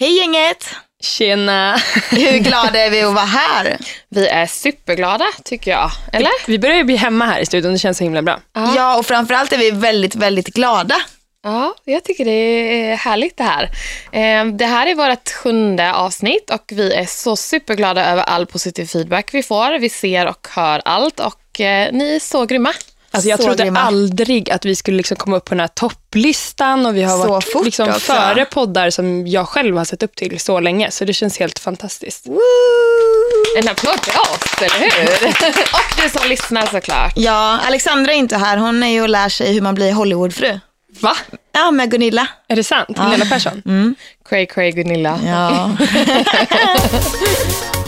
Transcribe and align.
Hej 0.00 0.16
gänget! 0.18 0.64
Tjena! 1.02 1.76
Hur 2.10 2.38
glada 2.38 2.78
är 2.78 2.90
vi 2.90 3.02
att 3.02 3.14
vara 3.14 3.24
här? 3.24 3.78
Vi 4.08 4.28
är 4.28 4.46
superglada 4.46 5.26
tycker 5.44 5.70
jag. 5.70 5.90
Eller? 6.12 6.30
Vi 6.46 6.58
börjar 6.58 6.76
ju 6.76 6.84
bli 6.84 6.96
hemma 6.96 7.26
här 7.26 7.40
i 7.40 7.46
studion, 7.46 7.72
det 7.72 7.78
känns 7.78 7.98
så 7.98 8.04
himla 8.04 8.22
bra. 8.22 8.40
Ja, 8.54 8.98
och 8.98 9.06
framförallt 9.06 9.52
är 9.52 9.58
vi 9.58 9.70
väldigt, 9.70 10.14
väldigt 10.14 10.46
glada. 10.46 10.94
Ja, 11.42 11.74
jag 11.84 12.04
tycker 12.04 12.24
det 12.24 12.30
är 12.30 12.96
härligt 12.96 13.36
det 13.36 13.44
här. 13.44 13.62
Eh, 14.12 14.44
Det 14.52 14.66
här 14.66 14.86
är 14.86 14.94
vårt 14.94 15.28
sjunde 15.32 15.92
avsnitt 15.94 16.50
och 16.50 16.64
vi 16.72 16.92
är 16.94 17.06
så 17.06 17.36
superglada 17.36 18.04
över 18.12 18.22
all 18.22 18.46
positiv 18.46 18.86
feedback 18.86 19.34
vi 19.34 19.42
får. 19.42 19.78
Vi 19.78 19.88
ser 19.88 20.26
och 20.26 20.48
hör 20.50 20.82
allt 20.84 21.20
och 21.20 21.60
eh, 21.60 21.92
ni 21.92 22.14
är 22.14 22.20
så 22.20 22.46
grymma. 22.46 22.72
Alltså 23.10 23.28
jag 23.30 23.38
Så 23.38 23.44
trodde 23.44 23.62
grymma. 23.62 23.80
aldrig 23.80 24.50
att 24.50 24.64
vi 24.64 24.76
skulle 24.76 24.96
liksom 24.96 25.16
komma 25.16 25.36
upp 25.36 25.44
på 25.44 25.54
den 25.54 25.60
här 25.60 25.68
topplistan 25.68 26.86
och 26.86 26.96
vi 26.96 27.02
har 27.02 27.22
Så 27.22 27.28
varit 27.28 27.64
liksom 27.64 27.92
före 27.92 28.44
poddar 28.44 28.90
som 28.90 29.26
jag 29.26 29.48
själv 29.48 29.76
har 29.76 29.84
sett 29.84 30.02
upp 30.02 30.16
till 30.16 30.40
så 30.40 30.60
länge. 30.60 30.90
Så 30.90 31.04
det 31.04 31.12
känns 31.12 31.38
helt 31.38 31.58
fantastiskt. 31.58 32.26
En 33.58 33.68
applåd 33.68 34.00
för 34.00 34.20
oss, 34.20 34.62
eller 34.62 34.90
hur? 34.90 35.28
och 35.74 36.02
du 36.02 36.18
som 36.18 36.28
lyssnar 36.28 36.66
såklart. 36.66 37.12
Ja, 37.16 37.58
Alexandra 37.66 38.12
är 38.12 38.16
inte 38.16 38.36
här. 38.36 38.56
Hon 38.56 38.82
är 38.82 38.88
ju 38.88 39.02
och 39.02 39.08
lär 39.08 39.28
sig 39.28 39.52
hur 39.52 39.60
man 39.60 39.74
blir 39.74 39.92
Hollywoodfru. 39.92 40.60
Va? 41.00 41.16
Ja, 41.52 41.70
med 41.70 41.90
Gunilla. 41.90 42.26
Är 42.48 42.56
det 42.56 42.64
sant? 42.64 42.88
Gunilla 42.88 43.24
Persson? 43.24 43.62
Cray 44.28 44.46
Cray 44.46 44.72
Gunilla. 44.72 45.18
Ja. 45.26 45.70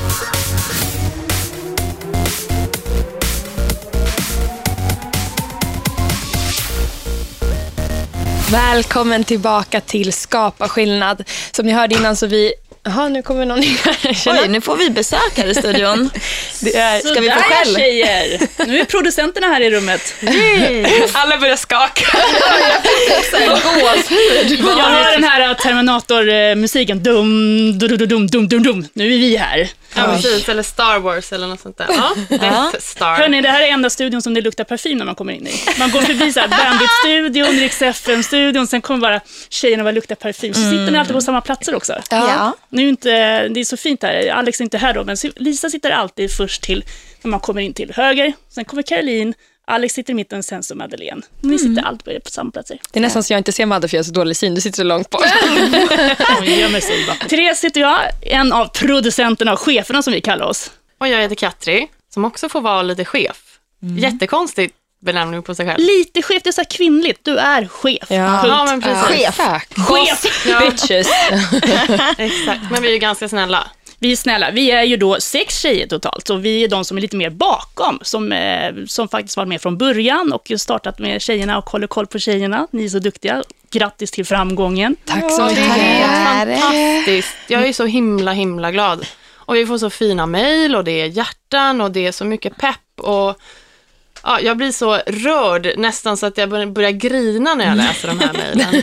Välkommen 8.52 9.24
tillbaka 9.24 9.80
till 9.80 10.12
Skapa 10.12 10.68
skillnad. 10.68 11.24
Som 11.52 11.66
ni 11.66 11.72
hörde 11.72 11.94
innan 11.94 12.16
så 12.16 12.26
vi... 12.26 12.52
Jaha, 12.82 13.08
nu 13.08 13.22
kommer 13.22 13.46
någon 13.46 13.62
in 13.62 13.76
här. 13.84 14.16
Oj, 14.26 14.48
nu 14.48 14.60
får 14.60 14.76
vi 14.76 14.90
besök 14.90 15.32
här 15.36 15.46
i 15.46 15.54
studion. 15.54 16.10
Det 16.60 16.76
är... 16.76 16.98
Ska 17.00 17.20
vi 17.20 17.30
få 17.30 17.40
skäll? 17.40 17.74
tjejer! 17.76 18.40
Nu 18.66 18.80
är 18.80 18.84
producenterna 18.84 19.46
här 19.46 19.60
i 19.60 19.70
rummet. 19.70 20.14
Alla 21.12 21.38
börjar 21.38 21.56
skaka. 21.56 22.04
Jag 24.60 24.76
hör 24.76 25.12
den 25.12 25.24
här 25.24 25.54
Terminator-musiken. 25.54 27.02
Dum, 27.02 27.78
dum, 27.78 27.88
dum, 27.96 28.08
dum, 28.08 28.26
dum, 28.26 28.48
dum, 28.48 28.62
dum. 28.62 28.88
Nu 28.92 29.04
är 29.14 29.18
vi 29.18 29.36
här. 29.36 29.68
Ja, 29.94 30.04
precis. 30.04 30.48
Eller 30.48 30.62
Star 30.62 30.98
Wars 30.98 31.32
eller 31.32 31.46
något 31.46 31.60
sånt 31.60 31.78
där. 31.78 31.86
Ja, 32.40 32.72
Star. 32.80 33.14
Hörni, 33.16 33.40
det 33.40 33.48
här 33.48 33.60
är 33.62 33.66
enda 33.66 33.90
studion 33.90 34.22
som 34.22 34.34
det 34.34 34.40
luktar 34.40 34.64
parfym 34.64 34.98
när 34.98 35.04
man 35.04 35.14
kommer 35.14 35.32
in 35.32 35.46
i. 35.46 35.52
Man 35.78 35.90
går 35.90 36.00
förbi 36.00 36.32
så 36.32 36.40
här 36.40 36.48
Bandit-studion, 36.48 37.60
Rix 37.60 37.82
FM-studion, 37.82 38.66
sen 38.66 38.80
kommer 38.80 39.00
bara 39.00 39.20
tjejerna 39.48 39.84
och 39.84 39.92
luktar 39.92 40.14
parfym. 40.14 40.54
Så 40.54 40.60
sitter 40.60 40.90
ni 40.90 40.98
alltid 40.98 41.14
på 41.14 41.20
samma 41.20 41.40
platser 41.40 41.74
också. 41.74 42.02
Ja. 42.10 42.52
Nu 42.70 42.84
är 42.84 42.88
inte, 42.88 43.48
det 43.48 43.60
är 43.60 43.64
så 43.64 43.76
fint 43.76 44.02
här, 44.02 44.28
Alex 44.30 44.60
är 44.60 44.64
inte 44.64 44.78
här 44.78 44.94
då, 44.94 45.04
men 45.04 45.16
Lisa 45.36 45.70
sitter 45.70 45.90
alltid 45.90 46.32
först 46.32 46.62
till 46.62 46.84
när 47.22 47.30
man 47.30 47.40
kommer 47.40 47.60
in 47.60 47.74
till 47.74 47.92
höger. 47.94 48.32
Sen 48.48 48.64
kommer 48.64 48.82
Caroline, 48.82 49.34
Alex 49.66 49.94
sitter 49.94 50.10
i 50.10 50.14
mitten, 50.14 50.42
sen 50.42 50.62
så 50.62 50.74
Madeleine. 50.74 51.22
Ni 51.40 51.58
sitter 51.58 51.82
alltid 51.82 52.24
på 52.24 52.30
samma 52.30 52.50
platser. 52.50 52.78
Det 52.92 52.98
är 52.98 53.00
nästan 53.00 53.22
så 53.22 53.32
jag 53.32 53.38
inte 53.38 53.52
ser 53.52 53.66
Madde 53.66 53.88
för 53.88 53.96
jag 53.96 53.98
har 53.98 54.04
så 54.04 54.12
dålig 54.12 54.36
syn. 54.36 54.54
Du 54.54 54.60
sitter 54.60 54.76
så 54.76 54.82
långt 54.82 55.10
bort. 55.10 55.22
Therese 57.28 57.58
sitter 57.58 57.80
jag, 57.80 57.98
en 58.22 58.52
av 58.52 58.66
producenterna 58.66 59.52
och 59.52 59.60
cheferna 59.60 60.02
som 60.02 60.12
vi 60.12 60.20
kallar 60.20 60.46
oss. 60.46 60.70
Och 60.98 61.08
jag 61.08 61.22
heter 61.22 61.34
Katri, 61.34 61.88
som 62.14 62.24
också 62.24 62.48
får 62.48 62.60
vara 62.60 62.82
lite 62.82 63.04
chef. 63.04 63.36
Jättekonstigt 63.98 64.74
benämning 65.00 65.42
på 65.42 65.54
sig 65.54 65.66
själv. 65.66 65.78
Lite 65.78 66.22
chef, 66.22 66.42
det 66.42 66.50
är 66.50 66.52
så 66.52 66.60
här 66.60 66.70
kvinnligt. 66.70 67.20
Du 67.24 67.38
är 67.38 67.66
chef. 67.68 68.10
Ja. 68.10 68.46
Ja, 68.46 68.64
men 68.64 68.82
precis. 68.82 69.04
Chef. 69.04 69.36
Chef! 69.88 70.46
Bitches. 70.60 71.08
Exakt. 72.18 72.60
Men 72.70 72.82
vi 72.82 72.88
är 72.88 72.92
ju 72.92 72.98
ganska 72.98 73.28
snälla. 73.28 73.66
Vi 74.02 74.12
är 74.12 74.16
snälla. 74.16 74.50
Vi 74.50 74.70
är 74.70 74.82
ju 74.82 74.96
då 74.96 75.20
sex 75.20 75.58
tjejer 75.60 75.86
totalt, 75.86 76.26
så 76.26 76.36
vi 76.36 76.64
är 76.64 76.68
de 76.68 76.84
som 76.84 76.96
är 76.96 77.00
lite 77.00 77.16
mer 77.16 77.30
bakom, 77.30 77.98
som, 78.02 78.32
eh, 78.32 78.72
som 78.86 79.08
faktiskt 79.08 79.36
var 79.36 79.46
med 79.46 79.62
från 79.62 79.78
början 79.78 80.32
och 80.32 80.52
startat 80.58 80.98
med 80.98 81.22
tjejerna 81.22 81.58
och 81.58 81.70
håller 81.70 81.86
koll 81.86 82.06
på 82.06 82.18
tjejerna. 82.18 82.66
Ni 82.70 82.84
är 82.84 82.88
så 82.88 82.98
duktiga. 82.98 83.42
Grattis 83.70 84.10
till 84.10 84.24
framgången. 84.26 84.96
Tack 85.04 85.32
så 85.32 85.42
Det 85.42 85.48
mycket. 85.48 85.64
Här 85.66 86.46
är- 86.46 86.50
helt 86.50 86.62
fantastiskt. 86.62 87.36
Jag 87.48 87.68
är 87.68 87.72
så 87.72 87.84
himla, 87.86 88.32
himla 88.32 88.70
glad. 88.70 89.06
Och 89.34 89.56
vi 89.56 89.66
får 89.66 89.78
så 89.78 89.90
fina 89.90 90.26
mejl 90.26 90.76
och 90.76 90.84
det 90.84 91.00
är 91.00 91.06
hjärtan 91.06 91.80
och 91.80 91.90
det 91.90 92.06
är 92.06 92.12
så 92.12 92.24
mycket 92.24 92.56
pepp. 92.56 93.00
Och 93.00 93.38
ja, 94.22 94.40
jag 94.40 94.56
blir 94.56 94.72
så 94.72 94.94
rörd 95.06 95.68
nästan 95.76 96.16
så 96.16 96.26
att 96.26 96.38
jag 96.38 96.48
bör- 96.48 96.66
börjar 96.66 96.90
grina 96.90 97.54
när 97.54 97.66
jag 97.66 97.76
läser 97.76 98.08
de 98.08 98.20
här 98.20 98.32
mejlen. 98.32 98.82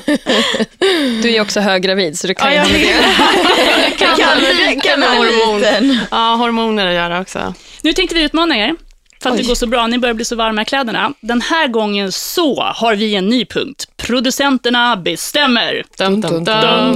Du 1.21 1.35
är 1.35 1.41
också 1.41 1.59
höggravid 1.59 2.19
så 2.19 2.27
du 2.27 2.33
kan 2.33 2.55
Ja, 2.55 2.65
ju 2.67 2.73
det. 2.73 2.87
kan, 3.97 4.15
Kan 4.17 4.17
kan 4.17 4.81
kan 4.81 5.03
hormon. 5.03 5.99
Ja, 6.11 6.35
hormoner 6.35 6.87
att 6.87 6.93
göra 6.93 7.21
också. 7.21 7.53
Nu 7.81 7.93
tänkte 7.93 8.15
vi 8.15 8.21
utmana 8.23 8.57
er, 8.57 8.75
för 9.21 9.29
att 9.29 9.37
det 9.37 9.43
går 9.43 9.55
så 9.55 9.67
bra. 9.67 9.87
Ni 9.87 9.97
börjar 9.97 10.13
bli 10.13 10.25
så 10.25 10.35
varma 10.35 10.61
i 10.61 10.65
kläderna. 10.65 11.13
Den 11.19 11.41
här 11.41 11.67
gången 11.67 12.11
så 12.11 12.61
har 12.61 12.95
vi 12.95 13.15
en 13.15 13.29
ny 13.29 13.45
punkt. 13.45 13.87
Producenterna 13.97 14.95
bestämmer. 14.95 15.83
Dum, 15.97 16.21
dum. 16.21 16.43
dum. 16.43 16.95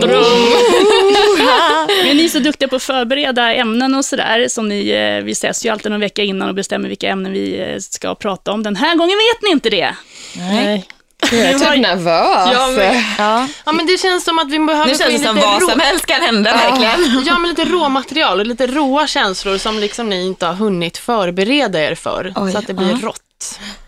Men 2.06 2.18
ni 2.18 2.24
är 2.24 2.30
så 2.30 2.40
duktiga 2.40 2.68
på 2.70 2.76
att 2.76 2.84
förbereda 2.84 3.54
ämnen 3.54 3.96
och 3.96 4.06
sådär. 4.06 4.48
Som 4.48 4.70
ni, 4.70 4.90
eh, 4.90 5.24
vi 5.24 5.32
ses 5.32 5.66
ju 5.66 5.70
alltid 5.70 5.92
någon 5.92 6.02
vecka 6.02 6.24
innan 6.24 6.50
och 6.50 6.56
bestämmer 6.56 6.90
vilka 6.90 7.10
ämnen 7.10 7.32
vi 7.32 7.60
eh, 7.60 7.78
ska 7.80 8.16
prata 8.16 8.52
om. 8.52 8.64
Den 8.64 8.76
här 8.76 8.96
gången 8.96 9.18
vet 9.18 9.44
ni 9.44 9.52
inte 9.52 9.70
det. 9.70 9.96
Nej. 10.38 10.86
Jag 11.32 11.40
är 11.40 11.54
typ 11.60 11.82
nervös. 11.82 12.50
Ja, 12.54 12.68
men, 12.78 13.04
Ja. 13.18 13.48
ja, 13.66 13.72
men 13.72 13.86
det 13.86 13.98
känns 13.98 14.24
som 14.24 14.40
att 14.40 14.52
vi 14.52 14.60
behöver 14.60 14.86
Nu 14.88 14.94
få 14.96 14.98
känns 15.00 15.10
det 15.14 15.18
in 15.18 15.24
som 15.26 15.36
lite 15.36 15.48
vad 15.48 15.62
rå- 15.62 15.70
som 15.70 15.80
helst 15.80 16.06
kan 16.06 16.22
hända 16.22 16.52
verkligen. 16.54 17.24
Ja, 17.26 17.38
men 17.38 17.50
lite 17.50 17.66
råmaterial 17.66 18.40
och 18.40 18.46
lite 18.46 18.68
råa 18.68 19.08
känslor 19.08 19.58
som 19.58 19.80
liksom 19.80 20.10
ni 20.10 20.26
inte 20.26 20.46
har 20.46 20.54
hunnit 20.54 20.98
förbereda 20.98 21.80
er 21.84 21.96
för. 21.96 22.34
Oj, 22.36 22.52
så 22.52 22.58
att 22.58 22.68
det 22.68 22.74
blir 22.74 22.90
ja. 22.92 22.98
rått. 23.08 23.20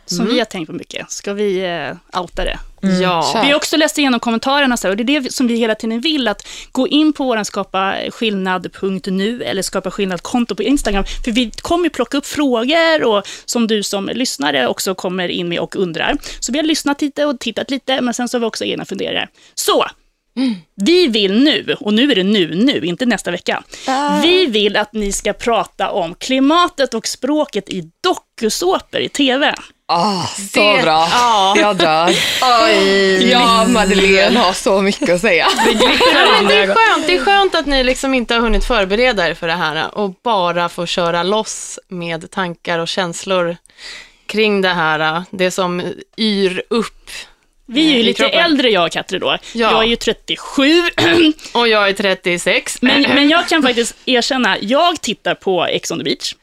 Som 0.05 0.25
vi 0.25 0.39
har 0.39 0.45
tänkt 0.45 0.67
på 0.67 0.73
mycket. 0.73 1.11
Ska 1.11 1.33
vi 1.33 1.59
eh, 1.59 2.19
outa 2.21 2.43
det? 2.43 2.59
Ja. 3.01 3.31
kör. 3.33 3.41
Vi 3.41 3.47
har 3.47 3.55
också 3.55 3.77
läst 3.77 3.97
igenom 3.97 4.19
kommentarerna 4.19 4.77
så 4.77 4.87
här, 4.87 4.91
och 4.91 4.97
det 4.97 5.15
är 5.15 5.21
det 5.21 5.33
som 5.33 5.47
vi 5.47 5.55
hela 5.55 5.75
tiden 5.75 6.01
vill, 6.01 6.27
att 6.27 6.47
gå 6.71 6.87
in 6.87 7.13
på 7.13 7.23
vår 7.23 7.43
skapa 7.43 7.95
skillnad.nu 8.11 9.43
eller 9.43 9.61
skapa 9.61 9.91
skillnad-konto 9.91 10.55
på 10.55 10.63
Instagram, 10.63 11.03
för 11.25 11.31
vi 11.31 11.51
kommer 11.61 11.89
plocka 11.89 12.17
upp 12.17 12.25
frågor 12.25 13.03
och 13.03 13.27
som 13.45 13.67
du 13.67 13.83
som 13.83 14.09
lyssnare 14.13 14.67
också 14.67 14.95
kommer 14.95 15.27
in 15.27 15.49
med 15.49 15.59
och 15.59 15.75
undrar. 15.75 16.17
Så 16.39 16.51
vi 16.51 16.57
har 16.57 16.65
lyssnat 16.65 17.01
lite 17.01 17.25
och 17.25 17.39
tittat 17.39 17.71
lite, 17.71 18.01
men 18.01 18.13
sen 18.13 18.29
så 18.29 18.37
har 18.37 18.39
vi 18.39 18.45
också 18.45 18.65
egna 18.65 18.85
funderingar. 18.85 19.29
Så, 19.55 19.85
vi 20.75 21.07
vill 21.07 21.43
nu, 21.43 21.75
och 21.79 21.93
nu 21.93 22.11
är 22.11 22.15
det 22.15 22.23
nu, 22.23 22.55
nu, 22.55 22.85
inte 22.85 23.05
nästa 23.05 23.31
vecka. 23.31 23.63
Vi 24.21 24.45
vill 24.45 24.77
att 24.77 24.93
ni 24.93 25.11
ska 25.11 25.33
prata 25.33 25.91
om 25.91 26.15
klimatet 26.15 26.93
och 26.93 27.07
språket 27.07 27.69
i 27.69 27.91
dokusåpor 28.03 29.01
i 29.01 29.09
TV. 29.09 29.55
Ah, 29.87 30.23
så 30.27 30.59
Det- 30.73 30.81
bra. 30.81 31.07
Ja. 31.11 31.53
Jag 31.57 31.75
drar. 31.77 32.09
Oj. 32.65 33.29
Ja, 33.31 33.65
Madeleine 33.67 34.39
har 34.39 34.53
så 34.53 34.81
mycket 34.81 35.09
att 35.09 35.21
säga. 35.21 35.47
Men 35.65 35.77
det, 36.47 36.55
är 36.55 36.67
skönt. 36.67 37.07
det 37.07 37.15
är 37.15 37.25
skönt 37.25 37.55
att 37.55 37.65
ni 37.65 37.83
liksom 37.83 38.13
inte 38.13 38.33
har 38.33 38.41
hunnit 38.41 38.65
förbereda 38.65 39.29
er 39.29 39.33
för 39.33 39.47
det 39.47 39.53
här 39.53 39.97
och 39.97 40.13
bara 40.23 40.69
får 40.69 40.85
köra 40.85 41.23
loss 41.23 41.79
med 41.87 42.31
tankar 42.31 42.79
och 42.79 42.87
känslor 42.87 43.57
kring 44.25 44.61
det 44.61 44.69
här. 44.69 45.23
Det 45.31 45.51
som 45.51 45.83
yr 46.17 46.63
upp. 46.69 47.09
Vi 47.65 47.89
är 47.89 47.93
ju 47.93 47.99
I 47.99 48.03
lite 48.03 48.17
kroppen. 48.23 48.39
äldre 48.39 48.69
jag 48.69 48.85
och 48.85 48.91
Katri 48.91 49.19
då. 49.19 49.27
Ja. 49.27 49.37
Jag 49.53 49.83
är 49.83 49.87
ju 49.87 49.95
37, 49.95 50.63
Och 51.53 51.67
jag 51.67 51.89
är 51.89 51.93
36. 51.93 52.81
men, 52.81 53.01
men 53.01 53.29
jag 53.29 53.49
kan 53.49 53.61
faktiskt 53.61 53.95
erkänna, 54.05 54.57
jag 54.61 55.01
tittar 55.01 55.35
på 55.35 55.65
Ex 55.65 55.91
on 55.91 55.97
the 55.97 56.03
beach. 56.03 56.35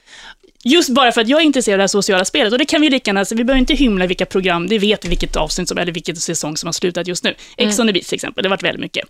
Just 0.65 0.91
bara 0.91 1.13
för 1.13 1.21
att 1.21 1.29
jag 1.29 1.41
är 1.41 1.45
intresserad 1.45 1.75
av 1.75 1.79
det 1.79 1.83
här 1.83 1.89
sociala 1.89 2.25
spelet. 2.25 2.53
Och 2.53 2.59
det 2.59 2.65
kan 2.65 2.81
vi 2.81 2.91
lika 2.91 3.09
gärna, 3.09 3.25
vi 3.31 3.45
behöver 3.45 3.61
inte 3.61 3.75
hymla 3.75 4.07
vilka 4.07 4.27
program, 4.27 4.69
det 4.69 4.79
vet 4.79 5.05
vi 5.05 5.09
vilket 5.09 5.37
avsnitt 5.37 5.69
som, 5.69 5.79
eller 5.79 5.93
vilket 5.93 6.19
säsong 6.19 6.57
som 6.57 6.67
har 6.67 6.73
slutat 6.73 7.07
just 7.07 7.25
nu. 7.25 7.35
Ex 7.57 7.79
on 7.79 7.87
the 7.87 7.93
beach 7.93 8.07
till 8.07 8.15
exempel, 8.15 8.43
det 8.43 8.49
har 8.49 8.51
varit 8.51 8.63
väldigt 8.63 8.81
mycket. 8.81 9.09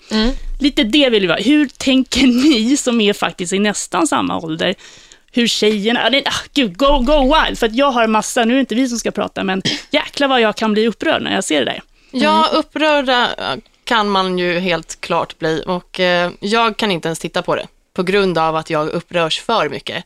Lite 0.61 0.85
det 0.85 1.11
vill 1.11 1.21
vi 1.21 1.27
vara. 1.27 1.39
Hur 1.39 1.69
tänker 1.79 2.27
ni 2.51 2.77
som 2.77 3.01
är 3.01 3.13
faktiskt 3.13 3.53
i 3.53 3.59
nästan 3.59 4.07
samma 4.07 4.39
ålder, 4.41 4.75
hur 5.33 5.47
tjejerna, 5.47 6.07
ah, 6.07 6.09
nej, 6.09 6.23
ah, 6.27 6.43
gud, 6.55 6.77
go, 6.77 6.99
go 6.99 7.23
wild, 7.23 7.59
för 7.59 7.67
att 7.67 7.75
jag 7.75 7.91
har 7.91 8.07
massa, 8.07 8.45
nu 8.45 8.53
är 8.53 8.57
det 8.57 8.61
inte 8.61 8.75
vi 8.75 8.89
som 8.89 8.99
ska 8.99 9.11
prata, 9.11 9.45
men 9.45 9.63
jäklar 9.91 10.29
vad 10.29 10.41
jag 10.41 10.57
kan 10.57 10.73
bli 10.73 10.87
upprörd 10.87 11.23
när 11.23 11.35
jag 11.35 11.45
ser 11.45 11.59
det 11.59 11.65
där. 11.65 11.83
Ja, 12.11 12.49
upprörda 12.53 13.35
eh, 13.39 13.57
kan 13.85 14.09
man 14.09 14.39
ju 14.39 14.59
helt 14.59 15.01
klart 15.01 15.39
bli 15.39 15.63
och 15.67 16.01
eh, 16.01 16.31
jag 16.41 16.77
kan 16.77 16.91
inte 16.91 17.09
ens 17.09 17.19
titta 17.19 17.43
på 17.43 17.55
det 17.57 17.67
på 17.95 18.03
grund 18.03 18.39
av 18.39 18.57
att 18.57 18.71
jag 18.71 18.89
upprörs 18.89 19.41
för 19.41 19.69
mycket. 19.69 20.05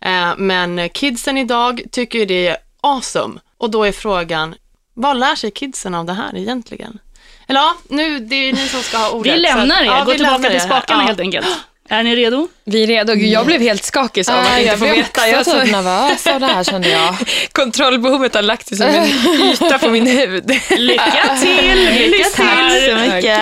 Eh, 0.00 0.32
men 0.36 0.88
kidsen 0.88 1.38
idag 1.38 1.82
tycker 1.90 2.18
ju 2.18 2.24
det 2.26 2.46
är 2.46 2.56
awesome 2.80 3.40
och 3.58 3.70
då 3.70 3.84
är 3.84 3.92
frågan, 3.92 4.54
vad 4.94 5.16
lär 5.16 5.34
sig 5.34 5.50
kidsen 5.50 5.94
av 5.94 6.04
det 6.04 6.12
här 6.12 6.36
egentligen? 6.36 6.98
Eller 7.46 7.60
ja, 7.60 7.74
nu, 7.88 8.18
det 8.18 8.34
är 8.36 8.52
ni 8.52 8.68
som 8.68 8.82
ska 8.82 8.96
ha 8.98 9.10
ordet. 9.10 9.34
Vi 9.34 9.38
lämnar 9.38 9.76
att- 9.76 9.82
er, 9.82 9.86
ja, 9.86 10.04
gå 10.04 10.12
tillbaka 10.12 10.50
till 10.50 10.60
spakarna 10.60 11.02
Ja. 11.02 11.06
helt 11.06 11.20
enkelt. 11.20 11.46
Är 11.88 12.02
ni 12.02 12.16
redo? 12.16 12.48
Vi 12.64 12.82
är 12.82 12.86
redo. 12.86 13.14
Gud, 13.14 13.28
Jag 13.28 13.46
blev 13.46 13.60
helt 13.60 13.84
skakig 13.84 14.30
av 14.30 14.38
att 14.38 14.46
Ah, 14.46 14.58
inte 14.58 14.62
jag 14.70 14.78
få 14.78 14.84
blev 14.84 14.94
veta. 14.96 15.08
också 15.08 15.26
Jag 15.28 15.44
typ 15.44 15.54
så, 15.54 15.82
nervös 15.82 16.26
av 16.26 16.40
det 16.40 16.46
här 16.46 16.64
kände 16.70 16.88
jag. 16.88 17.16
kontrollbehovet 17.52 18.34
har 18.34 18.42
lagt 18.42 18.66
sig 18.68 18.76
som 18.78 18.86
en 18.86 19.04
yta 19.52 19.78
på 19.78 19.88
min 19.90 20.06
huvud. 20.06 20.48
Lycka 20.78 21.36
till! 21.42 21.84
Lycka 22.10 22.24
Tack 22.36 22.72
så 22.72 22.86
till! 22.86 23.14
mycket. 23.14 23.38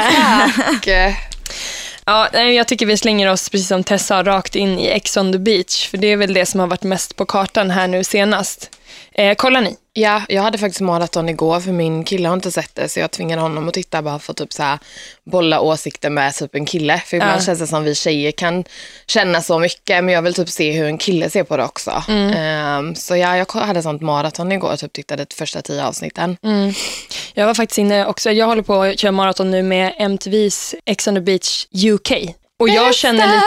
Eh, 0.86 1.14
Ja, 2.04 2.38
jag 2.40 2.68
tycker 2.68 2.86
vi 2.86 2.96
slänger 2.96 3.30
oss, 3.30 3.48
precis 3.48 3.68
som 3.68 3.84
Tessa 3.84 4.04
sa, 4.06 4.22
rakt 4.30 4.56
in 4.56 4.78
i 4.78 4.86
Ex 4.86 5.16
on 5.16 5.32
the 5.32 5.38
beach. 5.38 5.88
För 5.88 5.96
det 5.98 6.06
är 6.06 6.16
väl 6.16 6.34
det 6.34 6.46
som 6.46 6.60
har 6.60 6.66
varit 6.66 6.82
mest 6.82 7.16
på 7.16 7.26
kartan 7.26 7.70
här 7.70 7.88
nu 7.88 8.04
senast. 8.04 8.70
Eh, 9.14 9.34
kollar 9.34 9.60
ni? 9.60 9.76
Ja, 9.94 10.22
jag 10.28 10.42
hade 10.42 10.58
faktiskt 10.58 10.80
maraton 10.80 11.28
igår 11.28 11.60
för 11.60 11.72
min 11.72 12.04
kille 12.04 12.28
har 12.28 12.34
inte 12.34 12.52
sett 12.52 12.74
det 12.74 12.88
så 12.88 13.00
jag 13.00 13.10
tvingade 13.10 13.42
honom 13.42 13.68
att 13.68 13.74
titta 13.74 14.02
bara 14.02 14.18
för 14.18 14.32
att 14.32 14.36
typ 14.36 14.52
så 14.52 14.62
här, 14.62 14.78
bolla 15.24 15.60
åsikter 15.60 16.10
med 16.10 16.34
typ 16.34 16.54
en 16.54 16.66
kille. 16.66 17.02
För 17.06 17.16
ibland 17.16 17.40
Ja. 17.40 17.44
känns 17.44 17.58
det 17.58 17.66
som 17.66 17.84
vi 17.84 17.94
tjejer 17.94 18.30
kan 18.30 18.64
känna 19.06 19.40
så 19.42 19.58
mycket 19.58 20.04
men 20.04 20.14
jag 20.14 20.22
vill 20.22 20.34
typ 20.34 20.48
se 20.48 20.72
hur 20.72 20.86
en 20.86 20.98
kille 20.98 21.30
ser 21.30 21.44
på 21.44 21.56
det 21.56 21.64
också. 21.64 22.02
Ehm, 22.08 22.94
så 22.94 23.16
ja, 23.16 23.36
jag 23.36 23.52
hade 23.52 23.82
sånt 23.82 24.02
maraton 24.02 24.52
igår 24.52 24.72
och 24.72 24.78
typ 24.78 24.92
tittade 24.92 25.24
de 25.24 25.34
första 25.34 25.62
tio 25.62 25.84
avsnitten. 25.86 26.36
Jag 27.34 27.46
var 27.46 27.54
faktiskt 27.54 27.78
inne 27.78 28.06
också, 28.06 28.30
jag 28.30 28.46
håller 28.46 28.62
på 28.62 28.82
att 28.82 28.98
köra 28.98 29.12
maraton 29.12 29.50
nu 29.50 29.62
med 29.62 29.94
MTVs 29.98 30.74
Ex 30.84 31.06
on 31.08 31.14
the 31.14 31.20
beach 31.20 31.66
UK. 31.84 32.12
Och 32.62 32.68
jag 32.68 32.94
känner 32.94 33.26
lite, 33.26 33.44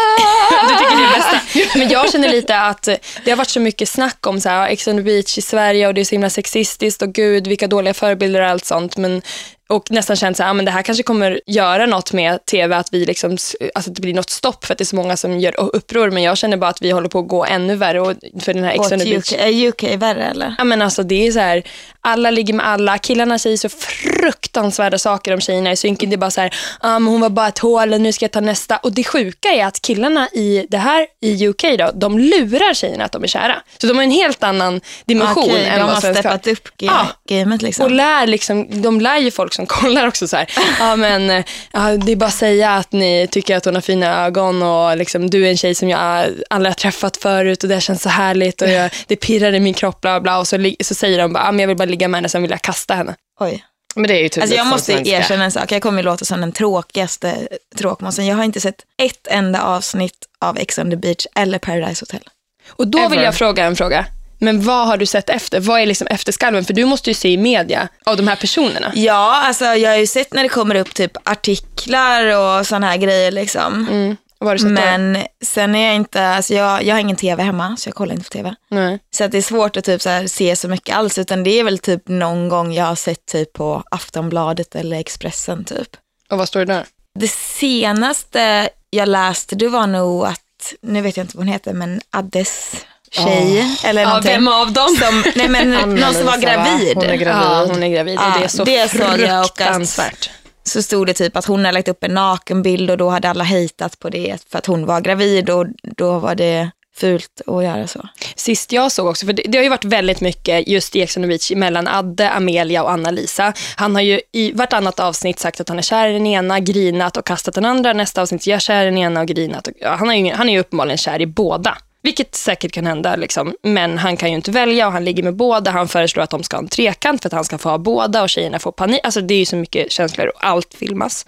du 0.68 0.76
tycker 0.78 0.98
det 0.98 1.04
är 1.04 1.16
bästa. 1.16 1.80
Men 1.80 1.90
jag 1.90 2.12
känner 2.12 2.30
lite 2.30 2.60
att 2.60 2.84
det 3.24 3.32
har 3.32 3.36
varit 3.36 3.50
så 3.50 3.60
mycket 3.60 3.90
snack 3.90 4.28
om 4.28 4.42
så 4.42 4.50
här, 4.50 4.70
Ex 4.70 4.88
on 4.88 4.98
the 4.98 5.04
beach 5.04 5.38
i 5.38 5.42
Sverige 5.42 5.88
och 5.88 5.94
det 5.94 6.02
är 6.02 6.06
så 6.06 6.16
himla 6.16 6.30
sexistiskt 6.30 7.02
och 7.02 7.14
gud 7.14 7.48
vilka 7.48 7.68
dåliga 7.68 7.94
förebilder 7.94 8.42
och 8.42 8.48
allt 8.48 8.66
sånt. 8.66 8.98
Men, 8.98 9.22
och 9.70 9.92
nästan 9.92 10.16
känt 10.16 10.38
så 10.38 10.44
här, 10.44 10.50
ah, 10.50 10.54
men 10.54 10.66
det 10.66 10.72
här 10.72 10.82
kanske 10.82 11.04
kommer 11.04 11.42
göra 11.46 11.86
något 11.86 12.14
med 12.14 12.46
tv, 12.46 12.76
att, 12.76 12.94
vi 12.94 13.06
liksom, 13.06 13.32
alltså 13.32 13.90
att 13.92 13.96
det 13.96 14.02
blir 14.02 14.14
något 14.14 14.30
stopp 14.30 14.66
för 14.66 14.74
att 14.74 14.78
det 14.78 14.84
är 14.84 14.86
så 14.86 14.96
många 14.96 15.18
som 15.18 15.40
gör 15.40 15.60
uppror. 15.76 16.12
Men 16.12 16.24
jag 16.24 16.38
känner 16.38 16.58
bara 16.58 16.70
att 16.70 16.82
vi 16.82 16.92
håller 16.92 17.10
på 17.10 17.20
att 17.20 17.28
gå 17.28 17.46
ännu 17.46 17.76
värre 17.76 18.02
och 18.02 18.14
för 18.42 18.54
den 18.54 18.64
här 18.64 18.72
Ex 18.72 18.92
on 18.92 19.00
the 19.00 19.06
beach. 19.06 19.34
UK, 19.34 19.40
är 19.40 19.68
UK 19.68 19.84
värre 20.02 20.24
eller? 20.24 20.56
Ja, 20.58 20.64
men 20.64 20.82
alltså, 20.82 21.04
det 21.04 21.28
är 21.28 21.32
så 21.32 21.40
här, 21.40 21.64
alla 22.02 22.32
ligger 22.32 22.54
med 22.54 22.68
alla, 22.68 22.98
killarna 22.98 23.40
säger 23.40 23.58
så 23.58 23.70
fruktansvärda 23.70 24.98
saker 24.98 25.34
om 25.34 25.42
tjejerna 25.42 25.72
i 25.72 25.76
synken. 25.76 26.10
Det 26.10 26.16
är 26.16 26.18
bara 26.18 26.32
så 26.32 26.42
här, 26.42 26.56
ah, 26.80 26.94
hon 26.94 27.22
var 27.22 27.30
bara 27.30 27.48
ett 27.48 27.60
hål, 27.60 27.90
nu 28.02 28.14
ska 28.14 28.24
jag 28.26 28.32
ta 28.32 28.42
nästa. 28.42 28.78
Och 28.78 28.92
det 28.92 29.04
sjuka 29.04 29.50
är 29.50 29.66
att 29.66 29.82
killarna 29.82 30.28
i 30.34 30.68
det 30.70 30.78
här 30.78 31.08
i 31.22 31.48
UK 31.48 31.64
då, 31.78 31.92
de 31.94 32.20
lurar 32.20 32.74
tjejerna 32.74 33.06
att 33.06 33.12
de 33.12 33.24
är 33.24 33.28
kära. 33.28 33.56
Så 33.78 33.88
de 33.88 33.96
har 33.98 34.04
en 34.04 34.12
helt 34.12 34.44
annan 34.44 34.82
dimension 35.06 35.44
Okej, 35.44 35.66
än 35.66 35.80
de 35.80 35.90
har 35.90 36.14
steppat 36.14 36.48
upp 36.48 36.68
ga- 36.68 36.86
Ja. 36.86 37.08
gamet 37.38 37.62
liksom. 37.62 37.86
och 37.86 37.92
lär 37.92 38.28
liksom, 38.28 38.82
de 38.82 39.02
lär 39.02 39.18
ju 39.18 39.32
folk 39.32 39.54
som 39.56 39.66
kollar 39.66 40.08
också 40.08 40.28
så 40.28 40.38
här, 40.38 40.52
ja 40.80 40.96
men 40.96 41.30
eh, 41.30 41.44
ja, 41.72 41.98
det 41.98 42.12
är 42.12 42.16
bara 42.16 42.26
att 42.26 42.34
säga 42.34 42.72
att 42.72 42.92
ni 42.92 43.28
tycker 43.32 43.58
att 43.58 43.66
hon 43.66 43.76
har 43.76 43.82
fina 43.82 44.26
ögon 44.26 44.62
och 44.64 44.98
liksom, 44.98 45.30
du 45.30 45.46
är 45.46 45.50
en 45.50 45.58
tjej 45.58 45.76
som 45.76 45.90
jag 45.90 46.26
aldrig 46.50 46.72
har 46.72 46.76
träffat 46.76 47.18
förut 47.18 47.64
och 47.64 47.70
det 47.70 47.82
känns 47.82 48.02
så 48.02 48.10
härligt 48.10 48.62
och 48.62 48.70
jag, 48.70 48.92
det 49.08 49.16
pirrar 49.16 49.54
i 49.54 49.60
min 49.60 49.74
kropp 49.74 50.02
bla 50.02 50.22
bla 50.22 50.38
och 50.40 50.48
så, 50.48 50.72
så 50.84 50.96
säger 50.96 51.18
de 51.18 51.34
bara, 51.34 51.44
ja, 51.44 51.52
men 51.52 51.60
jag 51.60 51.68
vill 51.68 51.78
bara 51.78 51.86
ligga 51.86 52.08
med 52.08 52.18
henne 52.18 52.30
sen 52.30 52.42
vill 52.42 52.52
jag 52.52 52.62
kasta 52.62 52.94
henne. 52.94 53.16
Oj. 53.40 53.66
Men 53.96 54.08
det 54.08 54.14
är 54.14 54.22
ju 54.24 54.30
typ 54.30 54.42
Alltså 54.44 54.56
jag 54.56 54.66
som 54.66 54.70
måste 54.70 54.92
svenska. 54.92 55.18
erkänna 55.18 55.44
en 55.44 55.52
sak, 55.52 55.72
jag 55.72 55.82
kommer 55.82 55.98
ju 56.00 56.06
låta 56.06 56.26
som 56.26 56.42
den 56.42 56.52
tråkigaste 56.52 57.48
tråkmånsen. 57.78 58.26
Jag 58.26 58.36
har 58.36 58.44
inte 58.44 58.62
sett 58.62 58.82
ett 59.02 59.28
enda 59.28 59.62
avsnitt 59.62 60.26
av 60.42 60.58
Ex 60.58 60.78
on 60.80 60.90
the 60.90 60.98
beach 60.98 61.26
eller 61.36 61.60
Paradise 61.60 62.02
Hotel. 62.02 62.30
Och 62.70 62.88
då 62.88 62.98
vill 63.10 63.18
Ever. 63.18 63.26
jag 63.26 63.36
fråga 63.36 63.66
en 63.66 63.76
fråga. 63.76 64.06
Men 64.40 64.62
vad 64.62 64.88
har 64.88 64.98
du 64.98 65.06
sett 65.06 65.30
efter? 65.30 65.60
Vad 65.60 65.82
är 65.82 65.86
liksom 65.86 66.08
efterskalven? 66.08 66.66
För 66.66 66.74
du 66.74 66.86
måste 66.86 67.10
ju 67.10 67.14
se 67.14 67.30
i 67.30 67.38
media 67.38 67.88
av 68.04 68.18
de 68.18 68.28
här 68.28 68.36
personerna. 68.36 68.92
Ja, 68.96 69.42
alltså 69.46 69.66
jag 69.66 69.90
har 69.90 69.98
ju 69.98 70.08
sett 70.08 70.34
när 70.34 70.44
det 70.44 70.50
kommer 70.50 70.76
upp 70.76 70.94
typ 70.94 71.12
artiklar 71.24 72.26
och 72.26 72.68
sådana 72.68 72.88
här 72.88 72.98
grejer 72.98 73.32
liksom. 73.32 73.88
Mm. 73.92 74.16
Sett 74.40 74.62
då? 74.62 74.70
Men 74.70 75.18
sen 75.44 75.76
är 75.76 75.88
jag 75.88 75.96
inte, 75.96 76.28
alltså 76.28 76.54
jag, 76.54 76.84
jag 76.84 76.96
har 76.96 77.00
ingen 77.00 77.16
tv 77.16 77.44
hemma 77.44 77.78
så 77.78 77.88
jag 77.88 77.96
kollar 77.96 78.14
inte 78.14 78.24
på 78.24 78.30
tv. 78.30 78.56
Nej. 78.70 79.00
Så 79.12 79.24
att 79.24 79.32
det 79.32 79.38
är 79.38 79.42
svårt 79.42 79.78
att 79.78 79.86
typ 79.86 80.02
så 80.02 80.10
här 80.10 80.28
se 80.28 80.56
så 80.56 80.68
mycket 80.68 80.96
alls 80.96 81.18
utan 81.18 81.44
det 81.44 81.60
är 81.60 81.64
väl 81.64 81.80
typ 81.80 82.08
någon 82.08 82.50
gång 82.50 82.74
jag 82.74 82.86
har 82.86 82.96
sett 82.96 83.26
typ 83.26 83.54
på 83.54 83.84
Aftonbladet 83.92 84.76
eller 84.76 84.98
Expressen 85.00 85.66
typ. 85.66 85.88
Och 86.30 86.38
vad 86.38 86.48
står 86.48 86.60
det 86.60 86.74
där? 86.74 86.86
Det 87.20 87.32
senaste 87.32 88.70
jag 88.90 89.08
läste 89.08 89.56
det 89.56 89.68
var 89.68 89.88
nog 89.88 90.26
att, 90.26 90.74
nu 90.82 91.02
vet 91.02 91.18
jag 91.18 91.24
inte 91.24 91.38
vad 91.38 91.46
hon 91.46 91.54
heter, 91.54 91.74
men 91.74 92.02
Addes 92.10 92.76
tjej 93.12 93.66
eller 93.84 94.02
Ja, 94.02 94.08
någonting. 94.08 94.32
vem 94.32 94.48
av 94.48 94.72
dem? 94.74 94.88
Som, 95.02 95.24
nej 95.36 95.48
men 95.50 95.72
någon 95.72 96.14
som 96.14 96.26
var 96.26 96.38
gravid. 96.38 96.96
Hon 96.96 97.04
är 97.06 97.16
gravid. 97.16 97.44
Ja, 97.46 97.66
hon 97.70 97.84
är 97.84 97.90
gravid 97.90 98.18
och 98.18 98.24
Ja, 98.26 98.34
det 98.40 98.44
är 98.44 98.48
så 98.48 98.64
det 98.64 98.92
såg 98.92 99.02
jag 99.02 99.40
och 99.40 99.46
att- 99.46 99.58
fruktansvärt. 99.58 100.30
Så 100.64 100.82
stod 100.84 101.08
det 101.08 101.14
typ 101.14 101.38
att 101.38 101.46
hon 101.46 101.66
hade 101.66 101.72
lagt 101.78 101.88
upp 101.88 102.04
en 102.04 102.14
nakenbild 102.14 102.92
och 102.92 102.98
då 102.98 103.10
hade 103.10 103.30
alla 103.30 103.44
hejtat 103.44 104.00
på 104.00 104.10
det 104.10 104.38
för 104.50 104.58
att 104.58 104.66
hon 104.66 104.86
var 104.86 105.02
gravid 105.02 105.50
och 105.50 105.66
då 105.84 106.20
var 106.20 106.36
det 106.36 106.72
fult 106.98 107.42
att 107.48 107.64
göra 107.64 107.88
så. 107.88 108.08
Sist 108.36 108.72
jag 108.72 108.92
såg 108.92 109.08
också, 109.08 109.26
för 109.26 109.34
det, 109.34 109.44
det 109.48 109.58
har 109.58 109.64
ju 109.64 109.70
varit 109.70 109.86
väldigt 109.86 110.22
mycket 110.22 110.68
just 110.68 110.96
i 110.96 111.02
Ex 111.02 111.18
on 111.18 111.24
the 111.24 111.28
beach 111.28 111.52
mellan 111.52 111.88
Adde, 111.88 112.30
Amelia 112.32 112.84
och 112.84 112.92
Anna-Lisa. 112.92 113.54
Han 113.76 113.96
har 113.96 114.02
ju 114.02 114.20
i 114.32 114.52
vartannat 114.52 115.00
avsnitt 115.00 115.40
sagt 115.40 115.60
att 115.62 115.70
han 115.70 115.78
är 115.78 115.82
kär 115.82 116.08
i 116.10 116.14
den 116.14 116.28
ena, 116.28 116.60
grinat 116.60 117.18
och 117.18 117.26
kastat 117.26 117.54
den 117.56 117.66
andra. 117.66 117.94
Nästa 117.94 118.22
avsnitt, 118.22 118.48
jag 118.48 118.56
är 118.56 118.60
kär 118.60 118.82
i 118.82 118.86
den 118.86 118.98
ena 118.98 119.20
och 119.22 119.28
grinat. 119.28 119.68
Och, 119.68 119.74
ja, 119.80 119.96
han, 119.96 120.10
är 120.12 120.16
ju, 120.16 120.34
han 120.34 120.50
är 120.50 120.54
ju 120.54 120.60
uppenbarligen 120.60 120.98
kär 120.98 121.22
i 121.22 121.26
båda. 121.26 121.78
Vilket 122.06 122.36
säkert 122.36 122.72
kan 122.72 122.86
hända, 122.86 123.16
liksom. 123.16 123.56
men 123.62 123.98
han 123.98 124.18
kan 124.18 124.30
ju 124.30 124.36
inte 124.36 124.52
välja 124.52 124.88
och 124.88 124.94
han 124.94 125.06
ligger 125.06 125.24
med 125.24 125.36
båda. 125.36 125.72
Han 125.72 125.88
föreslår 125.88 126.24
att 126.24 126.30
de 126.30 126.44
ska 126.44 126.58
ha 126.58 126.62
en 126.62 126.68
trekant 126.68 127.22
för 127.22 127.30
att 127.30 127.34
han 127.34 127.44
ska 127.44 127.58
få 127.58 127.70
ha 127.70 127.78
båda 127.78 128.24
och 128.24 128.30
tjejerna 128.30 128.60
får 128.60 128.72
panik. 128.72 129.00
Alltså 129.04 129.22
det 129.22 129.34
är 129.34 129.40
ju 129.40 129.46
så 129.46 129.56
mycket 129.56 129.92
känslor 129.92 130.28
och 130.28 130.46
allt 130.46 130.74
filmas. 130.74 131.26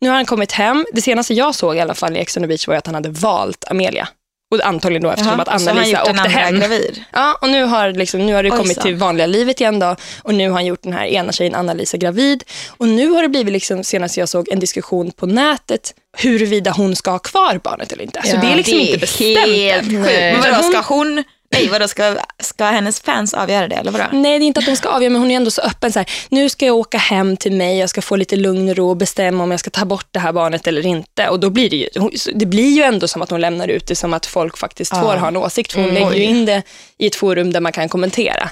Nu 0.00 0.08
har 0.08 0.16
han 0.16 0.26
kommit 0.26 0.52
hem. 0.52 0.86
Det 0.92 1.02
senaste 1.02 1.34
jag 1.34 1.54
såg 1.54 1.76
i 1.76 1.80
alla 1.80 1.94
fall 1.94 2.16
i 2.16 2.20
Ex 2.20 2.36
on 2.36 2.42
the 2.42 2.46
beach 2.46 2.68
var 2.68 2.74
att 2.74 2.86
han 2.86 2.94
hade 2.94 3.08
valt 3.08 3.64
Amelia. 3.70 4.08
Och 4.50 4.66
antagligen 4.66 5.02
då 5.02 5.10
eftersom 5.10 5.40
att 5.40 5.46
så 5.46 5.52
har 5.52 5.58
han 5.58 5.68
Anna-Lisa 5.68 6.02
åkte 6.02 6.28
hem. 6.28 6.60
gravid. 6.60 7.04
Ja, 7.12 7.38
och 7.42 7.48
nu 7.48 7.62
har, 7.64 7.92
liksom, 7.92 8.26
nu 8.26 8.34
har 8.34 8.42
det 8.42 8.50
Oj, 8.50 8.56
kommit 8.58 8.74
så. 8.74 8.82
till 8.82 8.94
vanliga 8.94 9.26
livet 9.26 9.60
igen 9.60 9.78
då. 9.78 9.96
Och 10.22 10.34
nu 10.34 10.48
har 10.48 10.54
han 10.54 10.66
gjort 10.66 10.82
den 10.82 10.92
här 10.92 11.06
ena 11.06 11.32
tjejen, 11.32 11.54
Anna-Lisa, 11.54 11.96
gravid. 11.96 12.44
Och 12.68 12.88
nu 12.88 13.08
har 13.08 13.22
det 13.22 13.28
blivit, 13.28 13.52
liksom, 13.52 13.84
senast 13.84 14.16
jag 14.16 14.28
såg, 14.28 14.48
en 14.52 14.58
diskussion 14.60 15.10
på 15.10 15.26
nätet 15.26 15.94
huruvida 16.18 16.70
hon 16.70 16.96
ska 16.96 17.10
ha 17.10 17.18
kvar 17.18 17.60
barnet 17.64 17.92
eller 17.92 18.02
inte. 18.02 18.20
Så 18.24 18.36
Ja, 18.36 18.40
det 18.40 18.46
är 18.46 18.56
liksom 18.56 18.78
det 18.78 18.84
inte 18.84 18.98
bestämt 18.98 19.38
helt. 19.46 19.86
Men 19.92 20.40
vadå, 20.40 20.62
ska 20.62 20.94
hon, 20.94 21.24
nej 21.52 21.68
vadå, 21.68 21.88
ska, 21.88 22.16
ska 22.40 22.64
hennes 22.64 23.00
fans 23.00 23.34
avgöra 23.34 23.68
det 23.68 23.74
eller 23.74 23.90
vadå? 23.90 24.04
Nej, 24.12 24.38
det 24.38 24.44
är 24.44 24.46
inte 24.46 24.60
att 24.60 24.66
de 24.66 24.76
ska 24.76 24.88
avgöra, 24.88 25.10
men 25.10 25.20
hon 25.20 25.30
är 25.30 25.36
ändå 25.36 25.50
så 25.50 25.62
öppen. 25.62 25.92
Så 25.92 25.98
här, 25.98 26.10
nu 26.28 26.48
ska 26.48 26.66
jag 26.66 26.76
åka 26.76 26.98
hem 26.98 27.36
till 27.36 27.52
mig, 27.52 27.78
jag 27.78 27.90
ska 27.90 28.02
få 28.02 28.16
lite 28.16 28.36
lugn 28.36 28.68
och 28.68 28.76
ro 28.76 28.88
och 28.90 28.96
bestämma 28.96 29.44
om 29.44 29.50
jag 29.50 29.60
ska 29.60 29.70
ta 29.70 29.84
bort 29.84 30.06
det 30.10 30.18
här 30.18 30.32
barnet 30.32 30.66
eller 30.66 30.86
inte. 30.86 31.28
Och 31.28 31.40
då 31.40 31.50
blir 31.50 31.70
det 31.70 31.76
ju, 31.76 31.88
det 32.34 32.46
blir 32.46 32.70
ju 32.70 32.82
ändå 32.82 33.08
som 33.08 33.22
att 33.22 33.30
hon 33.30 33.40
lämnar 33.40 33.68
ut 33.68 33.86
det 33.86 33.96
som 33.96 34.14
att 34.14 34.26
folk 34.26 34.58
faktiskt 34.58 34.90
får 34.96 35.16
ha 35.16 35.28
en 35.28 35.36
åsikt. 35.36 35.72
För 35.72 35.80
hon 35.80 35.94
lägger 35.94 36.12
ju 36.14 36.22
in 36.24 36.44
det 36.46 36.62
i 36.98 37.06
ett 37.06 37.14
forum 37.16 37.52
där 37.52 37.60
man 37.60 37.72
kan 37.72 37.88
kommentera. 37.88 38.48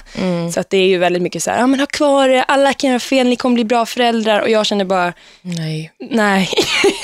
Så 0.53 0.59
att 0.59 0.69
det 0.69 0.77
är 0.77 0.87
ju 0.87 0.97
väldigt 0.97 1.21
mycket 1.21 1.43
så 1.43 1.51
här, 1.51 1.59
ja 1.59 1.67
men 1.67 1.79
ha 1.79 1.87
kvar 1.87 2.29
det, 2.29 2.43
alla 2.43 2.73
kan 2.73 2.89
göra 2.89 2.99
fel, 2.99 3.27
ni 3.27 3.35
kommer 3.35 3.53
bli 3.53 3.63
bra 3.65 3.85
föräldrar. 3.85 4.39
Och 4.39 4.49
jag 4.49 4.65
känner 4.65 4.85
bara, 4.85 5.13
Nej. 5.41 5.91
nej. 6.09 6.49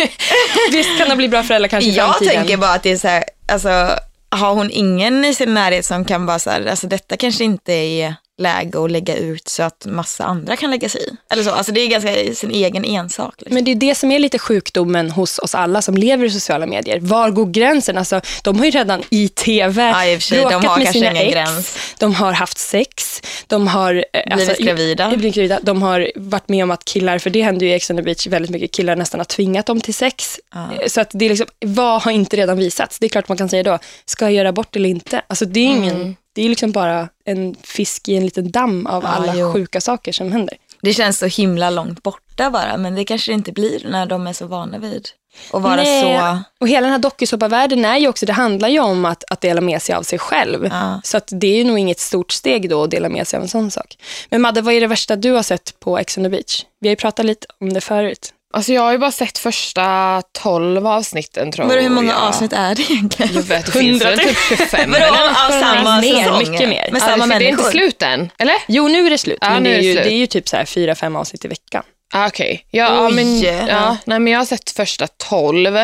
Visst 0.72 0.98
kan 0.98 1.10
de 1.10 1.16
bli 1.16 1.30
bra 1.30 1.44
föräldrar 1.44 1.68
kanske 1.68 1.90
i 1.90 1.94
Jag 1.96 2.10
framtiden. 2.10 2.34
tänker 2.36 2.58
bara 2.58 2.72
att 2.74 2.84
det 2.84 2.92
är 2.92 2.98
så 2.98 3.08
här, 3.08 3.24
alltså 3.52 3.90
har 4.36 4.54
hon 4.54 4.70
ingen 4.72 5.26
i 5.26 5.34
sin 5.34 5.54
närhet 5.54 5.86
som 5.86 6.06
kan 6.06 6.26
bara 6.26 6.40
så 6.40 6.50
här, 6.50 6.66
alltså 6.66 6.88
detta 6.88 7.18
kanske 7.18 7.44
inte 7.44 7.74
är 7.74 8.16
läge 8.44 8.84
att 8.84 8.92
lägga 8.92 9.16
ut 9.16 9.48
så 9.50 9.64
att 9.64 9.86
massa 9.86 10.24
andra 10.24 10.56
kan 10.56 10.72
lägga 10.72 10.90
sig 10.90 11.02
i. 11.02 11.34
Eller 11.34 11.44
så, 11.44 11.52
alltså 11.52 11.72
det 11.72 11.82
är 11.82 11.88
ganska 11.88 12.36
sin 12.36 12.52
egen 12.52 12.86
ensak. 12.86 13.34
Liksom. 13.38 13.56
Men 13.56 13.64
det 13.64 13.72
är 13.72 13.76
det 13.76 13.96
som 13.96 14.12
är 14.12 14.20
lite 14.20 14.40
sjukdomen 14.40 15.12
hos 15.12 15.40
oss 15.40 15.56
alla 15.56 15.82
som 15.82 15.96
lever 15.96 16.26
i 16.26 16.30
sociala 16.30 16.66
medier. 16.66 17.00
Var 17.00 17.30
går 17.30 17.46
gränsen? 17.46 17.98
Alltså, 17.98 18.22
de 18.44 18.58
har 18.60 18.66
ju 18.66 18.72
redan 18.72 19.02
i 19.10 19.28
tv 19.30 19.82
Ja, 19.84 20.06
i 20.06 20.20
sig, 20.20 20.38
de 20.38 20.44
bråkat 20.44 20.66
har 20.66 20.78
med 20.78 20.88
sina 20.88 21.12
ingen 21.12 21.24
ex. 21.28 21.34
gräns. 21.34 21.78
De 22.00 22.14
har 22.16 22.32
haft 22.34 22.58
sex. 22.58 23.22
De 23.48 23.68
har 23.68 24.06
eh, 24.14 24.36
Blivit 24.36 24.60
i- 24.60 24.64
gravida. 24.64 25.08
blivit 25.10 25.36
gravida. 25.36 25.60
De 25.62 25.82
har 25.82 26.12
varit 26.16 26.50
med 26.50 26.64
om 26.64 26.72
att 26.72 26.86
killar, 26.86 27.18
för 27.20 27.30
det 27.30 27.42
händer 27.42 27.66
ju 27.66 27.72
i 27.72 27.76
Ex 27.76 27.90
on 27.90 27.98
the 27.98 28.04
beach 28.04 28.28
väldigt 28.28 28.52
mycket, 28.52 28.72
killar 28.72 28.96
nästan 28.96 29.20
har 29.20 29.26
tvingat 29.26 29.66
dem 29.66 29.82
till 29.82 29.94
sex. 29.94 30.40
Eh, 30.56 30.88
Så 30.88 31.02
att 31.02 31.10
det 31.14 31.26
är 31.26 31.30
liksom, 31.30 31.48
vad 31.66 32.02
har 32.02 32.12
inte 32.12 32.38
redan 32.38 32.58
visats? 32.58 33.00
Det 33.00 33.06
är 33.06 33.10
klart 33.10 33.28
man 33.28 33.38
kan 33.38 33.50
säga 33.50 33.64
då, 33.64 33.80
ska 34.06 34.26
jag 34.26 34.34
göra 34.34 34.52
bort 34.52 34.76
eller 34.76 34.90
inte? 34.90 35.22
Alltså 35.28 35.46
det 35.46 35.60
är 35.60 35.66
ingen, 35.68 35.96
Mm. 35.96 36.16
Det 36.34 36.42
är 36.42 36.50
liksom 36.50 36.72
bara 36.72 37.10
en 37.26 37.56
fisk 37.64 38.10
i 38.10 38.16
en 38.16 38.26
liten 38.26 38.52
damm 38.52 38.88
av 38.88 39.06
alla 39.06 39.36
jo. 39.36 39.54
sjuka 39.54 39.82
saker 39.82 40.12
som 40.12 40.32
händer. 40.32 40.58
Det 40.82 40.94
känns 40.94 41.20
så 41.20 41.26
himla 41.26 41.70
långt 41.70 42.04
borta 42.04 42.50
bara, 42.50 42.78
men 42.78 42.96
det 42.96 43.06
kanske 43.06 43.32
det 43.32 43.34
inte 43.34 43.52
blir 43.52 43.88
när 43.90 44.06
de 44.06 44.28
är 44.28 44.34
så 44.34 44.46
vana 44.48 44.78
vid 44.78 45.10
att 45.52 45.62
vara 45.62 45.76
Nej, 45.76 46.18
så... 46.20 46.40
Och 46.60 46.68
hela 46.68 46.82
den 46.82 46.92
här 46.92 47.00
dokusåpavärlden 47.00 47.86
är 47.86 47.98
ju 47.98 48.08
också, 48.08 48.26
det 48.26 48.34
handlar 48.34 48.70
ju 48.70 48.80
om 48.80 49.06
att, 49.06 49.24
att 49.30 49.42
dela 49.42 49.62
med 49.62 49.82
sig 49.82 49.96
av 49.96 50.04
sig 50.04 50.20
själv. 50.20 50.66
Ja. 50.72 51.02
Så 51.04 51.18
att 51.18 51.30
det 51.32 51.48
är 51.48 51.58
ju 51.58 51.64
nog 51.64 51.80
inget 51.80 52.00
stort 52.00 52.32
steg 52.32 52.70
då 52.70 52.84
att 52.84 52.92
dela 52.92 53.10
med 53.10 53.28
sig 53.28 53.38
av 53.38 53.44
en 53.44 53.50
sån 53.50 53.72
sak. 53.72 53.98
Men 54.30 54.42
Madde, 54.42 54.62
vad 54.62 54.74
är 54.74 54.82
det 54.82 54.88
värsta 54.88 55.16
du 55.16 55.32
har 55.32 55.44
sett 55.44 55.80
på 55.80 56.00
Ex 56.00 56.18
on 56.18 56.24
the 56.24 56.30
beach? 56.30 56.66
Vi 56.80 56.88
har 56.88 56.92
ju 56.92 56.96
pratat 56.96 57.26
lite 57.26 57.48
om 57.60 57.74
det 57.74 57.82
förut. 57.82 58.34
Alltså 58.54 58.74
jag 58.74 58.82
har 58.82 58.92
ju 58.92 58.98
bara 58.98 59.12
sett 59.12 59.38
första 59.38 60.22
12 60.42 60.88
avsnitten 60.88 61.52
tror 61.52 61.66
Vadå, 61.66 61.82
hur 61.82 61.90
många 61.90 62.12
jag. 62.12 62.22
avsnitt 62.24 62.54
är 62.54 62.76
det 62.76 62.82
egentligen? 62.82 63.34
Jag 63.36 63.42
vet, 63.44 63.66
det 63.66 63.72
finns 63.72 64.06
väl 64.06 64.20
typ 64.20 64.38
25 64.50 64.92
Vadå, 64.92 65.06
av 65.06 65.60
samma 65.60 66.02
säsong? 66.02 66.38
mycket 66.38 66.70
mer. 66.70 66.90
Med 66.92 67.02
Ja, 67.02 67.06
samma 67.06 67.24
för 67.28 67.40
det 67.40 67.46
är 67.46 67.50
inte 67.50 67.64
människor? 67.64 67.72
slut 67.72 68.02
än, 68.02 68.30
eller? 68.40 68.56
Jo, 68.68 68.88
nu 68.88 69.06
är 69.06 69.10
det 69.10 69.18
slut. 69.18 69.38
Ja, 69.42 69.50
men 69.50 69.64
nu 69.64 69.70
det 69.70 69.76
är, 69.76 69.78
är 69.78 69.82
det 69.82 69.88
ju, 69.88 69.94
slut. 69.94 70.04
det 70.06 70.12
är 70.14 70.18
ju 70.18 70.28
typ 70.28 70.50
så 70.50 70.58
här 70.58 70.66
fyra, 70.66 70.96
fem 70.96 71.16
avsnitt 71.16 71.46
i 71.46 71.48
veckan. 71.48 71.84
Ah, 72.14 72.28
Okej, 72.28 72.66
ja, 72.72 72.96
ja, 72.96 73.06
Oj. 73.08 73.14
men, 73.14 73.42
ja, 73.68 73.98
nej, 74.06 74.20
men 74.20 74.34
jag 74.34 74.40
har 74.40 74.46
sett 74.46 74.70
första 74.72 75.08
12. 75.30 75.78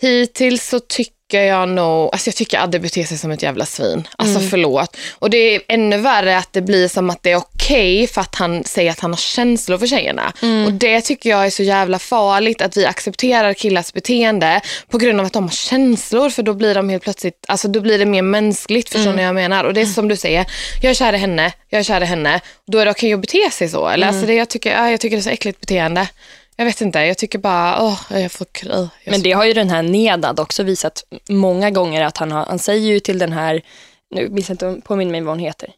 Hittills 0.00 0.68
så 0.68 0.80
tycker 0.80 1.12
tycker 1.28 1.44
jag 1.44 1.68
nog, 1.68 2.08
alltså 2.12 2.28
jag 2.28 2.34
tycker 2.34 2.58
Adde 2.58 2.78
beter 2.78 3.04
sig 3.04 3.18
som 3.18 3.30
ett 3.30 3.42
jävla 3.42 3.66
svin. 3.66 4.08
Alltså 4.18 4.40
förlåt. 4.40 4.96
Och 5.18 5.30
det 5.30 5.36
är 5.36 5.60
ännu 5.68 5.98
värre 5.98 6.38
att 6.38 6.52
det 6.52 6.62
blir 6.62 6.88
som 6.88 7.10
att 7.10 7.22
det 7.22 7.30
är 7.30 7.36
okej 7.36 8.06
för 8.06 8.20
att 8.20 8.34
han 8.34 8.64
säger 8.64 8.90
att 8.90 9.00
han 9.00 9.10
har 9.10 9.16
känslor 9.16 9.78
för 9.78 9.86
tjejerna. 9.86 10.32
Och 10.66 10.72
det 10.72 11.00
tycker 11.00 11.30
jag 11.30 11.46
är 11.46 11.50
så 11.50 11.62
jävla 11.62 11.98
farligt 11.98 12.62
att 12.62 12.76
vi 12.76 12.86
accepterar 12.86 13.54
killars 13.54 13.92
beteende 13.92 14.60
på 14.90 14.98
grund 14.98 15.20
av 15.20 15.26
att 15.26 15.32
de 15.32 15.42
har 15.44 15.50
känslor 15.50 16.30
för 16.30 16.42
då 16.42 16.54
blir 16.54 16.74
de 16.74 16.88
helt 16.88 17.02
plötsligt, 17.02 17.44
alltså 17.48 17.68
då 17.68 17.80
blir 17.80 17.98
det 17.98 18.06
mer 18.06 18.22
mänskligt, 18.22 18.88
förstår 18.88 19.10
ni 19.10 19.16
vad 19.16 19.24
jag 19.24 19.34
menar? 19.34 19.64
Och 19.64 19.74
det 19.74 19.80
är 19.80 19.86
som 19.86 20.08
du 20.08 20.16
säger, 20.16 20.46
jag 20.82 20.90
är 20.90 20.94
kär 20.94 21.12
i 21.12 21.18
henne, 21.18 21.52
jag 21.68 21.78
är 21.78 21.82
kär 21.82 22.00
i 22.00 22.04
henne, 22.04 22.40
då 22.66 22.78
är 22.78 22.84
det 22.84 22.90
okej 22.90 23.12
att 23.12 23.20
bete 23.20 23.50
sig 23.50 23.68
så. 23.68 23.88
Eller? 23.88 24.06
Alltså 24.06 24.26
det, 24.26 24.34
jag, 24.34 24.48
tycker, 24.48 24.70
ja, 24.70 24.90
jag 24.90 25.00
tycker 25.00 25.16
det 25.16 25.20
är 25.20 25.24
så 25.24 25.30
äckligt 25.30 25.60
beteende. 25.60 26.08
Jag 26.60 26.64
vet 26.64 26.80
inte, 26.80 26.98
jag 26.98 27.18
tycker 27.18 27.38
bara, 27.38 27.82
åh, 27.82 28.00
jag 28.10 28.32
får. 28.32 28.46
Jag 28.62 28.88
Men 29.04 29.22
det 29.22 29.32
har 29.32 29.44
ju 29.44 29.52
den 29.52 29.70
här 29.70 29.82
Nedad 29.82 30.40
också 30.40 30.62
visat 30.62 31.04
många 31.28 31.70
gånger 31.70 32.04
att 32.04 32.18
han 32.18 32.32
har, 32.32 32.44
han 32.46 32.58
säger 32.58 32.88
ju 32.88 33.00
till 33.00 33.18
den 33.18 33.32
här, 33.32 33.60
nu 34.14 34.28
minns 34.28 34.48
jag 34.48 34.54
inte, 34.54 34.80
påminn 34.84 35.10
mig 35.10 35.20
vad 35.20 35.32
hon 35.32 35.38
heter. 35.44 35.68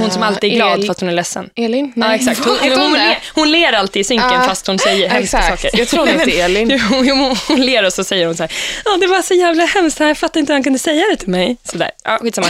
Hon 0.00 0.10
som 0.10 0.22
alltid 0.22 0.50
är 0.52 0.56
glad 0.56 0.78
El- 0.80 0.86
fast 0.86 1.00
hon 1.00 1.08
är 1.08 1.12
ledsen. 1.14 1.50
Elin? 1.56 1.92
Ja, 1.96 2.14
exakt. 2.14 2.44
Hon, 2.44 2.56
hon, 2.60 2.70
hon 2.80 2.92
ler, 2.92 3.18
hon 3.34 3.50
ler 3.50 3.72
alltid 3.72 4.00
i 4.00 4.04
synken 4.04 4.32
Ja, 4.32 4.42
fast 4.42 4.66
hon 4.66 4.78
säger 4.78 5.08
hemska 5.08 5.38
exakt. 5.38 5.62
saker. 5.62 5.78
Jag 5.78 5.88
tror 5.88 6.06
heter 6.06 6.40
Elin. 6.44 6.80
Hon, 6.80 7.36
hon 7.48 7.60
ler 7.60 7.84
och 7.86 7.92
så 7.92 8.04
säger 8.04 8.26
hon 8.26 8.36
så 8.36 8.42
här, 8.42 8.52
ja 8.84 8.96
det 9.00 9.06
var 9.06 9.22
så 9.22 9.34
jävla 9.34 9.64
hemskt, 9.64 10.00
jag 10.00 10.18
fattar 10.18 10.40
inte 10.40 10.52
hur 10.52 10.54
han 10.56 10.62
kunde 10.64 10.78
säga 10.78 11.04
det 11.10 11.16
till 11.16 11.28
mig. 11.28 11.56
Sådär, 11.64 11.90
ja 12.04 12.18
skitsamma. 12.22 12.46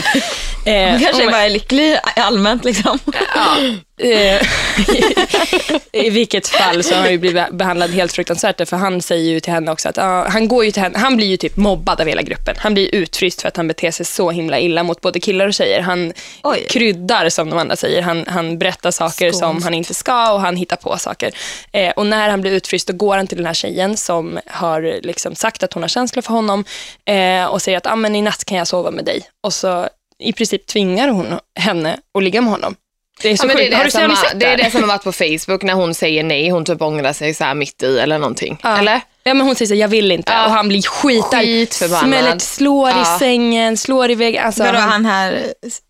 Eh, 0.65 0.73
Hon 0.91 0.99
kanske 0.99 1.23
hon- 1.23 1.31
bara 1.31 1.41
är 1.45 1.49
lycklig 1.49 1.97
allmänt 2.15 2.65
liksom. 2.65 2.99
Eh, 3.35 3.73
I 5.91 6.09
vilket 6.09 6.47
fall 6.47 6.83
så 6.83 6.95
har 6.95 7.01
han 7.01 7.11
ju 7.11 7.17
blivit 7.17 7.51
behandlad 7.51 7.89
helt 7.89 8.11
fruktansvärt 8.11 8.69
för 8.69 8.77
han 8.77 9.01
säger 9.01 9.31
ju 9.31 9.39
till 9.39 9.53
henne 9.53 9.71
också 9.71 9.89
att 9.89 9.97
ja, 9.97 10.27
han 10.29 10.47
går 10.47 10.65
ju 10.65 10.71
till 10.71 10.81
henne, 10.81 10.97
han 10.97 11.17
blir 11.17 11.27
ju 11.27 11.37
typ 11.37 11.57
mobbad 11.57 12.01
av 12.01 12.07
hela 12.07 12.21
gruppen. 12.21 12.55
Han 12.57 12.73
blir 12.73 12.95
utfryst 12.95 13.41
för 13.41 13.47
att 13.47 13.57
han 13.57 13.67
beter 13.67 13.91
sig 13.91 14.05
så 14.05 14.31
himla 14.31 14.59
illa 14.59 14.83
mot 14.83 15.01
både 15.01 15.19
killar 15.19 15.47
och 15.47 15.53
tjejer. 15.53 15.81
Han 15.81 16.13
Oj. 16.43 16.65
kryddar 16.69 17.29
som 17.29 17.49
de 17.49 17.59
andra 17.59 17.75
säger. 17.75 18.01
Han, 18.01 18.25
han 18.27 18.57
berättar 18.57 18.91
saker 18.91 19.31
som 19.31 19.63
han 19.63 19.73
inte 19.73 19.93
ska 19.93 20.33
och 20.33 20.41
han 20.41 20.55
hittar 20.55 20.75
på 20.75 20.97
saker. 20.97 21.31
Eh, 21.71 21.91
och 21.91 22.05
när 22.05 22.29
han 22.29 22.41
blir 22.41 22.51
utfryst 22.51 22.87
då 22.87 22.93
går 22.93 23.17
han 23.17 23.27
till 23.27 23.37
den 23.37 23.45
här 23.45 23.53
tjejen 23.53 23.97
som 23.97 24.39
har 24.45 25.01
liksom 25.01 25.35
sagt 25.35 25.63
att 25.63 25.73
hon 25.73 25.83
har 25.83 25.87
känslor 25.87 26.21
för 26.21 26.33
honom 26.33 26.65
eh, 27.05 27.45
och 27.45 27.61
säger 27.61 27.77
att 27.77 27.87
ah, 27.87 27.95
men 27.95 28.15
i 28.15 28.21
natt 28.21 28.45
kan 28.45 28.57
jag 28.57 28.67
sova 28.67 28.91
med 28.91 29.05
dig. 29.05 29.21
Och 29.43 29.53
så 29.53 29.89
i 30.19 30.33
princip 30.33 30.65
tvingar 30.65 31.07
hon 31.07 31.39
henne 31.59 31.97
att 32.17 32.23
ligga 32.23 32.41
med 32.41 32.51
honom. 32.51 32.75
Det 33.21 33.29
är 33.29 33.37
så 33.37 33.43
Ja, 33.43 33.47
men 33.47 33.55
det, 33.57 33.61
sjukt. 33.63 33.73
är 33.73 33.77
Har 33.77 33.83
det, 33.83 33.87
du 33.87 33.91
som 33.91 34.01
har 34.01 34.09
har, 34.09 34.33
det 34.35 34.45
är 34.45 34.57
det 34.57 34.71
som 34.71 34.81
har 34.81 34.87
varit 34.87 35.03
på 35.03 35.11
Facebook 35.11 35.63
när 35.63 35.73
hon 35.73 35.93
säger 35.93 36.23
nej. 36.23 36.49
Hon 36.49 36.65
typ 36.65 36.81
ångrar 36.81 37.13
sig 37.13 37.33
så 37.33 37.43
här 37.43 37.53
mitt 37.53 37.83
i 37.83 37.99
eller 37.99 38.17
någonting. 38.17 38.59
Ja. 38.63 38.77
Eller? 38.77 39.01
Ja, 39.23 39.33
men 39.33 39.45
hon 39.47 39.55
säger 39.55 39.67
så 39.67 39.73
här, 39.73 39.81
jag 39.81 39.87
vill 39.87 40.11
inte. 40.11 40.31
Ja. 40.31 40.45
Och 40.45 40.51
han 40.51 40.67
blir 40.67 40.81
skitarg. 40.81 41.45
Skitförbannad. 41.45 42.05
Smäller, 42.09 42.39
slår 42.39 42.89
Ja. 42.89 43.01
i 43.15 43.19
sängen, 43.19 43.77
slår 43.77 44.11
i 44.11 44.15
väggen. 44.15 44.45
Alltså, 44.45 44.63
Vadå 44.63 44.77
han- 44.77 44.89
han 44.89 45.05
här 45.05 45.43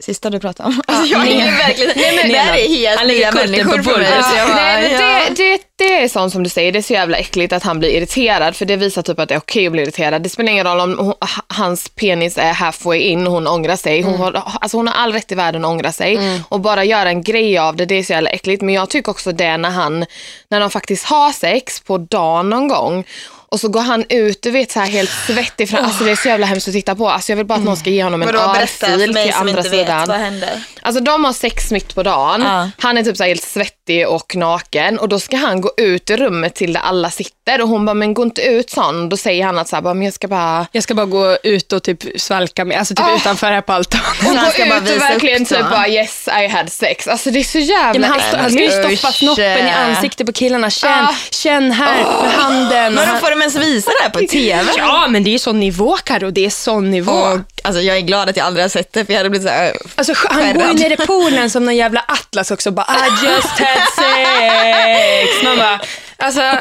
sista 0.04 0.30
du 0.30 0.40
pratade 0.40 0.70
om? 0.70 0.82
Alltså, 0.88 1.06
jag 1.14 1.20
men- 1.20 1.28
är 1.42 1.52
verkligen, 1.58 1.92
Nej, 1.96 2.16
men- 2.24 2.32
det 2.32 2.38
här 2.38 2.58
är 2.58 2.68
helt 2.68 3.08
nya 3.08 3.32
människor 3.32 3.78
på 3.78 3.84
för 3.84 3.98
mig. 4.00 4.10
bara, 4.12 4.56
Nej, 4.56 4.92
ja. 4.94 5.20
det, 5.36 5.36
det, 5.36 5.77
det 5.78 6.04
är 6.04 6.08
sånt 6.08 6.34
som 6.34 6.44
du 6.44 6.50
säger, 6.50 6.72
det 6.72 6.80
är 6.80 6.84
så 6.84 6.94
jävla 6.94 7.18
äckligt 7.18 7.54
att 7.54 7.64
han 7.64 7.80
blir 7.80 7.90
irriterad 7.90 8.56
för 8.56 8.66
det 8.66 8.76
visar 8.76 9.02
typ 9.02 9.20
att 9.20 9.30
det 9.30 9.36
är 9.36 9.40
okej 9.40 9.66
att 9.66 9.72
bli 9.72 9.82
irriterad. 9.82 10.22
Det 10.22 10.30
spelar 10.30 10.52
ingen 10.52 10.66
roll 10.66 10.80
om 10.80 11.00
hon, 11.00 11.14
hans 11.48 11.90
penis 11.90 12.38
är 12.38 12.54
halfway 12.54 13.00
in 13.00 13.28
och 13.28 13.34
hon 13.34 13.48
ångrar 13.48 13.76
sig. 13.76 14.02
Hon, 14.02 14.16
har, 14.16 14.44
alltså 14.62 14.78
hon 14.78 14.88
har 14.88 14.94
all 14.94 15.14
rätt 15.14 15.32
i 15.32 15.36
världen 15.36 15.66
att 15.66 15.72
ångra 15.72 15.92
sig 15.92 16.20
och 16.50 16.60
bara 16.60 16.84
göra 16.84 17.10
en 17.10 17.24
grej 17.24 17.58
av 17.58 17.76
det, 17.76 17.86
det 17.86 17.96
är 17.96 18.04
så 18.04 18.14
jävla 18.14 18.30
äckligt. 18.30 18.62
Men 18.62 18.76
jag 18.76 18.90
tycker 18.90 19.12
också 19.12 19.32
det 19.32 19.58
när 19.58 19.70
han, 19.70 20.06
när 20.50 20.60
de 20.60 20.70
faktiskt 20.70 21.06
har 21.06 21.32
sex 21.32 21.82
på 21.82 21.98
dagen 21.98 22.50
någon 22.50 22.68
gång 22.68 23.06
och 23.52 23.60
så 23.60 23.68
går 23.70 23.82
han 23.82 24.06
ut, 24.10 24.42
du 24.42 24.52
vet 24.52 24.72
så 24.72 24.80
här 24.80 24.88
helt 24.88 25.12
svettig 25.28 25.70
fram. 25.70 25.86
Alltså 25.86 26.04
det 26.04 26.12
är 26.12 26.16
så 26.16 26.28
jävla 26.28 26.46
hemskt 26.46 26.68
att 26.68 26.74
titta 26.74 26.96
på. 26.96 27.10
Alltså 27.10 27.32
jag 27.32 27.38
vill 27.38 27.46
bara 27.46 27.58
att 27.60 27.64
någon 27.66 27.78
ska 27.78 27.90
ge 27.90 28.04
honom 28.04 28.22
en 28.22 28.28
för 28.28 28.36
örfil 28.36 29.14
mig 29.14 29.24
till 29.24 29.34
som 29.34 29.42
andra 29.48 29.58
inte 29.60 29.70
vet, 29.70 29.80
sidan. 29.88 30.08
vad 30.08 30.18
händer? 30.18 30.62
Alltså 30.82 31.04
de 31.04 31.26
har 31.26 31.34
sex 31.34 31.72
mitt 31.72 31.96
på 31.96 32.04
dagen. 32.04 32.42
Ja. 32.42 32.70
Han 32.80 32.98
är 32.98 33.04
typ 33.04 33.18
så 33.18 33.24
här 33.24 33.28
helt 33.30 33.44
svettig 33.44 34.08
och 34.08 34.36
naken 34.36 35.00
och 35.00 35.10
då 35.10 35.20
ska 35.20 35.38
han 35.38 35.62
gå 35.62 35.72
ut 35.78 36.10
i 36.10 36.18
rummet 36.18 36.56
till 36.56 36.74
där 36.74 36.82
alla 36.82 37.10
sitter 37.10 37.62
och 37.62 37.68
hon 37.70 37.86
bara, 37.86 37.94
men 37.94 38.14
gå 38.14 38.24
inte 38.24 38.42
ut 38.42 38.70
sån. 38.70 39.10
Då 39.10 39.18
säger 39.18 39.46
han 39.46 39.58
att 39.58 39.68
så 39.68 39.76
här, 39.76 39.84
bara, 39.84 39.94
men 39.94 40.04
jag 40.06 40.14
ska 40.14 40.28
bara 40.28 40.68
Jag 40.72 40.84
ska 40.84 40.94
bara 40.96 41.06
gå 41.06 41.38
ut 41.44 41.74
och 41.74 41.84
typ 41.84 42.04
svalka 42.22 42.66
mig, 42.66 42.78
alltså 42.78 42.96
typ 42.96 43.06
Ah. 43.06 43.16
utanför 43.16 43.48
här 43.52 43.62
på 43.62 43.74
altanen. 43.74 44.06
och 44.28 44.46
gå 44.46 44.52
ska 44.52 44.66
bara 44.66 44.78
ut 44.80 44.96
och 44.96 45.02
verkligen 45.02 45.42
upp 45.42 45.48
så. 45.48 45.56
typ 45.56 45.70
bara 45.70 45.88
yes 45.88 46.28
I 46.44 46.48
had 46.48 46.72
sex. 46.72 47.08
Alltså 47.08 47.32
det 47.32 47.40
är 47.40 47.44
så 47.44 47.58
Ja, 47.60 47.64
jävla 47.66 48.00
men 48.00 48.10
han, 48.10 48.20
han 48.42 48.52
ska 48.52 48.62
ju 48.64 48.70
stoppa 48.98 49.14
snoppen 49.14 49.68
i 49.68 49.72
ansiktet 49.72 50.28
på 50.28 50.34
killarna. 50.34 50.70
Känn, 50.70 51.06
Ah. 51.06 51.16
känn 51.32 51.72
här 51.72 51.96
med 52.22 52.32
handen. 52.32 52.94
De 53.38 53.42
ens 53.42 53.56
visa 53.56 53.92
det 53.92 54.04
här 54.04 54.10
på 54.10 54.20
TV? 54.20 54.72
Ja, 54.78 55.08
men 55.10 55.24
det 55.24 55.34
är 55.34 55.38
sån 55.38 55.60
nivå 55.60 55.98
Karo, 56.04 56.32
det 56.32 56.46
är 56.46 56.50
sån 56.50 56.92
nivå. 56.92 57.12
Och, 57.12 57.40
alltså, 57.68 57.82
jag 57.82 57.98
är 57.98 58.02
glad 58.02 58.30
att 58.30 58.38
jag 58.38 58.46
aldrig 58.46 58.64
har 58.64 58.70
sett 58.70 58.94
det 58.94 59.06
för 59.06 59.14
jag 59.14 59.20
hade 59.20 59.30
blivit 59.30 59.48
så 59.48 59.54
här, 59.54 59.74
Alltså, 59.96 60.14
han 60.16 60.54
går 60.54 60.68
ju 60.68 60.74
ner 60.74 60.92
i 60.92 60.98
poolen 60.98 61.50
som 61.50 61.66
någon 61.66 61.76
jävla 61.76 62.06
atlas 62.08 62.52
också 62.52 62.72
bara 62.72 62.86
I 63.08 63.26
just 63.26 63.48
had 63.60 63.88
sex. 63.96 65.44
Man 65.44 65.58
bara, 65.58 65.80
alltså, 66.18 66.42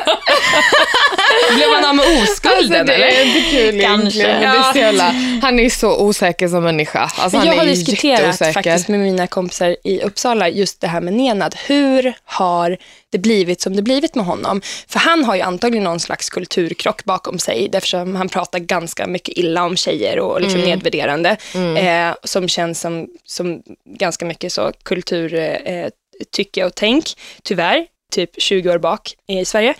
blev 1.56 1.70
man 1.70 1.84
av 1.84 1.94
med 1.96 2.04
oskulden 2.22 2.58
Alltså, 2.58 2.84
det 2.84 2.94
eller? 2.94 3.06
är 3.06 3.24
inte 3.24 3.50
kul 3.50 3.80
Kanske. 3.80 4.18
egentligen. 4.18 4.40
Det 4.40 4.46
är 4.46 4.54
Ja. 4.54 4.72
jävla, 4.76 5.14
han 5.42 5.58
är 5.60 5.70
så 5.70 6.00
osäker 6.00 6.48
som 6.48 6.64
människa. 6.64 7.10
Alltså, 7.16 7.36
han 7.38 7.46
jag 7.46 7.54
är 7.54 7.58
har 7.58 7.66
diskuterat 7.66 8.38
faktiskt 8.54 8.88
med 8.88 9.00
mina 9.00 9.26
kompisar 9.26 9.76
i 9.84 10.00
Uppsala 10.02 10.48
just 10.48 10.80
det 10.80 10.88
här 10.88 11.00
med 11.00 11.14
Nenad. 11.14 11.54
Hur 11.66 12.14
har 12.24 12.76
det 13.12 13.18
blivit 13.18 13.60
som 13.60 13.76
det 13.76 13.82
blivit 13.82 14.14
med 14.14 14.24
honom? 14.26 14.60
För 14.88 14.98
han 14.98 15.24
har 15.24 15.34
ju 15.34 15.40
antagligen 15.42 15.84
någon 15.84 16.00
slags 16.00 16.30
kulturkrock 16.30 17.04
bakom 17.04 17.38
sig 17.38 17.70
eftersom 17.72 18.16
han 18.16 18.28
pratar 18.28 18.58
ganska 18.58 19.06
mycket 19.06 19.38
illa 19.38 19.64
om 19.64 19.76
tjejer 19.76 20.18
och 20.18 20.40
liksom 20.40 20.60
nedvärderande. 20.96 21.36
Eh, 21.76 22.14
som 22.24 22.48
känns 22.48 22.80
som, 22.80 23.08
som 23.24 23.62
ganska 23.84 24.24
mycket 24.24 24.52
så 24.52 24.72
kulturtycke 24.82 25.56
eh, 25.56 25.90
tycke 26.32 26.64
och 26.64 26.74
tänk, 26.74 27.04
tyvärr 27.42 27.86
typ 28.12 28.30
20 28.42 28.70
år 28.70 28.78
bak 28.78 29.14
i 29.28 29.44
Sverige. 29.44 29.74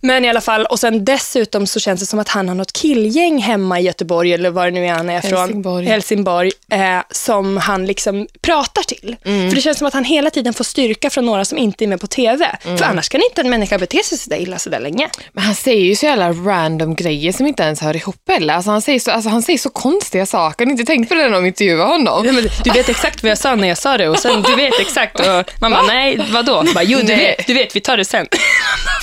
Men 0.00 0.24
i 0.24 0.28
alla 0.28 0.40
fall, 0.40 0.66
och 0.66 0.78
sen 0.78 1.04
dessutom 1.04 1.66
så 1.66 1.80
känns 1.80 2.00
det 2.00 2.06
som 2.06 2.18
att 2.18 2.28
han 2.28 2.48
har 2.48 2.54
något 2.54 2.72
killgäng 2.72 3.38
hemma 3.38 3.80
i 3.80 3.82
Göteborg 3.82 4.32
eller 4.32 4.50
var 4.50 4.64
det 4.64 4.70
nu 4.70 4.86
är 4.86 4.92
han 4.92 5.10
är 5.10 5.20
från. 5.20 5.38
Helsingborg. 5.38 5.86
Helsingborg, 5.86 6.50
eh, 6.72 6.98
som 7.10 7.56
han 7.56 7.86
liksom 7.86 8.26
pratar 8.40 8.82
till. 8.82 9.16
För 9.22 9.54
det 9.54 9.60
känns 9.60 9.78
som 9.78 9.86
att 9.86 9.94
han 9.94 10.04
hela 10.04 10.30
tiden 10.30 10.54
får 10.54 10.64
styrka 10.64 11.10
från 11.10 11.26
några 11.26 11.44
som 11.44 11.58
inte 11.58 11.84
är 11.84 11.86
med 11.86 12.00
på 12.00 12.06
TV. 12.06 12.56
För 12.62 12.82
annars 12.82 13.08
kan 13.08 13.20
inte 13.22 13.40
en 13.40 13.50
människa 13.50 13.78
bete 13.78 14.02
sig 14.04 14.18
sådär 14.18 14.36
illa 14.36 14.58
sådär 14.58 14.80
länge. 14.80 15.08
Men 15.32 15.44
han 15.44 15.54
säger 15.54 15.84
ju 15.84 15.96
så 15.96 16.06
jävla 16.06 16.32
random 16.32 16.94
grejer 16.94 17.32
som 17.32 17.46
inte 17.46 17.62
ens 17.62 17.80
hör 17.80 17.96
ihop 17.96 18.28
heller. 18.28 18.54
Alltså 18.54 18.70
han, 18.70 18.82
säger 18.82 19.00
så, 19.00 19.10
alltså 19.10 19.30
han 19.30 19.42
säger 19.42 19.58
så 19.58 19.70
konstiga 19.70 20.26
saker. 20.26 20.64
Har 20.64 20.72
inte 20.72 20.84
tänkt 20.84 21.08
på 21.08 21.14
det 21.14 21.22
när 21.22 21.30
de 21.30 21.46
intervjuar 21.46 21.86
honom? 21.86 22.26
Ja, 22.26 22.32
men 22.32 22.48
Du 22.64 22.70
vet 22.70 22.88
exakt 22.88 23.22
vad 23.22 23.30
jag 23.30 23.38
sa 23.38 23.54
när 23.54 23.68
jag 23.68 23.78
sa 23.78 23.96
det 23.98 24.08
och 24.08 24.18
sen 24.18 24.42
du 24.42 24.56
vet 24.56 24.80
exakt. 24.80 25.20
Och 25.20 25.26
man 25.60 25.70
bara, 25.70 25.82
nej 25.82 26.20
vadå? 26.30 26.64
Bara, 26.74 26.84
jo 26.84 26.98
du 26.98 27.04
Nej. 27.04 27.16
vet, 27.38 27.46
du 27.46 27.54
vet, 27.54 27.74
vi 27.78 27.82
tar 27.82 27.96
det 27.96 28.04
sen. 28.04 28.26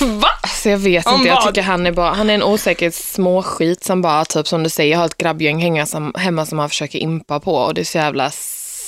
Va? 0.00 0.28
Alltså 0.42 0.68
jag 0.70 0.78
vet 0.78 1.06
Om 1.06 1.14
inte, 1.14 1.28
jag 1.28 1.34
vad? 1.34 1.46
tycker 1.46 1.62
han 1.62 1.86
är 1.86 1.92
bara, 1.92 2.10
han 2.14 2.30
är 2.30 2.34
en 2.34 2.42
osäker 2.42 2.90
småskit 2.90 3.84
som 3.84 4.02
bara, 4.02 4.24
typ 4.24 4.48
som 4.48 4.62
du 4.62 4.68
säger, 4.70 4.96
har 4.96 5.04
ett 5.06 5.18
grabbgäng 5.18 5.62
hänga 5.62 5.86
som, 5.86 6.12
hemma 6.18 6.46
som 6.46 6.58
han 6.58 6.68
försöker 6.68 6.98
impa 6.98 7.40
på 7.40 7.54
och 7.54 7.74
det 7.74 7.80
är 7.80 7.84
så 7.84 7.98
jävla 7.98 8.30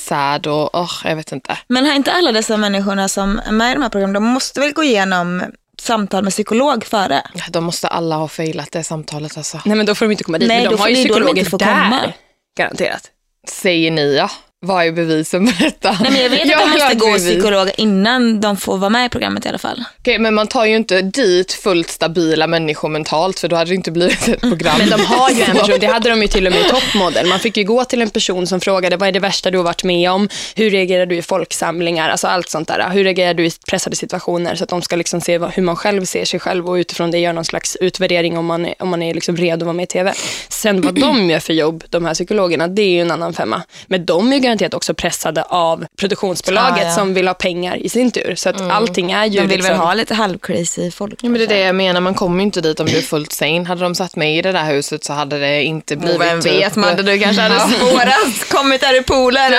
sad 0.09 0.47
och, 0.47 0.75
oh, 0.75 0.91
jag 1.05 1.17
vet 1.17 1.33
inte. 1.33 1.59
Men 1.69 1.87
har 1.87 1.95
inte 1.95 2.13
alla 2.13 2.33
dessa 2.33 2.57
människorna 2.57 3.09
som 3.09 3.41
är 3.47 3.53
med 3.53 3.71
i 3.71 3.75
de 3.75 3.83
här 3.83 3.89
programmen, 3.91 4.15
de 4.15 4.25
måste 4.25 4.61
väl 4.61 4.73
gå 4.73 4.83
igenom 4.85 5.43
samtal 5.81 6.25
med 6.25 6.33
psykolog 6.33 6.85
före? 6.85 7.23
De 7.51 7.65
måste 7.65 7.89
alla 7.89 8.17
ha 8.17 8.29
failat 8.29 8.73
det 8.73 8.85
samtalet 8.85 9.37
alltså. 9.37 9.61
Nej 9.65 9.77
men 9.77 9.87
då 9.87 9.95
får 9.95 10.07
de 10.07 10.13
inte 10.13 10.25
komma 10.25 10.39
dit. 10.39 10.49
Nej, 10.49 10.57
men 10.57 10.65
då 10.65 10.71
de 10.71 10.77
får- 10.77 10.85
har 10.85 10.89
ju 10.89 10.95
då 10.95 11.15
psykologer 11.15 11.45
där. 11.59 11.59
komma. 11.59 12.13
Garanterat. 12.59 13.03
Säger 13.49 13.91
ni 13.91 14.15
ja. 14.17 14.31
Vad 14.67 14.87
är 14.87 14.93
bevisen 14.93 15.47
på 15.47 15.53
detta? 15.65 15.97
Nej, 16.01 16.11
men 16.13 16.21
jag 16.23 16.31
vet 16.31 16.41
att 16.57 16.63
de 16.63 16.71
måste 16.71 16.95
gå 16.95 17.07
bevis. 17.07 17.23
psykolog 17.29 17.71
innan 17.77 18.41
de 18.41 18.57
får 18.57 18.79
vara 18.79 18.91
med 18.91 19.07
i 19.07 19.09
programmet 19.09 19.47
i 19.47 19.49
alla 19.49 19.59
fall. 19.59 19.85
Okej, 19.99 20.19
men 20.19 20.35
man 20.35 20.47
tar 20.47 20.65
ju 20.65 20.77
inte 20.77 21.03
dit 21.03 21.53
fullt 21.53 21.91
stabila 21.91 22.47
människor 22.47 22.89
mentalt 22.89 23.39
för 23.39 23.49
då 23.49 23.57
hade 23.57 23.71
det 23.71 23.75
inte 23.75 23.91
blivit 23.91 24.29
ett 24.29 24.41
program. 24.41 24.79
Men 24.79 24.91
de 24.91 25.01
har 25.01 25.31
ju 25.31 25.43
en 25.43 25.57
person, 25.57 25.77
det 25.81 25.87
hade 25.87 26.11
de 26.11 26.23
ju 26.23 26.29
till 26.29 26.47
och 26.47 26.53
med 26.53 26.61
i 26.63 26.65
toppmodell. 26.65 27.27
Man 27.27 27.39
fick 27.39 27.57
ju 27.57 27.65
gå 27.65 27.85
till 27.85 28.03
en 28.03 28.11
person 28.11 28.47
som 28.47 28.61
frågade 28.61 28.97
vad 28.97 29.09
är 29.09 29.13
det 29.13 29.21
värsta 29.21 29.51
du 29.51 29.59
har 29.59 29.65
varit 29.65 29.85
med 29.85 30.11
om? 30.11 30.29
Hur 30.55 30.71
reagerar 30.71 31.07
du 31.07 31.17
i 31.17 31.23
folksamlingar? 31.23 32.09
Alltså 32.09 32.27
allt 32.27 32.49
sånt 32.49 32.69
där. 32.69 32.91
Hur 32.91 33.05
reagerar 33.05 33.35
du 33.35 33.47
i 33.47 33.51
pressade 33.69 33.97
situationer? 33.97 34.55
Så 34.55 34.65
att 34.65 34.71
de 34.71 34.83
ska 34.83 34.97
liksom 34.97 35.21
se 35.21 35.39
hur 35.39 35.63
man 35.63 35.77
själv 35.77 36.05
ser 36.05 36.25
sig 36.25 36.41
själv 36.41 36.69
och 36.69 36.75
utifrån 36.75 37.11
det 37.11 37.19
göra 37.19 37.33
någon 37.33 37.45
slags 37.45 37.77
utvärdering 37.77 38.39
om 38.39 38.47
man 38.47 38.67
är, 38.67 38.75
om 38.79 38.89
man 38.89 39.03
är 39.03 39.15
liksom 39.15 39.37
redo 39.37 39.55
att 39.55 39.67
vara 39.67 39.73
med 39.73 39.83
i 39.83 39.87
TV. 39.87 40.13
Sen 40.49 40.81
vad 40.81 40.95
de 41.01 41.31
gör 41.31 41.41
för 41.41 41.53
jobb, 41.53 41.85
de 41.91 42.05
här 42.05 42.15
psykologerna, 42.15 42.69
det 42.69 42.83
är 42.83 42.91
ju 42.91 43.01
en 43.01 43.11
annan 43.11 43.33
femma. 43.33 43.63
Men 43.87 44.07
de 44.07 44.33
är 44.33 44.37
ju 44.37 44.48
garanterat 44.49 44.75
också 44.75 44.95
pressade 44.95 45.43
av 45.43 45.87
produktionsbolaget 46.01 46.79
Ja, 46.83 46.89
ja. 46.89 46.95
som 46.95 47.15
vill 47.15 47.27
ha 47.27 47.35
pengar 47.35 47.77
i 47.77 47.89
sin 47.89 48.11
tur. 48.11 48.35
Så 48.37 48.49
att 48.49 48.61
allting 48.61 49.13
är 49.13 49.25
ju 49.25 49.41
De 49.41 49.47
vill 49.47 49.57
liksom... 49.57 49.73
väl 49.73 49.87
ha 49.87 49.95
lite 49.95 50.15
halvcrazy 50.15 50.91
folk. 50.91 51.15
Ja, 51.23 51.29
men 51.29 51.39
det 51.41 51.45
är 51.45 51.49
det 51.49 51.59
jag 51.59 51.75
menar, 51.75 52.01
man 52.01 52.15
kommer 52.15 52.37
ju 52.39 52.43
inte 52.43 52.61
dit 52.61 52.81
om 52.81 52.87
du 52.87 52.99
är 52.99 53.03
fullt 53.03 53.33
sane. 53.33 53.65
Hade 53.65 53.83
de 53.83 53.95
satt 53.95 54.17
mig 54.17 54.39
i 54.39 54.43
det 54.43 54.53
där 54.53 54.65
huset 54.65 55.05
så 55.05 55.13
hade 55.13 55.39
det 55.39 55.63
inte 55.63 55.97
blivit... 55.97 56.21
Vem 56.21 56.41
typ- 56.41 56.53
vet 56.53 56.77
Madde, 56.77 57.03
du 57.03 57.19
kanske 57.19 57.43
hade 57.43 57.61
spårat, 57.61 58.49
kommit 58.51 58.81
där 58.81 59.01
i 59.01 59.03
poolen. 59.03 59.53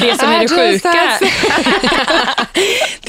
Det 0.00 0.18
som 0.18 0.32
är 0.32 0.40
det 0.40 0.48
sjuka... 0.48 1.18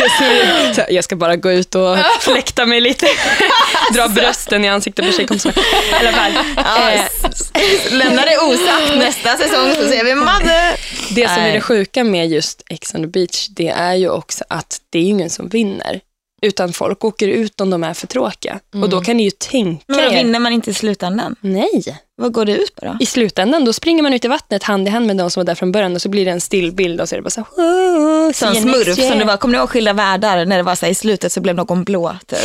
så, 0.76 0.82
jag 0.90 1.04
ska 1.04 1.16
bara 1.16 1.36
gå 1.36 1.52
ut 1.52 1.76
och 1.76 1.98
fläkta 2.20 2.66
mig 2.66 2.82
lite. 2.82 3.08
Dra 3.94 4.08
brösten 4.08 4.66
i 4.66 4.68
ansiktet 4.68 5.06
på 5.06 5.12
tjejkompisar. 5.12 5.54
I 6.02 6.06
alla 6.08 6.12
fall. 6.12 6.34
Ja, 6.56 6.92
Eh, 6.92 7.94
Lämna 7.94 8.22
det 8.26 8.38
osagt 8.38 8.98
nästa 8.98 9.38
säsong 9.38 9.76
så 9.76 9.88
ser 9.88 10.04
vi 10.04 10.16
Madde. 10.16 10.78
Det 11.10 11.28
som 11.30 11.44
är 11.44 11.54
det 11.54 11.62
sjuka 11.62 12.04
med 12.04 12.28
just 12.28 12.62
Ex 12.70 12.96
on 12.96 13.02
the 13.02 13.08
beach, 13.08 13.48
det 13.50 13.68
är 13.68 13.94
ju 13.96 14.10
också 14.10 14.44
att 14.50 14.78
det 14.90 15.00
är 15.00 15.04
ingen 15.04 15.30
som 15.30 15.50
vinner. 15.50 16.00
Utan 16.42 16.74
folk 16.74 17.04
åker 17.06 17.28
ut 17.28 17.62
om 17.62 17.70
de 17.70 17.84
är 17.84 17.94
för 17.94 18.08
tråkiga. 18.08 18.60
Och 18.74 18.90
då 18.90 19.02
kan 19.02 19.18
ni 19.18 19.24
ju 19.24 19.32
tänka 19.32 19.84
Men 19.88 19.98
då 19.98 20.04
er... 20.04 20.10
vinner 20.24 20.40
man 20.40 20.54
inte 20.54 20.70
i 20.70 20.74
slutändan. 20.74 21.36
Nej. 21.42 22.02
Vad 22.16 22.32
går 22.34 22.46
det 22.46 22.52
ut 22.58 22.76
på 22.76 22.86
då? 22.86 22.98
I 23.00 23.06
slutändan 23.06 23.66
då 23.66 23.74
springer 23.74 24.04
man 24.04 24.14
ut 24.14 24.26
i 24.26 24.28
vattnet 24.28 24.64
hand 24.64 24.88
i 24.88 24.92
hand 24.92 25.08
med 25.08 25.18
de 25.18 25.32
som 25.32 25.42
var 25.42 25.46
där 25.46 25.56
från 25.56 25.72
början 25.72 25.96
och 25.96 26.02
så 26.02 26.10
blir 26.10 26.26
det 26.26 26.32
en 26.32 26.42
stillbild 26.42 27.02
och 27.02 27.10
så 27.10 27.16
är 27.16 27.18
det 27.18 27.24
bara 27.24 27.30
så 27.30 27.42
här, 27.42 27.48
"Wow, 27.58 28.32
see 28.34 28.46
Som 28.46 28.56
smurf 28.56 28.98
year." 29.00 29.10
som 29.10 29.20
det 29.20 29.26
var, 29.26 29.38
kommer 29.38 29.52
ni 29.52 29.58
ihåg 29.60 29.70
Skilda 29.70 29.94
världar 29.94 30.46
när 30.46 30.58
det 30.58 30.64
var 30.64 30.76
så 30.76 30.86
här, 30.86 30.92
i 30.92 30.96
slutet 30.96 31.32
så 31.32 31.42
blev 31.42 31.56
någon 31.56 31.84
blå 31.84 32.16
typ? 32.26 32.40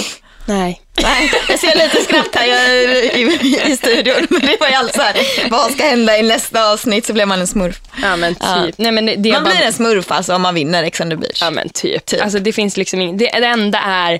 Nej. 0.46 0.80
Nej, 1.02 1.32
jag 1.49 1.58
ser 1.58 1.75
lite 1.75 2.02
skratt 2.04 2.28
här 2.34 2.46
i, 2.72 3.22
i, 3.22 3.72
i 3.72 3.76
studion. 3.76 4.26
Men 4.30 4.40
det 4.40 4.56
var 4.61 4.68
ju 4.68 4.75
allt 4.75 4.94
så 4.94 5.02
här, 5.02 5.16
vad 5.50 5.72
ska 5.72 5.82
hända 5.84 6.18
i 6.18 6.22
nästa 6.22 6.70
avsnitt 6.72 7.06
så 7.06 7.12
blir 7.12 7.26
man 7.26 7.40
en 7.40 7.46
smurf. 7.46 7.80
Ja 8.02 8.16
men 8.16 8.34
typ. 8.34 8.42
Ja. 8.44 8.66
Nej, 8.76 8.92
men 8.92 9.06
det, 9.22 9.32
Man 9.32 9.44
bara... 9.44 9.54
blir 9.54 9.62
en 9.66 9.72
smurf 9.72 10.11
alltså 10.12 10.34
om 10.34 10.42
man 10.42 10.54
vinner 10.54 10.82
Ex 10.84 11.00
on 11.00 11.11
the 11.11 11.16
beach. 11.16 11.38
Ja 11.40 11.50
men 11.50 11.68
typ. 11.68 12.06
Typ. 12.06 12.22
Alltså 12.22 12.38
det 12.38 12.52
finns 12.52 12.76
liksom 12.76 13.00
ing... 13.00 13.16
det, 13.16 13.25
det 13.40 13.46
enda 13.46 13.78
är... 13.78 14.14
Eh, 14.14 14.18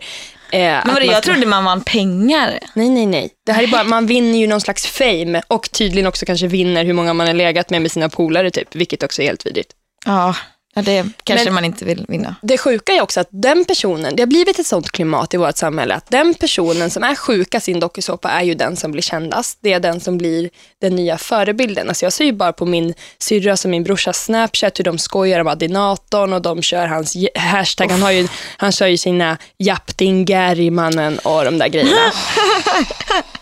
Men 0.61 0.81
vadå, 0.87 0.93
man 0.95 1.05
jag 1.07 1.23
ska- 1.23 1.33
trodde 1.33 1.47
man 1.47 1.64
vann 1.64 1.81
pengar. 1.81 2.59
Nej, 2.75 2.88
nej, 2.88 3.07
nej. 3.07 3.31
Det 3.47 3.52
här 3.52 3.62
är 3.62 3.67
bara, 3.67 3.85
man 3.85 4.07
vinner 4.07 4.38
ju 4.38 4.47
någon 4.47 4.61
slags 4.61 4.87
fame 4.87 5.43
och 5.49 5.71
tydligen 5.73 6.07
också 6.07 6.26
kanske 6.26 6.47
vinner 6.47 6.85
hur 6.85 6.93
många 6.93 7.14
man 7.14 7.26
har 7.26 7.35
legat 7.35 7.71
med 7.71 7.83
med 7.83 7.93
sina 7.93 8.09
polare 8.09 8.50
typ, 8.50 8.75
vilket 8.75 9.02
också 9.02 9.23
är 9.23 9.26
helt 9.26 9.47
vidrigt. 9.47 9.73
Ja, 10.07 10.35
ja, 10.75 10.83
det 10.83 11.07
kanske 11.25 11.45
Men- 11.45 11.55
man 11.55 11.64
inte 11.64 11.85
vill 11.85 12.05
vinna. 12.09 12.37
Det 12.43 12.59
sjuka 12.59 12.93
är 12.93 13.00
också 13.00 13.21
att 13.21 13.29
den 13.31 13.64
personen, 13.64 14.17
det 14.17 14.23
har 14.23 14.26
blivit 14.26 14.59
ett 14.59 14.67
sånt 14.67 14.91
klimat 14.91 15.35
i 15.35 15.37
vårt 15.37 15.57
samhälle 15.57 15.95
att 15.95 16.11
den 16.11 16.35
personen 16.35 16.91
som 16.91 17.02
är 17.02 17.14
sjukast 17.14 17.69
i 17.69 17.73
en 17.73 17.81
dokusåpa 17.81 18.31
är 18.31 18.43
ju 18.43 18.55
den 18.55 18.76
som 18.76 18.93
blir 18.93 19.02
kändast. 19.02 19.59
Det 19.61 19.73
är 19.73 19.81
den 19.81 20.00
som 20.00 20.19
blir 20.19 20.50
den 20.81 20.97
nya 20.97 21.19
förebilden. 21.19 21.88
Alltså 21.88 22.07
jag 22.07 22.12
ser 22.12 22.25
ju 22.25 22.33
bara 22.33 22.52
på 22.52 22.67
min 22.67 22.95
syrras 23.19 23.64
och 23.64 23.71
min 23.71 23.85
brorsas 23.85 24.25
Snapchat 24.25 24.79
hur 24.79 24.85
de 24.85 24.99
skojar 24.99 25.41
om 25.41 25.47
adinatorn 25.49 26.33
och 26.33 26.43
de 26.43 26.62
kör 26.62 26.87
hans 26.87 27.17
hashtag. 27.35 27.91
Han, 27.91 28.02
har 28.02 28.11
ju, 28.11 28.29
han 28.57 28.73
kör 28.73 28.87
ju 28.87 28.97
sina 28.97 29.38
Japp 29.59 29.97
din 29.99 30.25
Gary-mannen 30.25 31.19
och 31.19 31.45
de 31.45 31.59
där 31.59 31.69
grejerna. 31.69 32.12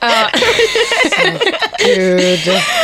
Ja. 0.03 0.31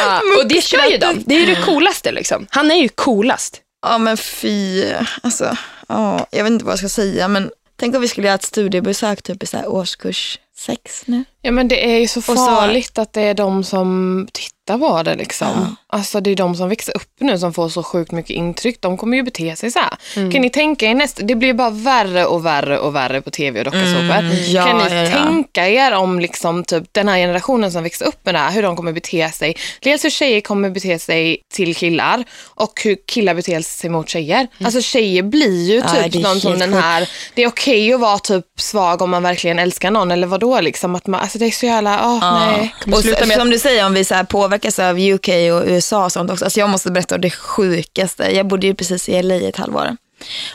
Ja, 0.01 0.21
och 0.39 0.49
det 0.49 0.65
kör 0.65 0.87
ju 0.91 0.97
de. 0.99 1.23
Det 1.27 1.35
är 1.35 1.39
ju 1.41 1.55
det 1.55 1.63
coolaste 1.63 2.13
liksom. 2.13 2.47
Han 2.51 2.71
är 2.71 2.75
ju 2.77 2.89
coolast. 2.89 3.61
Ja 3.91 3.99
men 3.99 4.17
fy, 4.17 4.85
alltså, 5.23 5.57
ja, 5.89 6.27
jag 6.31 6.45
vet 6.45 6.53
inte 6.53 6.65
vad 6.65 6.73
jag 6.73 6.79
ska 6.79 6.89
säga 6.89 7.29
men 7.29 7.51
tänk 7.77 7.95
om 7.95 8.01
vi 8.01 8.09
skulle 8.09 8.27
göra 8.27 8.35
ett 8.35 8.43
studiebesök 8.43 9.23
typ 9.23 9.43
i 9.43 9.47
så 9.47 9.59
årskurs 9.67 10.39
sex 10.57 11.03
nu. 11.07 11.25
Ja 11.43 11.51
men 11.51 11.69
det 11.69 11.95
är 11.95 11.99
ju 11.99 12.09
så 12.09 12.23
så- 12.23 12.35
farligt 12.35 12.99
att 12.99 13.13
det 13.13 13.21
är 13.23 13.35
de 13.35 13.65
som 13.65 14.29
tittar 14.33 14.56
på 14.73 15.03
det 15.03 15.15
liksom. 15.15 15.77
Alltså 15.89 16.21
det 16.21 16.31
är 16.31 16.37
de 16.37 16.55
som 16.55 16.69
växer 16.69 16.97
upp 16.97 17.13
nu 17.21 17.39
som 17.39 17.53
får 17.55 17.69
så 17.69 17.83
sjukt 17.83 18.13
mycket 18.13 18.31
intryck. 18.31 18.81
De 18.81 18.97
kommer 18.97 19.17
ju 19.17 19.23
bete 19.23 19.57
sig 19.57 19.71
så. 19.71 19.81
Mm. 20.17 20.33
Kan 20.33 20.43
ni 20.43 20.51
tänka 20.51 20.87
er 20.87 20.95
nästa, 20.95 21.23
det 21.23 21.35
blir 21.35 21.55
bara 21.55 21.71
värre 21.71 22.27
och 22.27 22.47
värre 22.47 22.79
och 22.79 22.95
värre 22.95 23.21
på 23.21 23.31
tv 23.31 23.61
och 23.61 23.65
dokusåpor. 23.65 24.19
Mm, 24.19 24.37
ja, 24.47 24.65
kan 24.67 24.79
ni 24.79 24.95
ja, 24.95 25.03
ja. 25.03 25.11
tänka 25.11 25.69
er 25.69 25.93
om 25.93 26.21
liksom 26.21 26.65
typ 26.65 26.85
den 26.93 27.09
här 27.09 27.17
generationen 27.17 27.73
som 27.73 27.83
växer 27.83 28.07
upp 28.07 28.25
med 28.25 28.35
det 28.35 28.39
här, 28.39 28.53
hur 28.53 28.63
de 28.63 28.77
kommer 28.77 28.93
bete 28.93 29.31
sig. 29.31 29.57
Dels 29.81 30.05
hur 30.05 30.11
tjejer 30.11 30.41
kommer 30.41 30.71
bete 30.71 30.99
sig 30.99 31.39
till 31.53 31.75
killar 31.75 32.25
och 32.45 32.81
hur 32.85 32.97
killar 33.07 33.35
beter 33.35 33.61
sig 33.61 33.91
mot 33.91 34.09
tjejer. 34.09 34.47
Alltså 34.65 34.81
tjejer 34.81 35.23
blir 35.23 35.71
ju 35.71 35.77
Mm. 35.87 36.03
Ja, 36.03 36.11
typ 36.11 36.23
någon 36.23 36.41
som 36.41 36.59
den 36.59 36.75
här, 36.75 37.09
det 37.35 37.43
är 37.43 37.49
okej 37.49 37.93
att 37.93 38.01
vara 38.01 38.19
typ 38.19 38.45
svag 38.59 39.03
om 39.03 39.11
man 39.11 39.23
verkligen 39.23 39.59
älskar 39.59 39.91
någon 39.91 40.11
eller 40.11 40.27
vad 40.27 40.41
då 40.41 40.61
liksom. 40.61 40.95
Att 40.95 41.07
man, 41.07 41.21
alltså 41.21 41.39
det 41.39 41.47
är 41.47 41.51
så 41.51 41.67
jävla, 41.67 42.01
åh 42.05 42.47
nej. 42.49 42.75
Och 42.93 42.99
sluta 42.99 43.27
med 43.27 43.39
som 43.39 43.51
du 43.51 43.59
säger, 43.59 43.87
om 43.87 43.95
vi 43.95 44.05
så 44.05 44.15
här 44.15 44.25
påverkas 44.57 44.79
av 44.79 44.99
UK 44.99 45.29
och 45.29 45.69
USA 45.69 46.05
och 46.05 46.13
sånt 46.13 46.31
också. 46.31 46.45
Alltså 46.45 46.61
jag 46.61 46.71
måste 46.71 46.91
berätta 46.91 47.15
om 47.15 47.21
det 47.21 47.31
sjukaste. 47.31 48.37
Jag 48.37 48.47
bodde 48.47 48.67
ju 48.67 48.75
precis 48.75 49.09
i 49.09 49.23
LA 49.23 49.35
i 49.35 49.47
ett 49.47 49.57
halvår. 49.57 49.97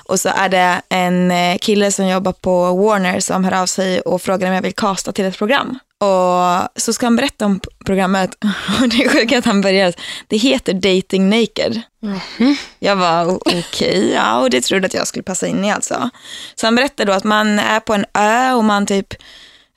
Och 0.07 0.19
så 0.19 0.29
är 0.29 0.49
det 0.49 0.81
en 0.89 1.31
eh, 1.31 1.57
kille 1.57 1.91
som 1.91 2.07
jobbar 2.07 2.33
på 2.33 2.75
Warner 2.75 3.19
som 3.19 3.43
hör 3.43 3.61
av 3.61 3.65
sig 3.65 4.01
och 4.01 4.21
frågar 4.21 4.47
om 4.47 4.53
jag 4.53 4.61
vill 4.61 4.73
kasta 4.73 5.11
till 5.11 5.25
ett 5.25 5.37
program. 5.37 5.79
Och 5.99 6.69
så 6.75 6.93
ska 6.93 7.05
han 7.05 7.15
berätta 7.15 7.45
om 7.45 7.59
programmet. 7.85 8.31
Och 8.81 8.89
det 8.89 9.03
är 9.03 9.09
sjukt 9.09 9.33
att 9.33 9.45
han 9.45 9.61
börjar, 9.61 9.93
det 10.27 10.37
heter 10.37 10.73
Dating 10.73 11.29
Naked. 11.29 11.81
Jag 12.79 12.95
var 12.95 13.35
okej, 13.35 14.11
ja 14.13 14.39
och 14.39 14.49
det 14.49 14.61
trodde 14.61 14.85
att 14.85 14.93
jag 14.93 15.07
skulle 15.07 15.23
passa 15.23 15.47
in 15.47 15.65
i 15.65 15.71
alltså. 15.71 16.09
Så 16.55 16.67
han 16.67 16.75
berättade 16.75 17.11
då 17.11 17.17
att 17.17 17.23
man 17.23 17.59
är 17.59 17.79
på 17.79 17.93
en 17.93 18.05
ö 18.13 18.53
och 18.53 18.63
man 18.63 18.85
typ 18.85 19.13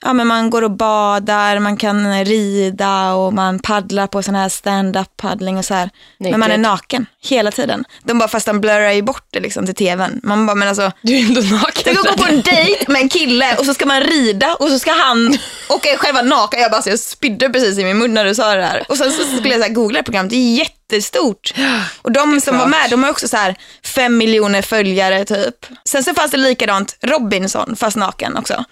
Ja, 0.05 0.13
men 0.13 0.27
man 0.27 0.49
går 0.49 0.61
och 0.61 0.71
badar, 0.71 1.59
man 1.59 1.77
kan 1.77 2.25
rida 2.25 3.13
och 3.13 3.33
man 3.33 3.59
paddlar 3.59 4.07
på 4.07 4.23
sån 4.23 4.35
här 4.35 4.49
stand-up 4.49 5.17
paddling 5.17 5.57
och 5.57 5.65
så 5.65 5.73
här. 5.73 5.89
Men 6.19 6.39
man 6.39 6.51
är 6.51 6.57
Naked. 6.57 6.59
naken 6.59 7.05
hela 7.23 7.51
tiden. 7.51 7.83
De 8.03 8.17
bara, 8.17 8.27
fast 8.27 8.45
de 8.45 8.61
blurrar 8.61 8.91
ju 8.91 9.01
bort 9.01 9.27
det 9.29 9.39
liksom 9.39 9.65
till 9.65 9.75
tvn. 9.75 10.19
Man 10.23 10.45
bara, 10.45 10.55
men 10.55 10.67
alltså, 10.67 10.91
Du 11.01 11.17
är 11.17 11.21
ändå 11.25 11.41
naken. 11.41 11.81
Tänk 11.83 11.99
att 11.99 12.05
gå 12.17 12.23
på 12.23 12.29
en 12.29 12.41
dejt 12.41 12.91
med 12.91 13.01
en 13.01 13.09
kille 13.09 13.55
och 13.55 13.65
så 13.65 13.73
ska 13.73 13.85
man 13.85 14.01
rida 14.01 14.55
och 14.55 14.69
så 14.69 14.79
ska 14.79 14.91
han 14.91 15.37
åka 15.69 15.97
själva 15.97 16.21
naken. 16.21 16.61
Jag 16.61 16.71
bara, 16.71 16.81
så 16.81 16.89
jag 16.89 16.99
spydde 16.99 17.49
precis 17.49 17.77
i 17.77 17.83
min 17.83 17.97
mun 17.97 18.13
när 18.13 18.25
du 18.25 18.35
sa 18.35 18.55
det 18.55 18.61
där. 18.61 18.83
Och 18.89 18.97
sen 18.97 19.11
så 19.11 19.23
skulle 19.37 19.55
jag 19.55 19.65
så 19.65 19.73
googla 19.73 19.99
det 19.99 20.03
programmet, 20.03 20.29
det 20.29 20.35
är 20.35 20.57
jättestort. 20.57 21.53
Och 22.01 22.11
de 22.11 22.41
som 22.41 22.57
var 22.57 22.67
med, 22.67 22.89
de 22.89 23.03
har 23.03 23.11
också 23.11 23.27
så 23.27 23.37
här 23.37 23.55
fem 23.83 24.17
miljoner 24.17 24.61
följare 24.61 25.25
typ. 25.25 25.55
Sen 25.85 26.03
så 26.03 26.13
fanns 26.13 26.31
det 26.31 26.37
likadant 26.37 26.97
Robinson, 27.01 27.75
fast 27.75 27.97
naken 27.97 28.37
också. 28.37 28.63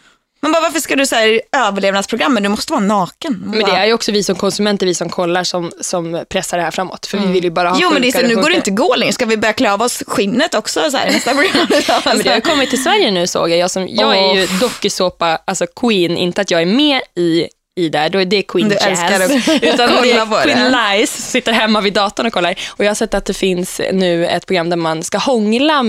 Man 0.44 0.52
bara, 0.52 0.62
varför 0.62 0.80
ska 0.80 0.96
du 0.96 1.06
så 1.06 1.16
här 1.16 1.42
överlevnadsprogram, 1.58 2.34
men 2.34 2.44
du 2.44 2.50
måste 2.50 2.74
vara 2.74 2.84
naken. 2.84 3.44
Man 3.46 3.58
Men 3.58 3.66
det 3.66 3.72
är 3.72 3.86
ju 3.86 3.94
också 3.94 4.12
vi 4.12 4.24
som 4.24 4.36
konsumenter, 4.36 4.86
vi 4.86 4.96
som 4.96 5.10
kollar, 5.10 5.44
som, 5.44 5.72
som 5.82 6.26
pressar 6.30 6.58
det 6.58 6.64
här 6.64 6.72
framåt. 6.72 7.06
För 7.06 7.18
vi 7.18 7.26
vill 7.26 7.44
ju 7.44 7.50
bara 7.50 7.70
ha 7.70 7.78
Jo 7.82 7.90
men 7.90 8.02
det 8.02 8.08
är 8.08 8.12
så, 8.12 8.28
nu 8.28 8.36
går 8.36 8.50
det 8.50 8.56
inte 8.56 8.72
gå 8.72 8.96
längre. 8.96 9.14
Ska 9.14 9.26
vi 9.26 9.38
börja 9.38 9.54
klä 9.54 9.72
av 9.72 9.82
oss 9.82 10.04
skinnet 10.08 10.56
också 10.56 10.92
så 10.92 10.98
här, 10.98 11.12
nästa 11.12 11.32
program? 11.32 11.68
Men 12.06 12.18
det 12.18 12.30
har 12.30 12.40
kommit 12.40 12.70
till 12.70 12.84
Sverige 12.84 13.12
nu 13.12 13.28
såg 13.28 13.50
jag. 13.50 13.58
Jag, 13.58 13.72
som, 13.72 13.88
jag 13.88 14.18
är 14.18 14.34
ju 14.36 14.48
dokusåpa, 14.60 15.40
alltså 15.46 15.66
queen, 15.76 16.18
inte 16.18 16.42
att 16.42 16.52
jag 16.52 16.62
är 16.62 16.66
med 16.66 17.02
i 17.16 17.48
i 17.76 17.90
där, 17.90 18.10
då 18.10 18.20
är 18.20 18.26
det 18.26 18.42
Queen 18.42 18.70
Du 18.70 18.76
Jazz. 18.76 18.86
älskar 18.86 19.20
att 19.26 19.64
Utan 19.64 19.98
Queen 19.98 20.28
det. 20.72 20.96
Lies, 20.96 21.32
sitter 21.32 21.52
hemma 21.52 21.82
vid 21.82 21.94
datorn 21.94 22.28
och 22.28 22.34
kollar. 22.34 22.56
Och 22.70 22.86
jag 22.86 22.90
har 22.90 22.96
sett 22.96 23.14
att 23.14 23.26
det 23.26 23.34
finns 23.34 23.82
nu 23.94 24.28
ett 24.28 24.46
program 24.46 24.70
där 24.70 24.78
man 24.78 25.04
ska 25.04 25.18
hångla 25.18 25.84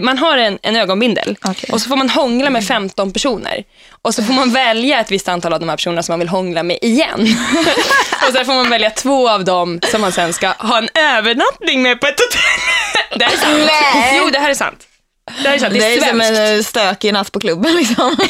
man 0.00 0.18
har 0.18 0.36
en, 0.38 0.58
en 0.62 0.76
ögonbindel 0.76 1.36
Okej. 1.44 1.70
och 1.72 1.80
så 1.80 1.88
får 1.88 1.96
man 1.96 2.10
hångla 2.10 2.50
med 2.50 2.64
15 2.64 3.12
personer. 3.12 3.64
Och 4.02 4.14
så 4.14 4.22
får 4.22 4.32
man 4.34 4.52
välja 4.52 5.00
ett 5.00 5.10
visst 5.10 5.28
antal 5.28 5.52
av 5.52 5.60
de 5.60 5.68
här 5.68 5.76
personerna 5.76 6.02
som 6.02 6.12
man 6.12 6.18
vill 6.18 6.28
hångla 6.28 6.62
med 6.62 6.78
igen. 6.82 7.20
och 8.28 8.32
sen 8.34 8.44
får 8.46 8.54
man 8.54 8.70
välja 8.70 8.90
två 8.90 9.28
av 9.30 9.44
dem 9.44 9.80
som 9.90 10.00
man 10.00 10.12
sen 10.12 10.32
ska 10.32 10.48
ha 10.48 10.78
en 10.78 10.88
övernattning 10.94 11.82
med 11.82 12.00
på 12.00 12.06
ett 12.06 12.20
hotell. 12.20 12.40
det 13.18 13.24
här 13.24 13.32
är 13.32 13.36
sant. 13.36 13.58
Nej. 13.66 14.18
Jo, 14.18 14.30
det 14.32 14.38
här 14.38 14.50
är 14.50 14.54
sant. 14.54 14.86
Det 15.42 15.48
här 15.48 15.54
är 15.54 15.58
sant. 15.58 15.72
Det 15.72 15.78
Det 15.78 15.86
är 15.86 15.98
är 15.98 16.08
som 16.08 16.20
en 16.20 16.64
stökig 16.64 17.12
natt 17.12 17.32
på 17.32 17.40
klubben 17.40 17.74
liksom. 17.76 18.16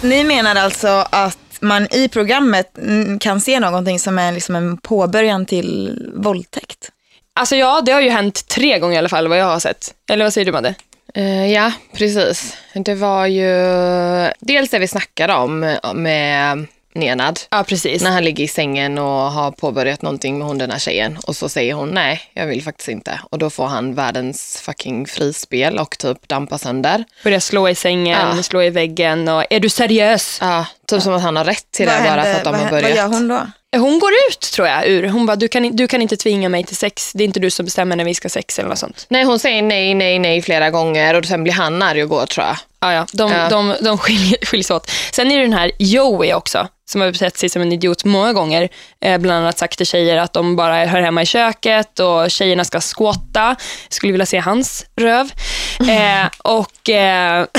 Ni 0.00 0.24
menar 0.24 0.56
alltså 0.56 1.06
att 1.10 1.38
man 1.64 1.94
i 1.94 2.08
programmet 2.08 2.78
mm, 2.78 3.18
kan 3.18 3.40
se 3.40 3.60
någonting 3.60 3.98
som 3.98 4.18
är 4.18 4.32
liksom 4.32 4.56
en 4.56 4.76
påbörjan 4.76 5.46
till 5.46 5.98
våldtäkt? 6.14 6.90
Alltså 7.34 7.56
ja, 7.56 7.82
det 7.86 7.92
har 7.92 8.00
ju 8.00 8.10
hänt 8.10 8.48
tre 8.48 8.78
gånger 8.78 8.94
i 8.94 8.98
alla 8.98 9.08
fall 9.08 9.28
vad 9.28 9.38
jag 9.38 9.46
har 9.46 9.58
sett. 9.58 9.94
Eller 10.10 10.24
vad 10.24 10.32
säger 10.32 10.44
du 10.44 10.52
Madde? 10.52 10.74
Eh, 11.14 11.52
ja, 11.52 11.72
precis. 11.92 12.56
Det 12.74 12.94
var 12.94 13.26
ju 13.26 13.52
dels 14.40 14.70
det 14.70 14.78
vi 14.78 14.88
snackade 14.88 15.34
om 15.34 15.76
med 15.94 16.66
Nenad. 16.94 17.40
Ja, 17.50 17.64
precis. 17.68 18.02
När 18.02 18.10
han 18.10 18.24
ligger 18.24 18.44
i 18.44 18.48
sängen 18.48 18.98
och 18.98 19.04
har 19.32 19.50
påbörjat 19.50 20.02
någonting 20.02 20.38
med 20.38 20.46
hon 20.46 20.58
den 20.58 20.70
här 20.70 20.78
tjejen 20.78 21.18
och 21.26 21.36
så 21.36 21.48
säger 21.48 21.74
hon 21.74 21.88
nej, 21.88 22.20
jag 22.34 22.46
vill 22.46 22.62
faktiskt 22.62 22.88
inte. 22.88 23.20
Och 23.30 23.38
då 23.38 23.50
får 23.50 23.66
han 23.66 23.94
världens 23.94 24.60
fucking 24.64 25.06
frispel 25.06 25.78
och 25.78 25.98
typ 25.98 26.28
dampa 26.28 26.58
sönder. 26.58 27.04
Börjar 27.24 27.40
slå 27.40 27.68
i 27.68 27.74
sängen, 27.74 28.36
Ja. 28.36 28.42
slå 28.42 28.62
i 28.62 28.70
väggen 28.70 29.28
och 29.28 29.44
är 29.50 29.60
du 29.60 29.68
seriös? 29.68 30.38
Ja, 30.40 30.66
typ 30.86 31.02
som 31.02 31.14
att 31.14 31.22
han 31.22 31.36
har 31.36 31.44
rätt 31.44 31.70
till 31.72 31.86
det 31.86 31.92
Vad 31.92 32.02
bara 32.02 32.10
händer- 32.22 32.32
för 32.32 32.38
att 32.38 32.44
de 32.44 32.54
har 32.54 32.60
hä- 32.60 32.70
Vad 32.72 32.82
börjat. 32.82 32.96
gör 32.98 33.06
hon 33.06 33.28
då? 33.28 33.46
hon 33.76 33.98
går 33.98 34.10
ut 34.30 34.40
tror 34.40 34.68
jag 34.68 34.86
ur. 34.88 35.08
Hon 35.08 35.26
bara, 35.26 35.36
du 35.36 35.48
kan, 35.48 35.76
du 35.76 35.88
kan 35.88 36.02
inte 36.02 36.16
tvinga 36.16 36.48
mig 36.48 36.64
till 36.64 36.76
sex. 36.76 37.12
Det 37.14 37.24
är 37.24 37.26
inte 37.26 37.40
du 37.40 37.50
som 37.50 37.64
bestämmer 37.64 37.96
när 37.96 38.04
vi 38.04 38.14
ska 38.14 38.28
sex 38.28 38.58
eller 38.58 38.68
något 38.68 38.78
sånt. 38.78 39.06
Nej, 39.08 39.24
hon 39.24 39.38
säger 39.38 39.62
nej, 39.62 39.94
nej, 39.94 40.18
nej 40.18 40.42
flera 40.42 40.70
gånger 40.70 41.14
och 41.14 41.24
sen 41.24 41.42
blir 41.42 41.52
han 41.52 41.82
arg 41.82 42.02
och 42.02 42.08
går 42.08 42.26
tror 42.26 42.46
jag. 42.46 42.56
Ja, 42.84 42.92
ja. 42.92 43.06
De, 43.12 43.32
Ja. 43.32 43.48
de, 43.48 43.74
de 43.80 43.98
skiljer, 43.98 44.38
skiljs 44.46 44.70
åt. 44.70 44.90
Sen 45.12 45.30
är 45.30 45.36
det 45.36 45.42
den 45.44 45.52
här 45.52 45.70
Joey 45.78 46.32
också, 46.32 46.68
som 46.90 47.00
har 47.00 47.12
betett 47.12 47.38
sig 47.38 47.48
som 47.48 47.62
en 47.62 47.72
idiot 47.72 48.04
många 48.04 48.32
gånger. 48.32 48.68
Eh, 49.04 49.18
bland 49.18 49.44
annat 49.44 49.58
sagt 49.58 49.76
till 49.76 49.86
tjejer 49.86 50.16
att 50.16 50.32
de 50.32 50.56
bara 50.56 50.84
hör 50.84 51.00
hemma 51.00 51.22
i 51.22 51.26
köket 51.26 52.00
och 52.00 52.30
tjejerna 52.30 52.64
ska 52.64 52.80
skotta. 52.80 53.56
Skulle 53.88 54.12
vilja 54.12 54.26
se 54.26 54.38
hans 54.38 54.86
röv. 54.96 55.30
Eh, 55.80 56.26
och... 56.42 56.90
Eh, 56.90 57.46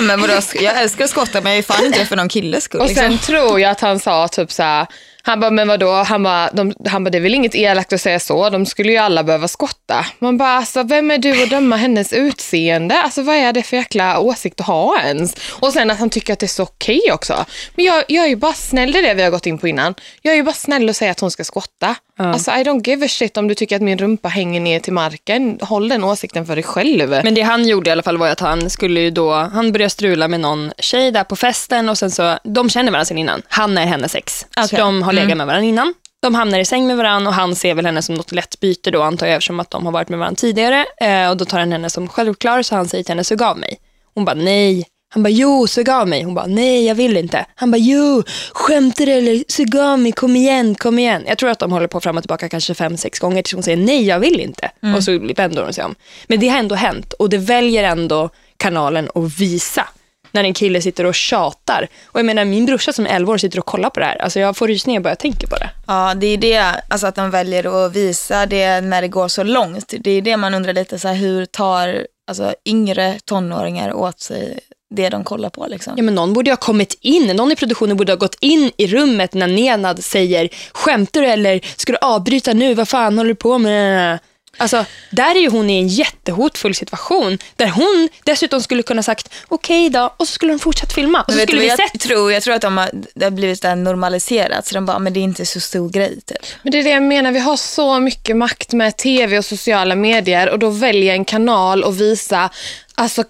Men 0.00 0.20
vadå, 0.20 0.34
jag 0.54 0.82
älskar 0.82 1.04
att 1.04 1.10
skotta 1.10 1.40
men 1.40 1.52
jag 1.52 1.58
är 1.58 1.62
fan 1.62 1.84
inte 1.84 1.98
det 1.98 2.06
för 2.06 2.16
någon 2.16 2.28
killes 2.28 2.64
skull. 2.64 2.80
Och 2.80 2.86
liksom. 2.86 3.08
sen 3.08 3.18
tror 3.18 3.60
jag 3.60 3.70
att 3.70 3.80
han 3.80 4.00
sa 4.00 4.28
typ 4.28 4.52
så 4.52 4.62
här, 4.62 4.86
han 5.26 5.40
bara, 5.40 5.50
men 5.50 5.68
vadå, 5.68 5.92
han 5.92 6.22
bara, 6.22 6.50
de, 6.50 6.74
han 6.88 7.04
bara, 7.04 7.10
det 7.10 7.18
är 7.18 7.22
väl 7.22 7.34
inget 7.34 7.54
elakt 7.54 7.92
att 7.92 8.00
säga 8.00 8.20
så, 8.20 8.50
de 8.50 8.66
skulle 8.66 8.92
ju 8.92 8.98
alla 8.98 9.24
behöva 9.24 9.48
skotta. 9.48 10.06
Man 10.18 10.38
bara, 10.38 10.50
alltså 10.50 10.82
vem 10.82 11.10
är 11.10 11.18
du 11.18 11.42
att 11.42 11.50
döma 11.50 11.76
hennes 11.76 12.12
utseende? 12.12 13.02
Alltså 13.02 13.22
vad 13.22 13.36
är 13.36 13.52
det 13.52 13.62
för 13.62 13.76
jäkla 13.76 14.18
åsikt 14.18 14.60
att 14.60 14.66
ha 14.66 15.00
ens? 15.00 15.34
Och 15.50 15.72
sen 15.72 15.90
att 15.90 15.98
han 15.98 16.10
tycker 16.10 16.32
att 16.32 16.38
det 16.38 16.46
är 16.46 16.48
så 16.48 16.62
okej 16.62 17.12
också. 17.12 17.44
Men 17.74 17.84
jag, 17.84 18.04
jag 18.08 18.24
är 18.24 18.28
ju 18.28 18.36
bara 18.36 18.52
snäll, 18.52 18.92
det 18.92 18.98
är 18.98 19.02
det 19.02 19.14
vi 19.14 19.22
har 19.22 19.30
gått 19.30 19.46
in 19.46 19.58
på 19.58 19.68
innan. 19.68 19.94
Jag 20.22 20.32
är 20.32 20.36
ju 20.36 20.42
bara 20.42 20.54
snäll 20.54 20.88
och 20.88 20.96
säger 20.96 21.12
att 21.12 21.20
hon 21.20 21.30
ska 21.30 21.44
skotta. 21.44 21.96
Alltså 22.18 22.50
I 22.50 22.54
don't 22.54 22.88
give 22.88 23.04
a 23.06 23.08
shit 23.08 23.36
om 23.36 23.48
du 23.48 23.54
tycker 23.54 23.76
att 23.76 23.82
min 23.82 23.98
rumpa 23.98 24.28
hänger 24.28 24.60
ner 24.60 24.80
till 24.80 24.92
marken. 24.92 25.58
Håll 25.62 25.88
den 25.88 26.04
åsikten 26.04 26.46
för 26.46 26.56
dig 26.56 26.64
själv. 26.64 27.10
Men 27.24 27.34
det 27.34 27.42
han 27.42 27.68
gjorde 27.68 27.90
i 27.90 27.92
alla 27.92 28.02
fall 28.02 28.18
var 28.18 28.28
att 28.28 28.40
han 28.40 28.70
skulle 28.70 29.00
ju 29.00 29.10
då, 29.10 29.32
han 29.32 29.72
började 29.72 29.90
strula 29.90 30.28
med 30.28 30.40
någon 30.40 30.72
tjej 30.78 31.10
där 31.10 31.24
på 31.24 31.36
festen 31.36 31.88
och 31.88 31.98
sen 31.98 32.10
så, 32.10 32.38
de 32.44 32.70
känner 32.70 32.92
varandra 32.92 33.04
sedan 33.04 33.18
innan. 33.18 33.42
Han 33.48 33.78
är 33.78 33.86
hennes 33.86 34.14
ex. 34.14 34.38
Så 34.38 34.64
Okej. 34.64 34.78
de 34.78 35.02
har 35.02 35.12
legat 35.12 35.36
med 35.36 35.46
varandra 35.46 35.68
innan. 35.68 35.94
De 36.22 36.34
hamnar 36.34 36.58
i 36.58 36.64
säng 36.64 36.86
med 36.86 36.96
varandra 36.96 37.28
och 37.28 37.34
han 37.34 37.56
ser 37.56 37.74
väl 37.74 37.86
henne 37.86 38.02
som 38.02 38.14
något 38.14 38.32
lätt 38.32 38.60
byte 38.60 38.90
då 38.90 39.02
antar 39.02 39.26
jag 39.26 39.36
eftersom 39.36 39.60
att 39.60 39.70
de 39.70 39.84
har 39.84 39.92
varit 39.92 40.08
med 40.08 40.18
varandra 40.18 40.36
tidigare. 40.36 40.84
Eh, 41.00 41.30
och 41.30 41.36
då 41.36 41.44
tar 41.44 41.58
han 41.58 41.72
henne 41.72 41.90
som 41.90 42.08
självklar 42.08 42.62
så 42.62 42.74
han 42.74 42.88
säger 42.88 43.04
till 43.04 43.10
henne, 43.10 43.24
sug 43.24 43.42
av 43.42 43.58
mig. 43.58 43.78
Hon 44.14 44.24
bara 44.24 44.34
nej. 44.34 44.86
Han 45.08 45.22
bara 45.22 45.30
jo, 45.30 45.66
sug 45.66 45.90
av 45.90 46.08
mig. 46.08 46.22
Hon 46.22 46.34
bara 46.34 46.46
nej, 46.46 46.86
jag 46.86 46.94
vill 46.94 47.16
inte. 47.16 47.46
Han 47.54 47.70
bara 47.70 47.78
jo, 47.78 48.22
skämtar 48.52 49.06
du 49.06 49.12
eller 49.12 49.44
sug 49.48 49.76
av 49.76 49.98
mig, 49.98 50.12
kom 50.12 50.36
igen, 50.36 50.74
kom 50.74 50.98
igen. 50.98 51.24
Jag 51.26 51.38
tror 51.38 51.50
att 51.50 51.58
de 51.58 51.72
håller 51.72 51.86
på 51.86 52.00
fram 52.00 52.16
och 52.16 52.22
tillbaka 52.22 52.48
kanske 52.48 52.74
fem, 52.74 52.96
sex 52.96 53.18
gånger 53.18 53.42
tills 53.42 53.54
hon 53.54 53.62
säger 53.62 53.76
nej, 53.76 54.06
jag 54.06 54.18
vill 54.18 54.40
inte. 54.40 54.70
Och 54.96 55.04
så 55.04 55.18
vänder 55.36 55.62
hon 55.62 55.72
sig 55.72 55.84
om. 55.84 55.94
Men 56.26 56.40
det 56.40 56.48
har 56.48 56.58
ändå 56.58 56.74
hänt 56.74 57.12
och 57.12 57.30
det 57.30 57.38
väljer 57.38 57.84
ändå 57.84 58.30
kanalen 58.56 59.08
att 59.14 59.40
visa 59.40 59.88
när 60.32 60.44
en 60.44 60.54
kille 60.54 60.82
sitter 60.82 61.06
och 61.06 61.14
tjatar. 61.14 61.88
Och 62.06 62.18
jag 62.18 62.26
menar 62.26 62.44
min 62.44 62.66
brorsa 62.66 62.92
som 62.92 63.06
är 63.06 63.10
11 63.10 63.32
år 63.32 63.38
sitter 63.38 63.58
och 63.58 63.66
kollar 63.66 63.90
på 63.90 64.00
det 64.00 64.06
här. 64.06 64.22
Alltså 64.22 64.40
jag 64.40 64.56
får 64.56 64.68
rysningar 64.68 65.00
bara 65.00 65.08
jag 65.08 65.18
tänker 65.18 65.46
på 65.46 65.56
det. 65.56 65.70
Ja, 65.86 66.14
det 66.16 66.26
är 66.26 66.36
det, 66.36 66.82
alltså 66.88 67.06
att 67.06 67.14
de 67.14 67.30
väljer 67.30 67.86
att 67.86 67.96
visa 67.96 68.46
det 68.46 68.80
när 68.80 69.02
det 69.02 69.08
går 69.08 69.28
så 69.28 69.42
långt. 69.42 69.94
Det 69.98 70.10
är 70.10 70.22
det 70.22 70.36
man 70.36 70.54
undrar 70.54 70.72
lite 70.72 70.98
så 70.98 71.08
här, 71.08 71.14
hur 71.14 71.44
tar 71.46 72.06
alltså, 72.26 72.54
yngre 72.64 73.18
tonåringar 73.24 73.92
åt 73.92 74.20
sig 74.20 74.58
det 74.94 75.08
de 75.08 75.24
kollar 75.24 75.50
på 75.50 75.66
liksom. 75.66 75.94
Ja, 75.96 76.02
men 76.02 76.14
någon 76.14 76.32
borde 76.32 76.50
ha 76.50 76.56
kommit 76.56 76.98
in, 77.00 77.26
någon 77.26 77.52
i 77.52 77.56
produktionen 77.56 77.96
borde 77.96 78.12
ha 78.12 78.16
gått 78.16 78.36
in 78.40 78.70
i 78.76 78.86
rummet 78.86 79.34
när 79.34 79.46
Nenad 79.46 80.04
säger 80.04 80.48
skämtar 80.72 81.22
du 81.22 81.28
eller 81.28 81.60
ska 81.76 81.92
du 81.92 81.98
avbryta 82.00 82.52
nu, 82.52 82.74
vad 82.74 82.88
fan 82.88 83.18
håller 83.18 83.28
du 83.28 83.34
på 83.34 83.58
med? 83.58 84.18
Alltså, 84.58 84.84
där 85.10 85.34
är 85.34 85.40
ju 85.40 85.48
hon 85.48 85.70
i 85.70 85.78
en 85.78 85.88
jättehotfull 85.88 86.74
situation 86.74 87.38
där 87.56 87.66
hon 87.66 88.08
dessutom 88.24 88.62
skulle 88.62 88.82
kunna 88.82 89.02
sagt 89.02 89.34
okej 89.48 89.90
då 89.90 90.14
och 90.16 90.28
så 90.28 90.32
skulle 90.32 90.52
de 90.52 90.58
fortsatt 90.58 90.92
filma 90.92 91.22
och 91.22 91.32
så 91.32 91.38
skulle 91.38 91.60
vi 91.60 91.68
jag 91.68 91.78
sett 91.78 92.00
tror? 92.00 92.32
Jag 92.32 92.42
tror 92.42 92.54
att 92.54 92.62
de 92.62 92.78
har, 92.78 92.90
det 93.14 93.24
har 93.24 93.30
blivit 93.30 93.62
där 93.62 93.76
normaliserat 93.76 94.66
så 94.66 94.74
de 94.74 94.86
bara, 94.86 94.98
men 94.98 95.12
det 95.12 95.20
är 95.20 95.24
inte 95.24 95.46
så 95.46 95.60
stor 95.60 95.90
grej 95.90 96.20
typ. 96.20 96.38
Men 96.62 96.72
det 96.72 96.78
är 96.78 96.82
det 96.82 96.90
jag 96.90 97.02
menar, 97.02 97.32
vi 97.32 97.38
har 97.38 97.56
så 97.56 98.00
mycket 98.00 98.36
makt 98.36 98.72
med 98.72 98.96
tv 98.96 99.38
och 99.38 99.44
sociala 99.44 99.94
medier 99.94 100.50
och 100.50 100.58
då 100.58 100.70
väljer 100.70 101.12
en 101.12 101.24
kanal 101.24 101.84
att 101.84 101.94
visa 101.94 102.50
alltså, 102.94 103.24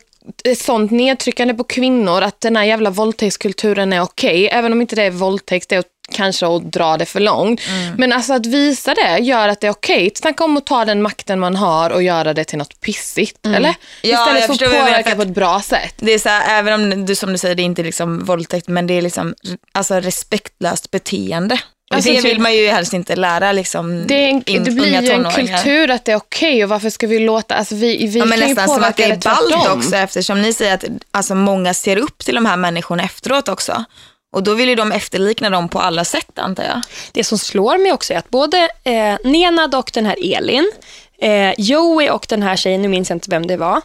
ett 0.45 0.59
sånt 0.59 0.91
nedtryckande 0.91 1.55
på 1.55 1.65
kvinnor 1.65 2.23
att 2.23 2.41
den 2.41 2.57
här 2.57 2.65
jävla 2.65 2.91
våldtäktskulturen 2.91 3.93
är 3.93 4.01
okej, 4.01 4.49
även 4.53 4.73
om 4.73 4.81
inte 4.81 4.97
det 4.97 5.03
är 5.03 5.11
våldtäkt, 5.11 5.69
det 5.69 5.77
är 5.77 5.85
kanske 6.13 6.47
att 6.47 6.73
dra 6.73 6.97
det 6.97 7.07
för 7.07 7.21
långt. 7.21 7.61
Men 7.99 8.13
alltså 8.13 8.33
att 8.33 8.47
visa 8.47 8.95
det 8.95 9.19
gör 9.19 9.49
att 9.49 9.61
det 9.61 9.67
är 9.67 9.71
okej. 9.71 10.11
Snacka 10.15 10.45
om 10.45 10.57
att 10.57 10.67
ta 10.67 10.85
den 10.85 11.03
makten 11.03 11.41
man 11.41 11.57
har 11.57 11.91
och 11.91 12.03
göra 12.03 12.35
det 12.35 12.45
till 12.45 12.59
något 12.59 12.81
pissigt, 12.81 13.47
eller? 13.47 13.75
Ja, 14.03 14.31
Istället 14.33 14.47
för 14.47 14.67
att 14.67 14.73
påverka 14.73 15.17
på 15.17 15.23
ett 15.23 15.35
bra 15.35 15.61
sätt. 15.61 15.95
Det 15.97 16.13
är 16.13 16.19
så 16.19 16.29
här, 16.29 16.59
även 16.59 16.75
om 16.75 17.07
du 17.07 17.15
som 17.15 17.33
du 17.33 17.39
säger, 17.39 17.55
det 17.55 17.63
är 17.63 17.65
inte 17.65 17.83
liksom 17.83 18.25
våldtäkt, 18.25 18.69
men 18.69 18.87
det 18.87 18.95
är 18.95 19.03
liksom 19.03 19.35
alltså, 19.73 19.95
respektlöst 19.95 20.91
beteende. 20.91 21.59
Alltså, 21.95 22.11
det 22.11 22.17
typ- 22.17 22.25
vill 22.25 22.41
man 22.41 22.55
ju 22.55 22.69
helst 22.69 22.93
inte 22.93 23.17
lära 23.17 23.53
liksom, 23.53 24.07
Det, 24.07 24.31
en, 24.31 24.43
in, 24.47 24.65
det 24.65 24.71
blir 24.71 25.03
ju 25.03 25.11
en 25.11 25.31
kultur 25.31 25.91
att 25.91 26.05
det 26.05 26.13
är 26.13 26.17
okej 26.17 26.65
och 26.65 26.71
varför 26.71 26.91
ska 26.91 27.07
vi 27.07 27.19
låta, 27.19 27.55
alltså 27.55 27.75
vi, 27.75 28.07
vi 28.07 28.19
Ja, 28.19 28.25
men 28.25 28.39
kan 28.39 28.49
ju 28.49 28.55
nästan 28.55 28.75
som 28.75 28.85
att 28.85 28.97
det 28.97 29.05
är 29.05 29.17
ballt 29.17 29.69
också 29.69 29.97
eftersom 29.97 30.43
ni 30.43 30.53
säger 30.53 30.75
att 30.75 30.85
alltså, 31.11 31.35
många 31.35 31.75
ser 31.75 31.97
upp 31.97 32.19
till 32.19 32.35
de 32.35 32.47
här 32.47 32.57
människorna 32.57 33.03
efteråt 33.03 33.49
också. 33.49 33.85
Och 34.33 34.43
då 34.43 34.55
vill 34.55 34.69
ju 34.69 34.75
de 34.75 34.93
efterlikna 34.93 35.51
dem 35.51 35.69
på 35.69 35.81
alla 35.81 36.05
sätt 36.05 36.39
antar 36.39 36.65
jag. 36.65 36.81
Det 37.13 37.25
som 37.25 37.39
slår 37.39 37.79
mig 37.79 37.93
också 37.93 38.13
är 38.13 38.19
att 38.19 38.31
både 38.31 38.69
eh, 38.85 39.17
Nenad 39.25 39.75
och 39.75 39.91
den 39.95 40.07
här 40.07 40.37
Elin, 40.37 40.73
eh, 41.19 41.55
Joey 41.59 42.11
och 42.11 42.27
den 42.29 42.43
här 42.43 42.57
tjejen, 42.57 42.83
nu 42.83 42.89
minns 42.89 43.11
jag 43.11 43.17
inte 43.17 43.31
vem 43.31 43.47
det 43.47 43.57
var, 43.57 43.81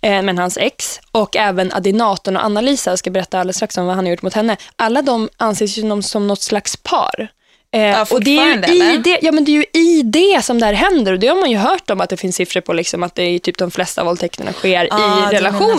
eh, 0.00 0.22
men 0.22 0.38
hans 0.38 0.58
ex, 0.58 1.00
och 1.10 1.36
även 1.36 1.72
Adinatorn 1.72 2.36
och 2.36 2.44
Anna-Lisa, 2.44 2.90
jag 2.90 2.98
ska 2.98 3.10
berätta 3.10 3.40
alldeles 3.40 3.56
strax 3.56 3.78
om 3.78 3.86
vad 3.86 3.96
han 3.96 4.04
har 4.04 4.10
gjort 4.10 4.22
mot 4.22 4.34
henne. 4.34 4.56
Alla 4.76 5.02
de 5.02 5.28
anses 5.36 5.78
ju 5.78 6.02
som 6.02 6.26
något 6.26 6.42
slags 6.42 6.76
par. 6.76 7.28
Eh, 7.76 8.00
och 8.10 8.24
det 8.24 8.38
är, 8.38 8.68
ju 8.68 8.94
i 8.94 8.96
det, 8.96 9.18
ja, 9.22 9.32
men 9.32 9.44
det 9.44 9.50
är 9.50 9.54
ju 9.54 9.64
i 9.72 10.02
det 10.02 10.44
som 10.44 10.60
det 10.60 10.66
här 10.66 10.72
händer 10.72 11.12
och 11.12 11.18
det 11.18 11.26
har 11.26 11.36
man 11.36 11.50
ju 11.50 11.56
hört 11.56 11.90
om 11.90 12.00
att 12.00 12.10
det 12.10 12.16
finns 12.16 12.36
siffror 12.36 12.60
på 12.60 12.72
liksom 12.72 13.02
att 13.02 13.14
det 13.14 13.22
är 13.22 13.38
typ 13.38 13.58
de 13.58 13.70
flesta 13.70 14.04
våldtäkterna 14.04 14.52
sker 14.52 14.88
Ah, 14.90 15.30
i 15.30 15.34
relationer. 15.34 15.76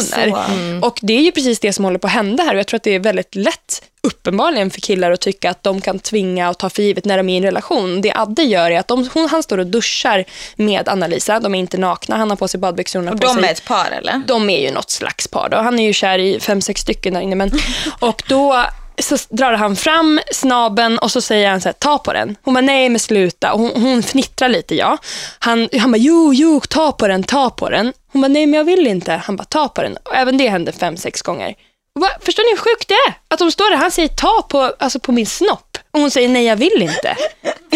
så. 0.79 0.87
Och 0.87 0.99
det 1.01 1.13
är 1.13 1.21
ju 1.21 1.31
precis 1.31 1.59
det 1.59 1.73
som 1.73 1.85
håller 1.85 1.99
på 1.99 2.07
att 2.07 2.13
hända 2.13 2.43
här 2.43 2.53
och 2.53 2.59
jag 2.59 2.67
tror 2.67 2.75
att 2.77 2.83
det 2.83 2.95
är 2.95 2.99
väldigt 2.99 3.35
lätt 3.35 3.83
uppenbarligen 4.01 4.71
för 4.71 4.81
killar 4.81 5.11
att 5.11 5.21
tycka 5.21 5.49
att 5.49 5.63
de 5.63 5.81
kan 5.81 5.99
tvinga 5.99 6.49
och 6.49 6.57
ta 6.57 6.69
för 6.69 6.83
givet 6.83 7.05
när 7.05 7.17
de 7.17 7.29
är 7.29 7.33
i 7.33 7.37
en 7.37 7.43
relation. 7.43 8.01
Det 8.01 8.13
Adde 8.15 8.43
gör 8.43 8.71
är 8.71 8.79
att 8.79 8.87
de, 8.87 9.09
hon, 9.13 9.29
han 9.29 9.43
står 9.43 9.57
och 9.57 9.67
duschar 9.67 10.25
med 10.55 10.89
Anna-Lisa. 10.89 11.39
De 11.39 11.55
är 11.55 11.59
inte 11.59 11.77
nakna, 11.77 12.17
han 12.17 12.29
har 12.29 12.37
på 12.37 12.47
sig 12.47 12.59
badbyxor, 12.59 12.99
hon 12.99 13.07
har 13.07 13.15
Och 13.15 13.21
på 13.21 13.27
de 13.27 13.33
sig 13.35 13.45
är 13.45 13.51
ett 13.51 13.65
par 13.65 13.91
eller? 13.91 14.21
de 14.27 14.49
är 14.49 14.61
ju 14.61 14.71
något 14.71 14.89
slags 14.89 15.27
par. 15.27 15.49
Då. 15.49 15.57
Han 15.57 15.79
är 15.79 15.83
ju 15.83 15.93
kär 15.93 16.19
i 16.19 16.39
fem, 16.39 16.61
sex 16.61 16.81
stycken 16.81 17.13
där 17.13 17.21
inne. 17.21 17.35
Men, 17.35 17.51
och 17.99 18.23
då 18.29 18.63
så 19.01 19.17
drar 19.29 19.53
han 19.53 19.75
fram 19.75 20.19
snaben 20.31 20.97
och 20.99 21.11
så 21.11 21.21
säger 21.21 21.49
han 21.49 21.61
så 21.61 21.67
här, 21.67 21.73
ta 21.73 21.97
på 21.97 22.13
den. 22.13 22.35
Hon 22.41 22.53
bara, 22.53 22.61
nej 22.61 22.89
men 22.89 22.99
sluta. 22.99 23.53
Och 23.53 23.59
hon, 23.59 23.81
hon 23.81 24.03
fnittrar 24.03 24.49
lite, 24.49 24.75
ja. 24.75 24.97
Han, 25.39 25.69
han 25.79 25.91
bara, 25.91 25.97
jo, 25.97 26.33
jo, 26.33 26.61
ta 26.69 26.91
på 26.91 27.07
den, 27.07 27.23
ta 27.23 27.49
på 27.49 27.69
den. 27.69 27.93
Hon 28.11 28.21
bara, 28.21 28.27
nej 28.27 28.45
men 28.45 28.57
jag 28.57 28.63
vill 28.63 28.87
inte. 28.87 29.13
Han 29.13 29.35
bara, 29.35 29.43
ta 29.43 29.67
på 29.67 29.81
den. 29.81 29.97
Och 29.97 30.15
även 30.15 30.37
det 30.37 30.49
hände 30.49 30.71
fem, 30.71 30.97
sex 30.97 31.21
gånger. 31.21 31.55
Bara, 31.99 32.11
förstår 32.21 32.43
ni 32.43 32.49
hur 32.49 32.57
sjukt 32.57 32.87
det 32.87 32.93
är? 32.93 33.13
Att 33.27 33.39
de 33.39 33.51
står 33.51 33.69
där, 33.69 33.77
han 33.77 33.91
säger 33.91 34.09
ta 34.09 34.41
på, 34.49 34.73
alltså 34.79 34.99
på 34.99 35.11
min 35.11 35.25
snopp. 35.25 35.77
Och 35.97 36.01
hon 36.01 36.11
säger, 36.11 36.29
nej 36.29 36.45
jag 36.45 36.55
vill 36.55 36.81
inte. 36.81 37.15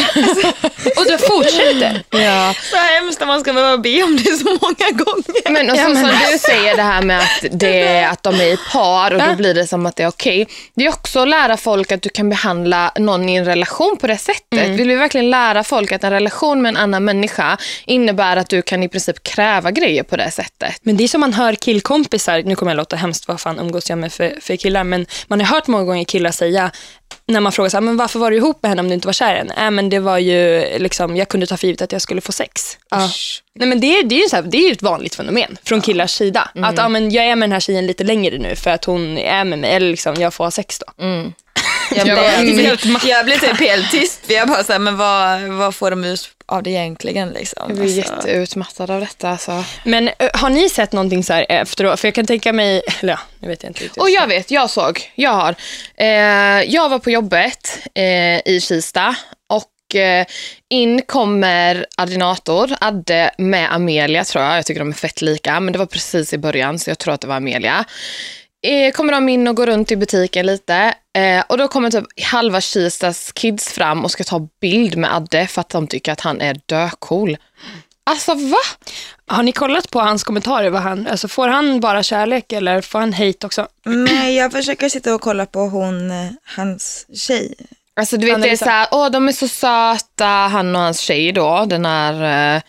och 0.98 1.06
då 1.10 1.18
fortsätter. 1.18 2.04
Ja. 2.10 2.54
Så 2.72 2.76
hemskt 2.78 3.20
när 3.20 3.28
man 3.28 3.42
ska 3.42 3.54
behöva 3.54 3.78
be 3.78 4.04
om 4.04 4.18
det 4.18 4.32
så 4.32 4.46
många 4.46 4.92
gånger. 4.92 5.50
Men 5.52 5.70
och 5.70 5.76
så, 5.78 5.82
Ja, 5.82 5.88
men- 5.90 5.98
som 5.98 6.32
du 6.32 6.38
säger 6.38 6.76
det 6.76 6.82
här 6.82 7.02
med 7.02 7.20
att, 7.20 7.46
det, 7.52 8.04
att 8.04 8.24
de 8.24 8.36
är 8.36 8.54
i 8.54 8.58
par 8.72 9.12
och 9.14 9.22
då 9.30 9.36
blir 9.36 9.54
det 9.54 9.68
som 9.68 9.86
att 9.86 9.96
det 9.96 10.04
är 10.04 10.08
okej. 10.08 10.48
Det 10.76 10.86
är 10.86 10.90
också 10.90 11.20
att 11.20 11.28
lära 11.28 11.58
folk 11.58 11.92
att 11.92 12.02
du 12.02 12.10
kan 12.10 12.30
behandla 12.30 12.92
någon 13.00 13.30
i 13.30 13.36
en 13.36 13.46
relation 13.46 13.98
på 13.98 14.08
det 14.08 14.18
sättet. 14.18 14.68
Vill 14.70 14.88
vi 14.88 14.96
verkligen 14.96 15.30
lära 15.30 15.64
folk 15.64 15.92
att 15.92 16.04
en 16.04 16.12
relation 16.12 16.62
med 16.62 16.70
en 16.70 16.78
annan 16.78 17.06
människa 17.06 17.58
innebär 17.86 18.38
att 18.38 18.50
du 18.50 18.62
kan 18.62 18.84
i 18.84 18.90
princip 18.90 19.24
kräva 19.24 19.72
grejer 19.72 20.04
på 20.04 20.18
det 20.18 20.32
sättet? 20.32 20.76
Men 20.82 20.98
det 20.98 21.04
är 21.04 21.08
som 21.08 21.22
man 21.22 21.34
hör 21.34 21.54
killkompisar, 21.54 22.44
nu 22.46 22.56
kommer 22.56 22.72
jag 22.72 22.78
låta 22.78 22.96
hemskt, 22.96 23.28
vad 23.28 23.40
fan 23.42 23.60
umgås 23.60 23.90
jag 23.90 24.00
med 24.00 24.14
för, 24.14 24.38
för 24.42 24.56
killar, 24.56 24.84
men 24.84 25.06
man 25.28 25.40
har 25.42 25.48
hört 25.48 25.68
många 25.68 25.84
gånger 25.84 26.04
killar 26.04 26.32
säga, 26.32 26.72
när 27.26 27.40
man 27.40 27.52
frågar 27.52 27.70
så 27.70 27.78
här, 27.78 27.82
men 27.82 27.98
varför 27.98 28.20
var 28.20 28.32
du 28.32 28.38
ihop 28.38 28.60
med 28.64 28.70
henne 28.72 28.82
om 28.82 28.88
du 28.88 28.94
inte 28.94 29.08
var 29.08 29.14
kär 29.14 29.36
henne? 29.36 29.54
Äh, 29.66 29.72
men 29.72 29.90
det 29.90 30.00
var 30.00 30.18
ju, 30.18 30.66
liksom, 30.80 31.16
jag 31.16 31.28
kunde 31.30 31.48
ta 31.48 31.58
för 31.58 31.68
givet 31.68 31.82
att 31.82 31.92
jag 31.92 32.02
skulle 32.02 32.22
få 32.22 32.32
sex. 32.32 32.78
Ja. 32.90 33.10
Nej, 33.56 33.68
men 33.68 33.80
det, 33.80 33.88
är- 34.00 34.04
det, 34.04 34.16
är 34.16 34.24
ju 34.24 34.30
så 34.30 34.36
här, 34.36 34.44
det 34.44 34.58
är 34.58 34.72
ett 34.72 34.82
vanligt 34.82 35.16
fenomen 35.16 35.58
från 35.64 35.82
killars 35.82 36.12
sida. 36.12 36.50
Att 36.66 36.78
ja, 36.78 36.90
men 36.90 37.12
jag 37.12 37.26
är 37.26 37.36
med 37.36 37.50
den 37.50 37.54
här 37.54 37.60
tjejen 37.60 37.88
lite 37.88 38.04
längre 38.04 38.38
nu 38.38 38.56
för 38.56 38.70
att 38.70 38.86
hon 38.86 39.18
är 39.18 39.44
med 39.44 39.60
mig, 39.60 39.72
eller 39.72 39.90
liksom, 39.92 40.16
jag 40.16 40.34
får 40.34 40.44
ha 40.44 40.52
sex 40.52 40.80
då. 40.80 41.04
Jag 41.96 42.08
Ja, 42.08 42.16
blir, 42.42 42.52
mm. 42.52 42.66
helt, 42.66 43.06
jag 43.06 43.26
blir 43.26 43.38
typ 43.38 43.60
helt 43.60 43.92
tyst 43.92 44.20
jag 44.28 44.48
bara 44.48 44.64
såhär, 44.64 44.80
men 44.80 44.98
vad, 44.98 45.42
vad 45.42 45.76
får 45.76 45.92
de 45.92 46.04
ut 46.04 46.30
av 46.46 46.64
det 46.64 46.70
egentligen 46.70 47.30
liksom? 47.30 47.64
Jag 47.68 47.78
blir 47.78 47.98
Alltså, 47.98 48.28
jätteutmattad 48.28 48.92
av 48.92 49.00
detta. 49.00 49.30
Alltså. 49.30 49.64
Men 49.84 50.10
har 50.34 50.50
ni 50.50 50.70
sett 50.70 50.92
någonting 50.92 51.24
så 51.24 51.34
här 51.34 51.46
efteråt? 51.50 52.00
För 52.00 52.08
jag 52.08 52.16
kan 52.16 52.26
tänka 52.26 52.54
mig, 52.54 52.82
eller 53.00 53.14
ja, 53.14 53.20
nu 53.40 53.48
vet 53.48 53.64
jag 53.64 53.70
inte 53.70 53.84
riktigt. 53.84 54.02
Och 54.02 54.10
jag 54.10 54.28
vet, 54.28 54.52
jag 54.52 54.70
såg, 54.70 55.12
jag 55.16 55.32
har. 55.32 55.56
Eh, 55.98 56.08
jag 56.64 56.90
var 56.90 57.00
på 57.00 57.12
jobbet 57.12 57.80
eh, 57.96 58.38
i 58.54 58.60
Kista 58.62 59.16
och 59.50 59.96
eh, 59.96 60.26
in 60.70 61.02
kommer 61.02 61.86
Adinator, 61.98 62.70
Adde 62.82 63.32
med 63.38 63.74
Amelia 63.74 64.24
tror 64.24 64.44
jag. 64.44 64.58
Jag 64.58 64.66
tycker 64.66 64.80
de 64.80 64.90
är 64.90 64.94
fett 64.94 65.22
lika, 65.22 65.60
men 65.60 65.74
det 65.74 65.80
var 65.80 65.86
precis 65.86 66.34
i 66.34 66.38
början 66.38 66.80
så 66.80 66.90
jag 66.90 66.98
tror 66.98 67.14
att 67.14 67.22
det 67.22 67.28
var 67.28 67.36
Amelia. 67.36 67.86
Eh, 68.64 68.92
kommer 68.92 69.14
de 69.14 69.30
in 69.30 69.48
och 69.48 69.56
går 69.56 69.66
runt 69.66 69.92
i 69.92 69.96
butiken 69.96 70.46
lite. 70.46 70.94
Eh, 71.14 71.44
och 71.50 71.58
då 71.58 71.68
kommer 71.68 71.92
typ 71.92 72.06
halva 72.24 72.62
Kistas 72.62 73.32
kids 73.32 73.72
fram 73.72 74.04
och 74.06 74.12
ska 74.12 74.24
ta 74.24 74.48
bild 74.62 74.98
med 74.98 75.16
Adde 75.16 75.48
för 75.48 75.62
att 75.62 75.70
de 75.70 75.88
tycker 75.88 76.12
att 76.12 76.20
han 76.20 76.42
är 76.42 76.60
döcool. 76.66 77.38
Alltså 78.04 78.34
va? 78.34 78.58
Har 79.28 79.44
ni 79.44 79.52
kollat 79.52 79.90
på 79.90 80.00
hans 80.00 80.24
kommentarer? 80.24 80.70
Vad 80.70 80.82
han, 80.82 81.08
alltså 81.08 81.28
får 81.28 81.48
han 81.48 81.80
bara 81.80 82.04
kärlek 82.04 82.52
eller 82.52 82.82
får 82.82 83.00
han 83.00 83.14
hate 83.14 83.46
också? 83.48 83.68
Nej, 83.86 84.36
jag 84.36 84.52
försöker 84.52 84.90
sitta 84.90 85.16
och 85.16 85.22
kolla 85.22 85.46
på 85.46 85.60
hon, 85.60 86.12
eh, 86.12 86.32
hans 86.44 87.06
tjej. 87.14 87.56
Alltså 87.96 88.18
du 88.18 88.26
vet 88.26 88.36
det 88.36 88.40
är 88.40 88.44
Annalisa. 88.44 88.66
såhär, 88.66 88.88
åh 88.92 89.10
de 89.12 89.28
är 89.28 89.32
så 89.32 89.48
söta, 89.48 90.26
han 90.26 90.76
och 90.76 90.82
hans 90.82 91.00
tjej 91.00 91.32
då, 91.32 91.66
den 91.68 91.86
här, 91.86 92.56
eh, 92.56 92.62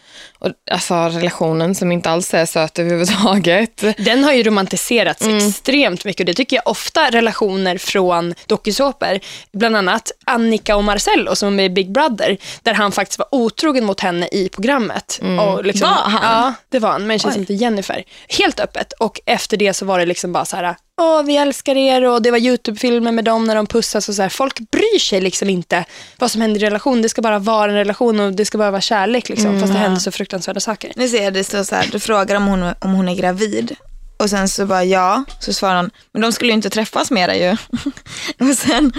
och, 0.43 0.51
alltså 0.71 0.95
relationen 0.95 1.75
som 1.75 1.93
inte 1.93 2.11
alls 2.11 2.35
är 2.35 2.47
söt 2.47 2.79
överhuvudtaget. 2.79 3.85
Den 3.99 4.25
har 4.25 4.33
ju 4.33 4.43
romantiserats 4.43 5.27
extremt 5.27 6.05
mycket 6.05 6.21
och 6.21 6.27
det 6.27 6.35
tycker 6.35 6.57
jag 6.57 6.69
ofta 6.69 7.11
relationer 7.11 7.79
från 7.79 8.35
dokusåpor. 8.47 9.21
Bland 9.53 9.77
annat 9.77 10.13
Annika 10.25 10.77
och 10.77 10.85
Marcello 10.85 11.37
som 11.37 11.61
är 11.61 11.69
Big 11.69 11.93
Brother, 11.93 12.37
där 12.63 12.75
han 12.75 12.93
faktiskt 12.93 13.19
var 13.19 13.29
otrogen 13.31 13.85
mot 13.85 14.01
henne 14.01 14.29
i 14.33 14.49
programmet. 14.49 15.21
Och 15.41 15.65
liksom, 15.65 15.89
Var 15.89 16.11
han? 16.11 16.45
Ja, 16.45 16.55
det 16.69 16.79
var 16.79 16.91
han, 16.91 17.07
men 17.07 17.19
känns 17.19 17.37
inte 17.37 17.55
Jennifer. 17.55 18.05
Helt 18.29 18.61
öppet 18.61 18.93
och 18.93 19.21
efter 19.27 19.57
det 19.57 19.75
så 19.75 19.85
var 19.85 19.99
det 19.99 20.07
liksom 20.07 20.33
bara 20.33 20.45
så 20.45 20.57
här, 20.57 20.77
åh 21.01 21.23
vi 21.23 21.37
älskar 21.37 21.77
er 21.77 22.05
och 22.05 22.23
det 22.23 22.31
var 22.31 22.39
YouTube-filmer 22.39 23.13
med 23.13 23.25
dem 23.25 23.45
när 23.45 23.55
de 23.55 23.67
pussas 23.67 24.09
och 24.09 24.15
så 24.15 24.23
här. 24.23 24.29
Folk 24.29 24.59
bryr 24.71 24.99
sig 24.99 25.21
liksom 25.21 25.51
inte 25.51 25.85
vad 26.19 26.31
som 26.31 26.41
händer 26.41 26.63
i 26.63 26.67
relation. 26.67 27.03
Det 27.03 27.09
ska 27.09 27.23
bara 27.23 27.39
vara 27.39 27.71
en 27.71 27.77
relation 27.77 28.21
och 28.21 28.33
det 28.33 28.45
ska 28.45 28.59
bara 28.59 28.71
vara 28.71 28.81
kärlek 28.81 29.29
liksom. 29.29 29.61
Fast 29.61 29.73
det 29.73 29.79
händer 29.79 30.01
så 30.01 30.11
fruktansvärda 30.33 30.61
saker. 30.61 30.93
Nu 30.97 31.09
ser 31.09 31.25
jag 31.25 31.35
det 31.35 31.45
står 31.45 31.65
så 31.65 31.75
här, 31.75 31.89
du 31.93 32.01
frågar 32.01 32.37
om 32.37 32.47
hon, 32.47 32.63
om 32.81 32.93
hon 32.93 33.09
är 33.09 33.15
gravid. 33.15 33.77
Och 34.19 34.31
sen 34.31 34.49
så 34.49 34.67
bara 34.67 34.85
ja, 34.85 35.25
så 35.41 35.53
svarar 35.53 35.75
han, 35.75 35.91
men 36.13 36.23
de 36.23 36.33
skulle 36.33 36.51
ju 36.51 36.55
inte 36.55 36.71
träffas 36.71 37.11
mera 37.11 37.37
ju. 37.37 37.51
och 38.41 38.57
sen 38.57 38.93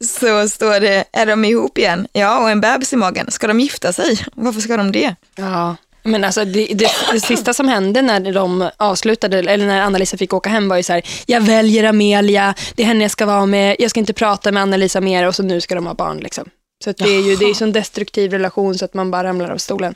så 0.00 0.48
står 0.48 0.80
det, 0.80 1.04
är 1.12 1.26
de 1.26 1.44
ihop 1.44 1.78
igen? 1.78 2.06
Ja, 2.12 2.38
och 2.38 2.50
en 2.50 2.60
bebis 2.60 2.92
i 2.92 2.96
magen. 2.96 3.30
Ska 3.30 3.46
de 3.46 3.60
gifta 3.60 3.92
sig? 3.92 4.18
Varför 4.34 4.60
ska 4.60 4.76
de 4.76 4.92
det? 4.92 5.14
Ja. 5.36 5.76
Men 6.02 6.24
alltså 6.24 6.44
det, 6.44 6.66
det, 6.74 6.90
det 7.12 7.20
sista 7.20 7.54
som 7.54 7.68
hände 7.68 8.02
när 8.02 8.32
de 8.32 8.70
avslutade, 8.76 9.38
eller 9.38 9.66
när 9.66 9.80
Anna-Lisa 9.80 10.16
fick 10.16 10.32
åka 10.32 10.50
hem 10.50 10.68
var 10.68 10.76
ju 10.76 10.82
så 10.82 10.92
här, 10.92 11.02
jag 11.26 11.40
väljer 11.40 11.84
Amelia, 11.84 12.54
det 12.74 12.82
är 12.82 12.86
henne 12.86 13.04
jag 13.04 13.10
ska 13.10 13.26
vara 13.26 13.46
med, 13.46 13.76
jag 13.78 13.90
ska 13.90 14.00
inte 14.00 14.12
prata 14.12 14.52
med 14.52 14.62
Anna-Lisa 14.62 15.00
mer 15.00 15.26
och 15.26 15.34
så 15.34 15.42
nu 15.42 15.60
ska 15.60 15.74
de 15.74 15.86
ha 15.86 15.94
barn. 15.94 16.18
Liksom. 16.18 16.50
Så 16.84 16.90
att 16.90 16.96
det 16.96 17.16
är 17.16 17.20
ju 17.20 17.36
det 17.36 17.44
är 17.44 17.60
ju 17.60 17.64
en 17.64 17.72
destruktiv 17.72 18.30
relation 18.30 18.78
så 18.78 18.84
att 18.84 18.94
man 18.94 19.10
bara 19.10 19.28
ramlar 19.28 19.50
av 19.50 19.58
stolen. 19.58 19.94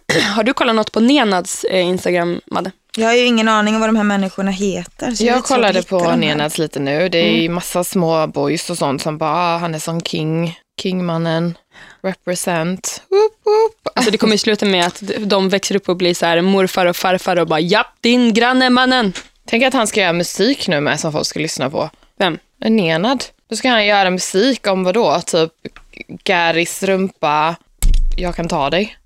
Har 0.34 0.44
du 0.44 0.52
kollat 0.52 0.74
något 0.74 0.92
på 0.92 1.00
Nenads 1.00 1.64
eh, 1.64 1.86
Instagram, 1.86 2.40
Madde? 2.46 2.70
Jag 2.96 3.06
har 3.06 3.14
ju 3.14 3.24
ingen 3.24 3.48
aning 3.48 3.74
om 3.74 3.80
vad 3.80 3.88
de 3.88 3.96
här 3.96 4.04
människorna 4.04 4.50
heter. 4.50 5.06
Jag 5.06 5.36
svårt 5.38 5.46
kollade 5.46 5.82
på. 5.82 6.16
Nenads 6.16 6.58
lite 6.58 6.80
nu. 6.80 7.08
Det 7.08 7.18
är 7.18 7.42
ju 7.42 7.48
massa 7.48 7.84
små 7.84 8.26
boys 8.26 8.70
och 8.70 8.78
sånt 8.78 9.02
som 9.02 9.18
bara, 9.18 9.30
ah, 9.30 9.58
han 9.58 9.74
är 9.74 9.78
som 9.78 10.00
king, 10.00 10.58
kingmannen, 10.80 11.58
represent. 12.02 13.02
Woop, 13.10 13.32
woop. 13.44 13.88
Alltså 13.94 14.10
det 14.10 14.18
kommer 14.18 14.34
ju 14.34 14.38
sluta 14.38 14.66
med 14.66 14.86
att 14.86 15.02
de 15.18 15.48
växer 15.48 15.76
upp 15.76 15.88
och 15.88 15.96
blir 15.96 16.14
så 16.14 16.26
här 16.26 16.40
morfar 16.40 16.86
och 16.86 16.96
farfar 16.96 17.36
och 17.36 17.46
bara, 17.46 17.60
japp, 17.60 17.96
din 18.00 18.34
granne 18.34 18.70
mannen. 18.70 19.12
Tänk 19.46 19.64
att 19.64 19.74
han 19.74 19.86
ska 19.86 20.00
göra 20.00 20.12
musik 20.12 20.68
nu 20.68 20.80
med 20.80 21.00
som 21.00 21.12
folk 21.12 21.26
ska 21.26 21.40
lyssna 21.40 21.70
på. 21.70 21.90
Vem? 22.18 22.38
En 22.60 22.76
Nenad. 22.76 23.24
Då 23.50 23.56
ska 23.56 23.68
han 23.68 23.86
göra 23.86 24.10
musik 24.10 24.66
om 24.66 24.84
vad 24.84 24.94
då? 24.94 25.20
Typ 25.26 25.52
Garis 26.24 26.82
rumpa, 26.82 27.56
jag 28.16 28.36
kan 28.36 28.48
ta 28.48 28.70
dig. 28.70 28.96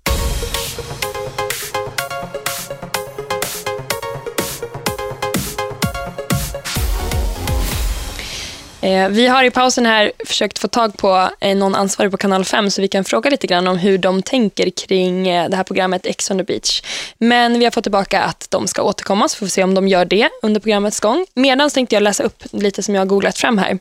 Eh, 8.87 9.09
vi 9.09 9.27
har 9.27 9.43
i 9.43 9.51
pausen 9.51 9.85
här 9.85 10.11
försökt 10.25 10.59
få 10.59 10.67
tag 10.67 10.97
på 10.97 11.29
eh, 11.39 11.57
någon 11.57 11.75
ansvarig 11.75 12.11
på 12.11 12.17
kanal 12.17 12.45
5 12.45 12.71
så 12.71 12.81
vi 12.81 12.87
kan 12.87 13.03
fråga 13.03 13.29
lite 13.29 13.47
grann 13.47 13.67
om 13.67 13.77
hur 13.77 13.97
de 13.97 14.21
tänker 14.21 14.69
kring 14.69 15.27
eh, 15.27 15.49
det 15.49 15.55
här 15.55 15.63
programmet 15.63 16.05
Ex 16.05 16.31
on 16.31 16.37
the 16.37 16.43
beach. 16.43 16.81
Men 17.17 17.59
vi 17.59 17.65
har 17.65 17.71
fått 17.71 17.83
tillbaka 17.83 18.21
att 18.21 18.47
de 18.49 18.67
ska 18.67 18.81
återkomma 18.81 19.29
så 19.29 19.37
får 19.37 19.45
vi 19.45 19.49
se 19.49 19.63
om 19.63 19.73
de 19.73 19.87
gör 19.87 20.05
det 20.05 20.29
under 20.41 20.59
programmets 20.59 20.99
gång. 20.99 21.25
Medan 21.33 21.69
tänkte 21.69 21.95
jag 21.95 22.03
läsa 22.03 22.23
upp 22.23 22.43
lite 22.51 22.83
som 22.83 22.95
jag 22.95 23.01
har 23.01 23.05
googlat 23.05 23.37
fram 23.37 23.57
här. 23.57 23.79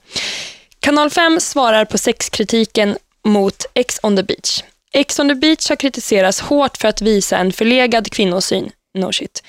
Kanal 0.81 1.11
5 1.11 1.41
svarar 1.41 1.85
på 1.85 1.99
sexkritiken 1.99 2.97
mot 3.25 3.67
Ex 3.75 4.01
on 4.03 4.17
the 4.17 4.23
beach. 4.23 4.63
Ex 4.93 5.19
on 5.19 5.29
the 5.29 5.35
beach 5.35 5.69
har 5.69 5.77
kritiserats 5.77 6.41
hårt 6.41 6.77
för 6.77 6.89
att 6.89 7.03
visa 7.03 7.39
en 7.39 7.53
förlegad 7.53 8.13
kvinnosyn. 8.13 8.71
No 8.95 9.13
shit. 9.13 9.43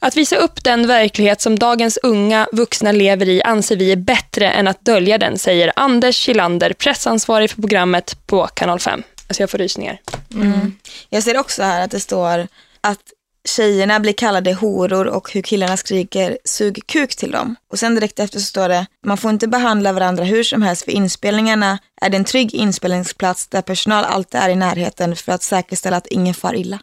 Att 0.00 0.16
visa 0.16 0.36
upp 0.36 0.64
den 0.64 0.86
verklighet 0.86 1.40
som 1.40 1.58
dagens 1.58 1.98
unga 2.02 2.48
vuxna 2.52 2.92
lever 2.92 3.28
i 3.28 3.42
anser 3.42 3.76
vi 3.76 3.92
är 3.92 3.96
bättre 3.96 4.50
än 4.50 4.68
att 4.68 4.84
dölja 4.84 5.18
den, 5.18 5.38
säger 5.38 5.72
Anders 5.76 6.16
Kilander, 6.16 6.72
pressansvarig 6.72 7.50
för 7.50 7.62
programmet 7.62 8.26
på 8.26 8.46
Kanal 8.46 8.80
5. 8.80 9.02
Alltså 9.28 9.42
jag 9.42 9.50
får 9.50 9.58
rysningar. 9.58 10.00
Mm. 10.34 10.72
Jag 11.08 11.22
ser 11.22 11.38
också 11.38 11.62
här 11.62 11.84
att 11.84 11.90
det 11.90 12.00
står 12.00 12.46
att 12.80 13.00
tjejerna 13.48 14.00
blir 14.00 14.12
kallade 14.12 14.54
horor 14.54 15.06
och 15.06 15.32
hur 15.32 15.42
killarna 15.42 15.76
skriker 15.76 16.38
sug 16.44 16.82
kuk 16.86 17.16
till 17.16 17.30
dem. 17.30 17.56
Och 17.72 17.78
sen 17.78 17.94
direkt 17.94 18.18
efter 18.18 18.38
så 18.38 18.44
står 18.44 18.68
det, 18.68 18.86
man 19.06 19.16
får 19.16 19.30
inte 19.30 19.48
behandla 19.48 19.92
varandra 19.92 20.24
hur 20.24 20.42
som 20.42 20.62
helst 20.62 20.84
för 20.84 20.92
inspelningarna 20.92 21.78
är 22.00 22.10
det 22.10 22.16
en 22.16 22.24
trygg 22.24 22.54
inspelningsplats 22.54 23.48
där 23.48 23.62
personal 23.62 24.04
alltid 24.04 24.40
är 24.40 24.48
i 24.48 24.56
närheten 24.56 25.16
för 25.16 25.32
att 25.32 25.42
säkerställa 25.42 25.96
att 25.96 26.06
ingen 26.06 26.34
far 26.34 26.54
illa. 26.54 26.78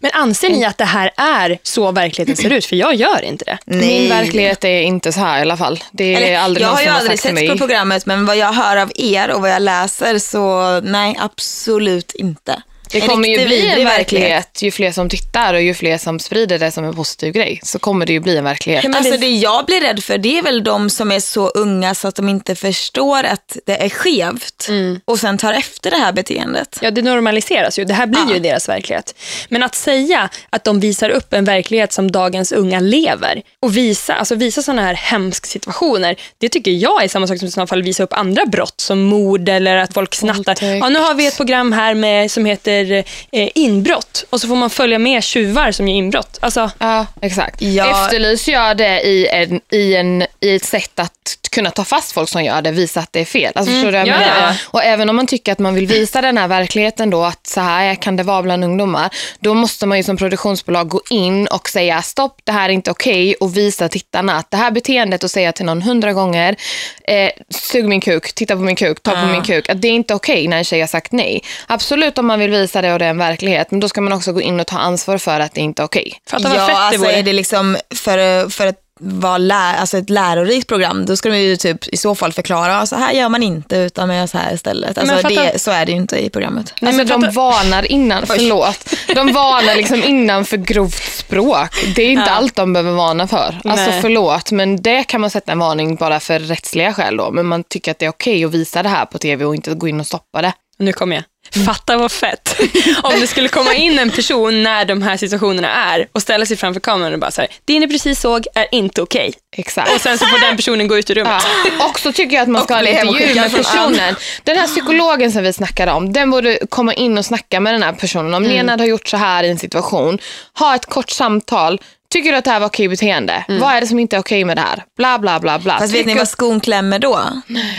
Men 0.00 0.10
anser 0.14 0.48
ni 0.50 0.64
att 0.64 0.78
det 0.78 0.84
här 0.84 1.10
är 1.16 1.58
så 1.62 1.92
verkligheten 1.92 2.36
ser 2.36 2.52
ut? 2.52 2.66
För 2.66 2.76
jag 2.76 2.94
gör 2.94 3.22
inte 3.24 3.44
det. 3.44 3.58
Min 3.64 4.08
verklighet 4.08 4.64
är 4.64 4.80
inte 4.82 5.12
så 5.12 5.20
här 5.20 5.38
i 5.38 5.42
alla 5.42 5.56
fall. 5.56 5.84
Det 5.92 6.14
är 6.14 6.16
Eller, 6.16 6.38
aldrig 6.38 6.64
jag 6.64 6.68
någon 6.68 6.76
har 6.76 6.82
ju 6.82 6.88
har 6.88 6.98
aldrig 6.98 7.20
till 7.20 7.22
sett 7.22 7.34
mig. 7.34 7.48
på 7.48 7.58
programmet 7.58 8.06
men 8.06 8.26
vad 8.26 8.36
jag 8.36 8.52
hör 8.52 8.76
av 8.76 8.92
er 8.94 9.30
och 9.30 9.40
vad 9.40 9.50
jag 9.50 9.62
läser 9.62 10.18
så 10.18 10.80
nej 10.80 11.16
absolut 11.20 12.12
inte. 12.12 12.62
Det 12.94 13.00
kommer 13.00 13.28
ju 13.28 13.46
bli 13.46 13.66
en 13.70 13.84
verklighet. 13.84 14.62
Ju 14.62 14.70
fler 14.70 14.92
som 14.92 15.08
tittar 15.08 15.54
och 15.54 15.62
ju 15.62 15.74
fler 15.74 15.98
som 15.98 16.18
sprider 16.18 16.58
det 16.58 16.70
som 16.70 16.84
en 16.84 16.94
positiv 16.96 17.32
grej 17.32 17.60
så 17.62 17.78
kommer 17.78 18.06
det 18.06 18.12
ju 18.12 18.20
bli 18.20 18.36
en 18.36 18.44
verklighet. 18.44 18.82
men 18.84 18.94
Alltså 18.94 19.16
det- 19.16 19.28
jag 19.28 19.64
blir 19.66 19.80
rädd 19.80 20.04
för 20.04 20.18
det 20.18 20.38
är 20.38 20.42
väl 20.42 20.64
de 20.64 20.90
som 20.90 21.12
är 21.12 21.20
så 21.20 21.48
unga 21.48 21.94
så 21.94 22.08
att 22.08 22.14
de 22.14 22.28
inte 22.28 22.54
förstår 22.54 23.24
att 23.24 23.56
det 23.66 23.84
är 23.84 23.88
skevt 23.88 24.68
och 25.04 25.18
sen 25.18 25.38
tar 25.38 25.52
efter 25.52 25.90
det 25.90 25.96
här 25.96 26.12
beteendet. 26.12 26.78
Ja, 26.82 26.90
det 26.90 27.02
normaliseras 27.02 27.78
ju. 27.78 27.84
Det 27.84 27.94
här 27.94 28.06
blir 28.06 28.34
ju 28.34 28.38
deras 28.40 28.68
verklighet. 28.68 29.14
Men 29.48 29.62
att 29.62 29.74
säga 29.74 30.28
att 30.50 30.64
de 30.64 30.80
visar 30.80 31.10
upp 31.10 31.32
en 31.32 31.44
verklighet 31.44 31.92
som 31.92 32.10
dagens 32.10 32.52
unga 32.52 32.80
lever 32.80 33.42
och 33.60 33.76
visa, 33.76 34.14
alltså 34.14 34.34
visa 34.34 34.62
sådana 34.62 34.82
här 34.82 34.94
hemska 34.94 35.46
situationer, 35.46 36.16
det 36.38 36.48
tycker 36.48 36.70
jag 36.70 37.04
är 37.04 37.08
samma 37.08 37.26
sak 37.26 37.38
som 37.38 37.48
i 37.48 37.50
så 37.50 37.66
fall 37.66 37.82
visa 37.82 38.02
upp 38.02 38.12
andra 38.12 38.46
brott 38.46 38.80
som 38.80 39.02
mord 39.02 39.48
eller 39.48 39.76
att 39.76 39.94
folk 39.94 40.14
snattar. 40.14 40.64
Ja, 40.64 40.88
nu 40.88 40.98
har 40.98 41.14
vi 41.14 41.26
ett 41.26 41.36
program 41.36 41.72
här 41.72 41.94
med, 41.94 42.30
som 42.30 42.44
heter 42.44 42.83
eh, 42.92 43.48
inbrott 43.54 44.24
och 44.30 44.40
så 44.40 44.48
får 44.48 44.56
man 44.56 44.70
följa 44.70 44.98
med 44.98 45.24
tjuvar 45.24 45.72
som 45.72 45.88
gör 45.88 45.94
inbrott. 45.96 46.38
Alltså, 46.40 46.70
Ja, 46.78 47.06
exakt. 47.22 47.62
Ja. 47.62 48.04
Efterlyser 48.04 48.52
jag 48.52 48.76
det 48.76 49.00
i, 49.00 49.26
en, 49.28 49.60
i, 49.70 49.94
en, 49.96 50.22
i 50.40 50.54
ett 50.56 50.64
sätt 50.64 50.98
att 50.98 51.38
kunna 51.54 51.70
ta 51.70 51.84
fast 51.84 52.12
folk 52.12 52.28
som 52.28 52.44
gör 52.44 52.62
det, 52.62 52.70
visa 52.70 53.00
att 53.00 53.12
det 53.12 53.20
är 53.20 53.24
fel. 53.24 53.52
Alltså, 53.54 53.72
förstår 53.72 53.86
du 53.92 53.98
vad 53.98 54.00
jag 54.00 54.08
Ja, 54.08 54.18
menar? 54.18 54.40
ja. 54.48 54.54
Och 54.66 54.84
även 54.84 55.10
om 55.10 55.16
man 55.16 55.26
tycker 55.26 55.52
att 55.52 55.58
man 55.58 55.74
vill 55.74 55.86
visa 55.86 56.20
den 56.20 56.38
här 56.38 56.48
verkligheten 56.48 57.10
då, 57.10 57.24
att 57.24 57.46
så 57.46 57.60
här 57.60 57.94
kan 57.94 58.16
det 58.16 58.22
vara 58.22 58.42
bland 58.42 58.64
ungdomar, 58.64 59.10
då 59.40 59.54
måste 59.54 59.86
man 59.86 59.98
ju 59.98 60.04
som 60.04 60.16
produktionsbolag 60.16 60.88
gå 60.88 61.00
in 61.10 61.46
och 61.46 61.68
säga 61.68 62.02
stopp, 62.02 62.40
det 62.44 62.52
här 62.52 62.68
är 62.68 62.72
inte 62.72 62.90
okej 62.90 63.34
och 63.34 63.56
visa 63.56 63.88
tittarna 63.88 64.36
att 64.36 64.50
det 64.50 64.56
här 64.56 64.70
beteendet 64.70 65.24
och 65.24 65.30
säga 65.30 65.52
till 65.52 65.64
någon 65.64 65.82
hundra 65.82 66.12
gånger, 66.12 66.56
eh, 67.04 67.30
sug 67.50 67.84
min 67.88 68.00
kuk, 68.00 68.32
titta 68.34 68.54
på 68.56 68.62
min 68.62 68.76
kuk, 68.76 69.02
ta 69.02 69.10
på 69.10 69.26
min 69.26 69.42
kuk, 69.42 69.68
att 69.68 69.82
det 69.82 69.88
är 69.88 69.92
inte 69.92 70.14
okej 70.14 70.48
när 70.48 70.56
en 70.58 70.64
tjej 70.64 70.80
har 70.80 70.86
sagt 70.86 71.12
nej. 71.12 71.42
Absolut 71.66 72.18
om 72.18 72.26
man 72.26 72.38
vill 72.38 72.50
visa 72.50 72.82
det 72.82 72.92
och 72.92 72.98
det 72.98 73.04
är 73.04 73.10
en 73.10 73.18
verklighet, 73.18 73.70
men 73.70 73.80
då 73.80 73.88
ska 73.88 74.00
man 74.00 74.12
också 74.12 74.32
gå 74.32 74.40
in 74.40 74.60
och 74.60 74.66
ta 74.66 74.78
ansvar 74.78 75.18
för 75.18 75.40
att 75.40 75.54
det 75.54 75.60
inte 75.60 75.82
är 75.82 75.86
okej. 75.86 76.12
fatta 76.30 76.48
vad 76.48 76.58
ja, 76.58 76.66
fett 76.66 76.74
det 76.76 76.80
alltså 76.80 77.00
vore. 77.00 77.12
är 77.12 77.22
det 77.22 77.32
liksom 77.32 77.76
för, 77.94 78.48
för 78.50 78.66
att 78.66 78.76
vara 79.00 79.38
lä- 79.38 79.54
alltså 79.78 79.98
ett 79.98 80.10
lärorikt 80.10 80.68
program, 80.68 81.06
då 81.06 81.16
ska 81.16 81.28
de 81.28 81.38
ju 81.38 81.56
typ 81.56 81.88
i 81.88 81.96
så 81.96 82.14
fall 82.14 82.32
förklara, 82.32 82.86
så 82.86 82.96
här 82.96 83.12
gör 83.12 83.28
man 83.28 83.42
inte 83.42 83.76
utan 83.76 84.08
man 84.08 84.16
gör 84.16 84.26
så 84.26 84.38
här 84.38 84.54
istället. 84.54 84.98
Alltså 84.98 85.14
fatta- 85.16 85.28
det, 85.52 85.58
så 85.58 85.70
är 85.70 85.86
det 85.86 85.92
ju 85.92 85.98
inte 85.98 86.16
i 86.24 86.30
programmet. 86.30 86.74
Nej, 86.80 86.92
men 86.92 87.06
de 87.06 87.30
varnar 87.30 87.92
innan, 87.92 88.26
förlåt. 88.26 88.94
De 89.14 89.32
varnar 89.32 89.76
liksom 89.76 90.02
innan 90.04 90.44
för 90.44 90.56
grovt 90.56 91.12
språk. 91.12 91.68
Det 91.96 92.02
är 92.02 92.10
inte 92.10 92.30
allt 92.30 92.56
de 92.56 92.72
behöver 92.72 92.92
varna 92.92 93.26
för. 93.28 93.60
Alltså 93.64 93.90
Nej. 93.90 94.00
förlåt, 94.02 94.50
men 94.50 94.82
det 94.82 95.04
kan 95.04 95.20
man 95.20 95.30
sätta 95.30 95.52
en 95.52 95.58
varning 95.58 95.96
bara 95.96 96.20
för 96.20 96.38
rättsliga 96.38 96.92
skäl 96.92 97.16
då. 97.16 97.30
Men 97.30 97.46
man 97.46 97.64
tycker 97.64 97.90
att 97.90 97.98
det 97.98 98.06
är 98.06 98.10
okej 98.10 98.44
att 98.44 98.50
visa 98.54 98.82
det 98.82 98.88
här 98.88 99.04
på 99.06 99.18
tv 99.18 99.44
och 99.44 99.54
inte 99.54 99.74
gå 99.74 99.88
in 99.88 100.00
och 100.00 100.06
stoppa 100.06 100.42
det. 100.42 100.52
Nu 100.78 100.92
kommer 100.92 101.16
jag. 101.16 101.24
Fatta 101.64 101.96
vad 101.96 102.12
fett. 102.12 102.60
Om 103.02 103.20
det 103.20 103.26
skulle 103.26 103.48
komma 103.48 103.74
in 103.74 103.98
en 103.98 104.10
person 104.10 104.62
när 104.62 104.84
de 104.84 105.02
här 105.02 105.16
situationerna 105.16 105.68
är 105.68 106.08
och 106.12 106.22
ställa 106.22 106.46
sig 106.46 106.56
framför 106.56 106.80
kameran 106.80 107.12
och 107.12 107.18
bara 107.18 107.30
så 107.30 107.40
här, 107.40 107.50
det 107.64 107.80
ni 107.80 107.88
precis 107.88 108.20
såg 108.20 108.46
är 108.54 108.66
inte 108.72 109.02
okej. 109.02 109.34
Exakt. 109.56 109.94
Och 109.94 110.00
sen 110.00 110.18
så 110.18 110.26
får 110.26 110.38
den 110.38 110.56
personen 110.56 110.88
gå 110.88 110.98
ut 110.98 111.10
ur 111.10 111.14
rummet. 111.14 111.42
Ja. 111.78 111.86
Och 111.88 112.00
så 112.00 112.12
tycker 112.12 112.36
jag 112.36 112.42
att 112.42 112.48
man 112.48 112.64
ska 112.64 112.74
Och 112.74 112.80
ha 112.80 112.86
en 112.86 113.08
intervju 113.08 113.34
med 113.34 113.52
personen. 113.56 114.14
Den 114.44 114.56
här 114.56 114.66
psykologen 114.66 115.32
som 115.32 115.42
vi 115.42 115.52
snackade 115.52 115.92
om, 115.92 116.12
den 116.12 116.30
borde 116.30 116.58
komma 116.68 116.94
in 116.94 117.18
och 117.18 117.24
snacka 117.24 117.60
med 117.60 117.74
den 117.74 117.82
här 117.82 117.92
personen. 117.92 118.34
Om 118.34 118.42
Lena 118.42 118.76
har 118.76 118.86
gjort 118.86 119.08
så 119.08 119.16
här 119.16 119.44
i 119.44 119.50
en 119.50 119.58
situation, 119.58 120.18
ha 120.58 120.74
ett 120.74 120.86
kort 120.86 121.10
samtal, 121.10 121.80
Tycker 122.14 122.32
du 122.32 122.38
att 122.38 122.44
det 122.44 122.50
här 122.50 122.60
var 122.60 122.66
okej 122.66 122.88
beteende? 122.88 123.44
Vad 123.48 123.72
är 123.74 123.80
det 123.80 123.86
som 123.86 123.98
inte 123.98 124.16
är 124.16 124.20
okej 124.20 124.44
med 124.44 124.56
det 124.56 124.60
här? 124.60 124.84
Bla 124.96 125.18
bla 125.18 125.40
bla 125.40 125.58
bla. 125.58 125.78
Fast 125.78 125.94
vet 125.94 126.06
ni 126.06 126.14
vad 126.14 126.28
skon 126.28 126.60
klämmer 126.60 126.98
då? 126.98 127.20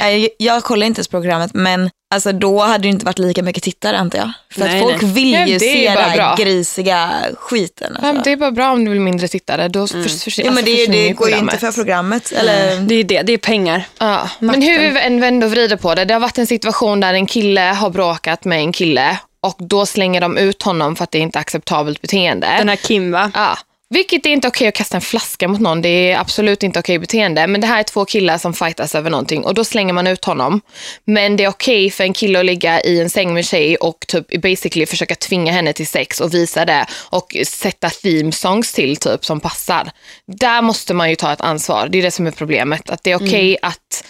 Eh, 0.01 0.27
Jag 0.37 0.63
kollar 0.63 0.87
inte 0.87 0.99
ens 0.99 1.07
programmet 1.07 1.51
men 1.53 1.89
alltså 2.13 2.31
då 2.31 2.59
hade 2.61 2.83
det 2.83 2.87
inte 2.87 3.05
varit 3.05 3.19
lika 3.19 3.43
mycket 3.43 3.63
tittare 3.63 3.97
antar 3.97 4.19
jag. 4.19 4.31
För 4.53 4.59
Nej, 4.61 4.75
att 4.75 4.81
folk 4.89 5.01
nej. 5.01 5.11
vill 5.11 5.33
Ja, 5.33 5.45
ju 5.45 5.57
det 5.57 5.65
är 5.65 5.73
se 5.93 6.01
den 6.01 6.09
här 6.09 6.37
grisiga 6.37 7.11
skiten. 7.39 7.97
Ja, 8.01 8.07
Alltså. 8.07 8.23
det 8.23 8.31
är 8.31 8.37
bara 8.37 8.51
bra 8.51 8.71
om 8.71 8.85
du 8.85 8.91
vill 8.91 8.99
mindre 9.01 9.27
tittare. 9.27 9.67
Då 9.67 9.87
för, 9.87 10.03
för, 10.29 10.45
Ja, 10.45 10.51
men 10.51 10.65
det, 10.65 10.71
försvinner 10.71 10.97
det 11.07 11.13
går 11.13 11.29
ju 11.29 11.37
inte 11.37 11.57
för 11.57 11.71
programmet. 11.71 12.31
Eller, 12.31 12.79
Det 12.79 12.95
är 12.95 13.03
det, 13.03 13.21
det 13.21 13.33
är 13.33 13.37
pengar. 13.37 13.83
Ja. 13.99 14.29
Men 14.39 14.61
hur 14.61 14.79
vi 14.79 14.99
än 14.99 15.21
vänder 15.21 15.47
och 15.47 15.51
vrider 15.51 15.75
på 15.77 15.95
det. 15.95 16.05
Det 16.05 16.13
har 16.13 16.21
varit 16.21 16.37
en 16.37 16.47
situation 16.47 16.99
där 16.99 17.13
en 17.13 17.25
kille 17.25 17.61
har 17.61 17.89
bråkat 17.89 18.45
med 18.45 18.59
en 18.59 18.71
kille 18.71 19.17
och 19.41 19.55
då 19.59 19.85
slänger 19.85 20.21
de 20.21 20.37
ut 20.37 20.63
honom 20.63 20.95
för 20.95 21.03
att 21.03 21.11
det 21.11 21.19
inte 21.19 21.37
är 21.37 21.41
acceptabelt 21.41 22.01
beteende. 22.01 22.47
Den 22.57 22.69
här 22.69 22.75
Kim 22.75 23.11
va? 23.11 23.31
Ja. 23.33 23.57
Vilket 23.95 24.25
är 24.25 24.29
inte 24.29 24.47
okej 24.47 24.67
att 24.67 24.73
kasta 24.73 24.97
en 24.97 25.01
flaska 25.01 25.47
mot 25.47 25.59
någon. 25.59 25.81
Det 25.81 26.11
är 26.11 26.19
absolut 26.19 26.63
inte 26.63 26.79
okej 26.79 26.99
beteende. 26.99 27.47
Men 27.47 27.61
det 27.61 27.67
här 27.67 27.79
är 27.79 27.83
två 27.83 28.05
killar 28.05 28.37
som 28.37 28.53
fightas 28.53 28.95
över 28.95 29.09
någonting 29.09 29.43
och 29.43 29.53
då 29.53 29.63
slänger 29.63 29.93
man 29.93 30.07
ut 30.07 30.25
honom. 30.25 30.61
Men 31.05 31.37
det 31.37 31.43
är 31.43 31.47
okej 31.47 31.91
för 31.91 32.03
en 32.03 32.13
kille 32.13 32.39
att 32.39 32.45
ligga 32.45 32.81
i 32.81 33.01
en 33.01 33.09
säng 33.09 33.33
med 33.33 33.45
tjej 33.45 33.75
och 33.75 34.05
typ 34.07 34.41
basically 34.41 34.85
försöka 34.85 35.15
tvinga 35.15 35.51
henne 35.51 35.73
till 35.73 35.87
sex 35.87 36.21
och 36.21 36.33
visa 36.33 36.65
det 36.65 36.85
och 37.09 37.37
sätta 37.47 37.89
theme 37.89 38.31
songs 38.31 38.73
till 38.73 38.97
typ 38.97 39.25
som 39.25 39.39
passar. 39.39 39.91
Där 40.27 40.61
måste 40.61 40.93
man 40.93 41.09
ju 41.09 41.15
ta 41.15 41.33
ett 41.33 41.41
ansvar. 41.41 41.87
Det 41.87 41.97
är 41.97 42.01
det 42.01 42.11
som 42.11 42.27
är 42.27 42.31
problemet. 42.31 42.89
Att 42.89 43.03
det 43.03 43.11
är 43.11 43.15
okej 43.15 43.57
att 43.61 44.05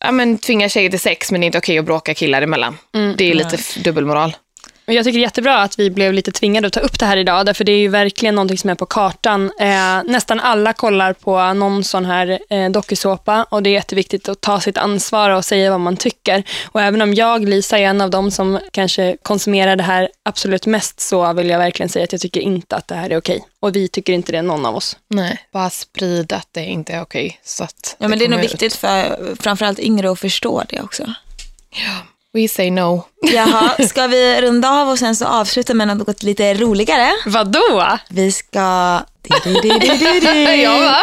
ja, 0.00 0.12
men, 0.12 0.38
tvinga 0.38 0.68
tjejer 0.68 0.90
till 0.90 1.00
sex 1.00 1.32
men 1.32 1.40
det 1.40 1.44
är 1.44 1.46
inte 1.46 1.58
okej 1.58 1.78
att 1.78 1.84
bråka 1.84 2.14
killar 2.14 2.42
emellan. 2.42 2.78
Det 3.16 3.30
är 3.30 3.34
lite 3.34 3.58
dubbelmoral. 3.84 4.36
Jag 4.90 5.04
tycker 5.04 5.18
det 5.18 5.22
är 5.22 5.26
jättebra 5.26 5.62
att 5.62 5.78
vi 5.78 5.90
blev 5.90 6.12
lite 6.12 6.32
tvingade 6.32 6.66
att 6.66 6.72
ta 6.72 6.80
upp 6.80 6.98
det 6.98 7.06
här 7.06 7.16
idag, 7.16 7.46
därför 7.46 7.64
det 7.64 7.72
är 7.72 7.78
ju 7.78 7.88
verkligen 7.88 8.34
någonting 8.34 8.58
som 8.58 8.70
är 8.70 8.74
på 8.74 8.86
kartan. 8.86 9.50
Eh, 9.60 10.02
nästan 10.04 10.40
alla 10.40 10.72
kollar 10.72 11.12
på 11.12 11.52
någon 11.52 11.84
sån 11.84 12.04
här 12.04 12.38
eh, 12.50 12.70
dokusåpa 12.70 13.44
och 13.44 13.62
det 13.62 13.70
är 13.70 13.72
jätteviktigt 13.72 14.28
att 14.28 14.40
ta 14.40 14.60
sitt 14.60 14.78
ansvar 14.78 15.30
och 15.30 15.44
säga 15.44 15.70
vad 15.70 15.80
man 15.80 15.96
tycker. 15.96 16.42
Och 16.66 16.80
även 16.80 17.02
om 17.02 17.14
jag, 17.14 17.48
Lisa, 17.48 17.78
är 17.78 17.82
en 17.82 18.00
av 18.00 18.10
dem 18.10 18.30
som 18.30 18.58
kanske 18.72 19.16
konsumerar 19.22 19.76
det 19.76 19.82
här 19.82 20.08
absolut 20.22 20.66
mest, 20.66 21.00
så 21.00 21.32
vill 21.32 21.48
jag 21.48 21.58
verkligen 21.58 21.88
säga 21.88 22.04
att 22.04 22.12
jag 22.12 22.20
tycker 22.20 22.40
inte 22.40 22.76
att 22.76 22.88
det 22.88 22.94
här 22.94 23.10
är 23.10 23.18
okej. 23.18 23.44
Och 23.60 23.76
vi 23.76 23.88
tycker 23.88 24.12
inte 24.12 24.32
det, 24.32 24.42
någon 24.42 24.66
av 24.66 24.76
oss. 24.76 24.96
Nej. 25.08 25.38
Bara 25.52 25.70
sprida 25.70 26.36
att 26.36 26.48
det 26.52 26.64
inte 26.64 26.92
är 26.92 27.02
okej. 27.02 27.40
Så 27.44 27.64
att 27.64 27.96
ja, 27.98 28.08
men 28.08 28.18
det 28.18 28.24
är 28.24 28.28
nog 28.28 28.38
ut. 28.38 28.44
viktigt 28.44 28.74
för 28.74 29.36
framförallt 29.40 29.78
yngre 29.78 30.10
att 30.10 30.20
förstå 30.20 30.62
det 30.68 30.80
också. 30.80 31.04
We 32.32 32.48
say 32.48 32.70
no. 32.70 33.02
Jaha, 33.32 33.76
ska 33.88 34.06
vi 34.06 34.40
runda 34.40 34.70
av 34.70 34.88
och 34.88 34.98
sen 34.98 35.16
så 35.16 35.26
avsluta 35.26 35.74
med 35.74 35.88
något 35.88 36.22
lite 36.22 36.54
roligare? 36.54 37.10
Vadå? 37.26 37.98
Vi 38.08 38.32
ska... 38.32 39.00
Du, 39.44 39.52
du, 39.52 39.60
du, 39.78 39.96
du, 39.96 40.20
du. 40.20 40.54
Ja, 40.54 40.78
va? 40.78 40.96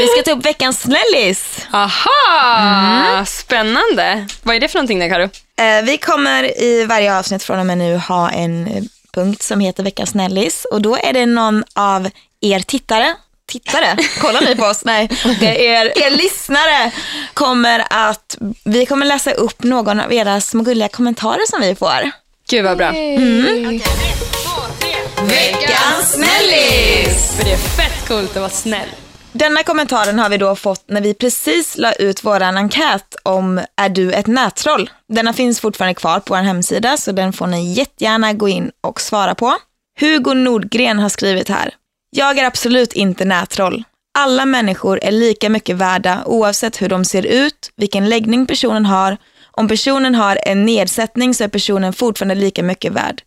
Vi 0.00 0.06
ska 0.06 0.22
ta 0.22 0.38
upp 0.38 0.46
veckans 0.46 0.80
snällis. 0.80 1.66
Aha! 1.72 3.24
Spännande. 3.26 4.26
Vad 4.42 4.56
är 4.56 4.60
det 4.60 4.68
för 4.68 4.78
någonting 4.78 4.98
där, 4.98 5.08
Karo? 5.08 5.22
Eh, 5.60 5.84
Vi 5.84 5.98
kommer 5.98 6.60
i 6.62 6.84
varje 6.84 7.18
avsnitt 7.18 7.42
från 7.42 7.58
och 7.60 7.66
med 7.66 7.78
nu 7.78 7.96
ha 7.96 8.30
en 8.30 8.88
punkt 9.14 9.42
som 9.42 9.60
heter 9.60 9.82
veckans 9.82 10.10
snällis 10.10 10.64
och 10.72 10.82
då 10.82 10.96
är 10.96 11.12
det 11.12 11.26
någon 11.26 11.64
av 11.74 12.10
er 12.40 12.60
tittare 12.60 13.14
Tittare, 13.50 13.96
kollar 14.20 14.40
ni 14.40 14.56
på 14.56 14.64
oss? 14.64 14.84
Nej, 14.84 15.08
det 15.40 15.68
är 15.68 15.98
er, 16.06 16.10
lyssnare 16.10 16.92
kommer 17.34 17.84
att, 17.90 18.38
vi 18.64 18.86
kommer 18.86 19.06
läsa 19.06 19.30
upp 19.30 19.62
någon 19.62 20.00
av 20.00 20.12
era 20.12 20.40
små 20.40 20.62
gulliga 20.62 20.88
kommentarer 20.88 21.46
som 21.50 21.60
vi 21.60 21.74
får. 21.74 22.10
Gud 22.50 22.64
vad 22.64 22.76
bra. 22.78 22.90
Veckans 25.22 26.12
snällis! 26.12 27.36
För 27.36 27.44
det 27.44 27.52
är 27.52 27.56
fett 27.56 28.08
coolt 28.08 28.30
att 28.30 28.36
vara 28.36 28.50
snäll. 28.50 28.88
Denna 29.32 29.62
kommentaren 29.62 30.18
har 30.18 30.28
vi 30.28 30.36
då 30.36 30.56
fått 30.56 30.84
när 30.88 31.00
vi 31.00 31.14
precis 31.14 31.78
la 31.78 31.92
ut 31.92 32.24
våran 32.24 32.56
enkät 32.56 33.16
om 33.22 33.60
Är 33.76 33.88
du 33.88 34.12
ett 34.12 34.26
nättroll? 34.26 34.90
Denna 35.08 35.32
finns 35.32 35.60
fortfarande 35.60 35.94
kvar 35.94 36.20
på 36.20 36.34
vår 36.34 36.42
hemsida 36.42 36.96
så 36.96 37.12
den 37.12 37.32
får 37.32 37.46
ni 37.46 37.72
jättegärna 37.72 38.32
gå 38.32 38.48
in 38.48 38.70
och 38.80 39.00
svara 39.00 39.34
på. 39.34 39.56
Hugo 40.00 40.34
Nordgren 40.34 40.98
har 40.98 41.08
skrivit 41.08 41.48
här. 41.48 41.70
Jag 42.10 42.38
är 42.38 42.44
absolut 42.44 42.92
inte 42.92 43.24
nättroll. 43.24 43.84
Alla 44.18 44.44
människor 44.44 44.98
är 45.02 45.12
lika 45.12 45.48
mycket 45.48 45.76
värda 45.76 46.22
oavsett 46.26 46.82
hur 46.82 46.88
de 46.88 47.04
ser 47.04 47.26
ut, 47.26 47.70
vilken 47.76 48.08
läggning 48.08 48.46
personen 48.46 48.86
har. 48.86 49.16
Om 49.52 49.68
personen 49.68 50.14
har 50.14 50.38
en 50.46 50.64
nedsättning 50.64 51.34
så 51.34 51.44
är 51.44 51.48
personen 51.48 51.92
fortfarande 51.92 52.34
lika 52.34 52.62
mycket 52.62 52.92
värd. 52.92 53.22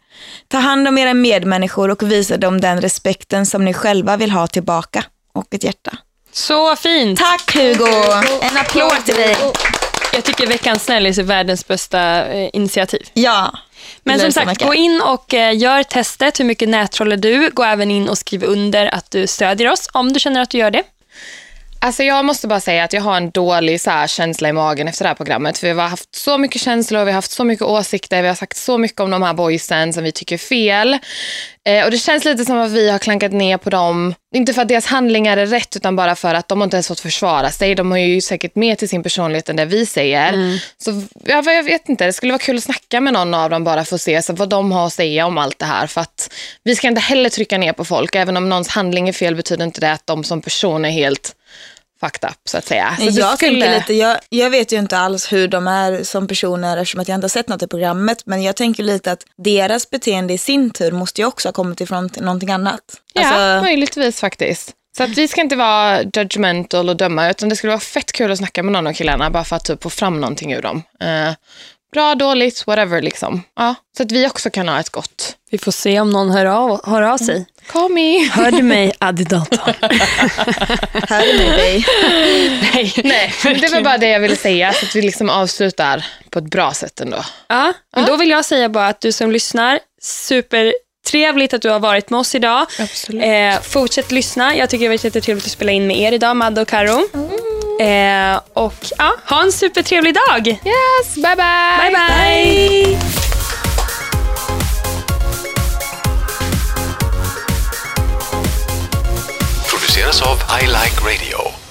Ta 0.48 0.58
hand 0.58 0.88
om 0.88 0.98
era 0.98 1.14
medmänniskor 1.14 1.90
och 1.90 2.12
visa 2.12 2.38
dem 2.38 2.62
den 2.62 2.82
respekten 2.82 3.46
som 3.46 3.66
ni 3.66 3.74
själva 3.74 4.18
vill 4.18 4.32
ha 4.32 4.48
tillbaka. 4.48 5.06
Och 5.34 5.54
ett 5.54 5.64
hjärta. 5.64 5.98
Så 6.32 6.76
fint. 6.76 7.20
Tack 7.20 7.56
Hugo! 7.56 7.88
En 8.42 8.58
applåd 8.58 9.06
till 9.06 9.16
dig. 9.16 9.36
Jag 10.14 10.24
tycker 10.24 10.48
veckans 10.48 10.84
snällis 10.84 11.18
är 11.18 11.24
världens 11.24 11.68
bästa 11.68 12.26
eh, 12.26 12.50
initiativ. 12.54 13.02
Ja. 13.14 13.58
Men 14.04 14.20
som 14.20 14.32
sagt, 14.32 14.64
gå 14.64 14.74
in 14.74 15.02
och 15.06 15.34
eh, 15.34 15.58
gör 15.58 15.84
testet. 15.84 16.40
Hur 16.40 16.46
mycket 16.46 16.70
nättroll 16.70 17.12
är 17.12 17.18
du? 17.18 17.50
Gå 17.50 17.64
även 17.64 17.92
in 17.92 18.10
och 18.10 18.18
skriv 18.18 18.44
under 18.44 18.96
att 18.96 19.12
du 19.12 19.28
stödjer 19.28 19.72
oss, 19.72 19.90
om 19.94 20.14
du 20.14 20.20
känner 20.20 20.42
att 20.42 20.50
du 20.50 20.58
gör 20.58 20.72
det. 20.72 20.84
Alltså 21.84 22.04
jag 22.04 22.26
måste 22.26 22.48
bara 22.48 22.60
säga 22.60 22.84
att 22.84 22.94
jag 22.94 23.02
har 23.02 23.18
en 23.18 23.30
dålig 23.30 23.82
så 23.82 23.90
här, 23.90 24.08
känsla 24.08 24.50
i 24.50 24.54
magen 24.54 24.88
efter 24.88 25.04
det 25.04 25.08
här 25.08 25.16
programmet. 25.16 25.58
För 25.58 25.68
vi 25.68 25.80
har 25.80 25.88
haft 25.88 26.16
så 26.16 26.38
mycket 26.38 26.62
känslor, 26.62 27.06
vi 27.06 27.12
har 27.12 27.16
haft 27.16 27.32
så 27.32 27.44
mycket 27.44 27.66
åsikter, 27.66 28.22
vi 28.22 28.28
har 28.28 28.36
sagt 28.36 28.58
så 28.58 28.78
mycket 28.78 29.00
om 29.00 29.12
de 29.12 29.24
här 29.24 29.34
boysen 29.34 29.94
som 29.94 30.04
vi 30.04 30.12
tycker 30.12 30.36
är 30.36 30.40
fel. 30.40 30.98
Eh, 31.66 31.86
och 31.86 31.92
det 31.92 31.98
känns 31.98 32.26
lite 32.26 32.46
som 32.46 32.58
att 32.58 32.72
vi 32.72 32.90
har 32.90 33.00
klankat 33.00 33.32
ner 33.32 33.58
på 33.58 33.70
dem, 33.70 34.14
inte 34.36 34.54
för 34.54 34.62
att 34.62 34.68
deras 34.68 34.86
handlingar 34.86 35.38
är 35.38 35.46
rätt, 35.46 35.76
utan 35.76 35.96
bara 35.96 36.16
för 36.16 36.34
att 36.34 36.48
de 36.48 36.60
har 36.60 36.64
inte 36.64 36.76
ens 36.78 36.88
fått 36.88 37.00
försvara 37.00 37.50
sig. 37.50 37.76
De 37.76 37.92
har 37.92 37.98
ju 37.98 38.22
säkert 38.22 38.56
mer 38.56 38.76
till 38.76 38.90
sin 38.90 39.04
personlighet 39.04 39.50
än 39.50 39.56
det 39.56 39.66
vi 39.66 39.86
säger. 39.86 40.60
Så 40.78 41.04
ja, 41.26 41.44
jag 41.52 41.64
vet 41.64 41.90
inte, 41.90 42.06
det 42.06 42.14
skulle 42.14 42.34
vara 42.34 42.40
kul 42.40 42.58
att 42.58 42.64
snacka 42.64 43.02
med 43.02 43.14
någon 43.14 43.34
av 43.34 43.50
dem 43.50 43.64
bara 43.64 43.86
för 43.86 43.96
att 43.96 44.02
se 44.02 44.22
så 44.22 44.34
vad 44.34 44.50
de 44.50 44.72
har 44.72 44.88
att 44.88 44.94
säga 44.94 45.26
om 45.26 45.38
allt 45.38 45.60
det 45.60 45.66
här. 45.66 45.88
För 45.88 46.02
att 46.02 46.34
vi 46.64 46.76
ska 46.76 46.88
inte 46.88 47.02
heller 47.02 47.30
trycka 47.30 47.58
ner 47.58 47.74
på 47.74 47.86
folk, 47.86 48.16
även 48.16 48.38
om 48.38 48.50
någons 48.50 48.68
handling 48.68 49.10
är 49.10 49.14
fel 49.14 49.36
betyder 49.36 49.64
inte 49.64 49.82
det 49.82 49.92
att 49.92 50.08
de 50.08 50.24
som 50.24 50.42
person 50.42 50.86
är 50.86 50.90
helt 50.90 51.36
fucked 52.06 52.30
up 52.30 52.38
så 52.50 52.58
att 52.58 52.66
säga. 52.66 52.98
Så 53.00 53.20
jag, 53.20 53.38
skulle- 53.38 53.76
lite, 53.76 53.94
jag, 53.94 54.18
jag 54.30 54.50
vet 54.50 54.72
ju 54.74 54.80
inte 54.80 54.98
alls 54.98 55.34
hur 55.34 55.48
de 55.48 55.68
är 55.68 56.04
som 56.04 56.28
personer 56.28 56.78
eftersom 56.78 57.00
att 57.02 57.08
jag 57.08 57.16
inte 57.16 57.26
har 57.26 57.30
sett 57.30 57.48
något 57.50 57.64
i 57.64 57.68
programmet. 57.68 58.18
Men 58.26 58.44
jag 58.44 58.56
tänker 58.56 58.84
lite 58.84 59.12
att 59.12 59.24
deras 59.38 59.90
beteende 59.90 60.34
i 60.34 60.38
sin 60.38 60.70
tur 60.70 60.92
måste 60.92 61.22
ju 61.22 61.28
också 61.28 61.48
ha 61.48 61.54
kommit 61.54 61.82
ifrån 61.82 62.10
någonting 62.18 62.52
annat. 62.52 62.80
Ja, 63.14 63.22
Alltså, 63.28 63.64
möjligtvis 63.66 64.20
faktiskt. 64.20 64.72
Så 64.98 65.04
att 65.04 65.10
vi 65.10 65.28
ska 65.28 65.42
inte 65.42 65.56
vara 65.56 66.02
judgmental 66.04 66.90
och 66.90 66.98
döma, 66.98 67.30
utan 67.30 67.50
det 67.50 67.56
skulle 67.56 67.72
vara 67.72 67.80
fett 67.80 68.12
kul 68.12 68.32
att 68.32 68.38
snacka 68.38 68.64
med 68.64 68.72
någon 68.74 68.88
av 68.88 68.94
killarna 68.94 69.30
bara 69.30 69.44
för 69.44 69.56
att 69.56 69.66
typ 69.66 69.84
få 69.84 69.90
fram 69.90 70.22
någonting 70.22 70.54
ur 70.54 70.62
dem. 70.62 70.84
Eh, 71.00 71.34
bra, 71.94 72.16
dåligt, 72.16 72.68
whatever 72.68 73.02
liksom. 73.02 73.44
Ja, 73.56 73.76
så 73.98 74.04
att 74.04 74.12
vi 74.12 74.28
också 74.28 74.50
kan 74.50 74.68
ha 74.68 74.80
ett 74.80 74.90
gott. 74.90 75.36
Vi 75.52 75.58
får 75.58 75.72
se 75.72 76.00
om 76.00 76.10
någon 76.10 76.32
hör 76.32 76.46
av, 76.46 76.90
hör 76.90 77.02
av 77.02 77.18
sig. 77.18 77.46
Call 77.68 77.92
me. 77.92 78.30
Hör 78.30 78.52
du 78.52 78.64
mig, 78.64 78.94
Addidator? 79.00 79.58
hör 81.10 81.34
du 81.34 81.38
mig 81.38 81.50
dig? 81.50 81.86
Nej. 82.62 82.94
Nej, 83.44 83.60
det 83.62 83.72
var 83.72 83.82
bara 83.82 83.98
det 83.98 84.10
jag 84.10 84.20
ville 84.20 84.36
säga, 84.36 84.74
så 84.74 84.86
att 84.86 84.96
vi 84.96 85.02
liksom 85.02 85.30
avslutar 85.30 86.06
på 86.30 86.40
ett 86.40 86.46
bra 86.46 86.74
sätt 86.74 87.02
ändå. 87.02 87.26
Ja, 87.48 87.74
men 87.96 88.06
då 88.06 88.16
vill 88.16 88.30
jag 88.30 88.46
säga 88.46 88.70
bara 88.70 88.88
att 88.88 89.02
du 89.02 89.12
som 89.12 89.32
lyssnar, 89.32 89.80
supertrevligt 90.02 91.54
att 91.54 91.62
du 91.62 91.70
har 91.70 91.80
varit 91.80 92.10
med 92.10 92.20
oss 92.20 92.36
idag. 92.36 92.66
Absolut. 92.80 93.24
Eh, 93.24 93.62
fortsätt 93.62 94.12
lyssna. 94.12 94.56
Jag 94.56 94.70
tycker 94.70 94.80
det 94.82 94.88
har 94.88 94.94
varit 94.94 95.04
jättetrevligt 95.04 95.46
att 95.46 95.52
spela 95.52 95.72
in 95.72 95.88
med 95.88 95.98
er 95.98 96.12
idag, 96.12 96.36
Madde 96.38 96.62
och 96.62 96.68
Karo. 96.68 97.02
Eh, 97.80 98.40
och 98.54 98.76
ja, 98.98 99.14
ha 99.30 99.44
en 99.44 99.52
supertrevlig 99.52 100.14
dag. 100.14 100.48
Yes, 100.48 101.16
bye 101.16 101.36
bye! 101.36 101.92
Bye, 101.92 101.92
bye. 101.92 103.34
produceras 109.94 110.22
av 110.22 110.38
I 110.62 110.66
Like 110.66 111.02
Radio. 111.02 111.63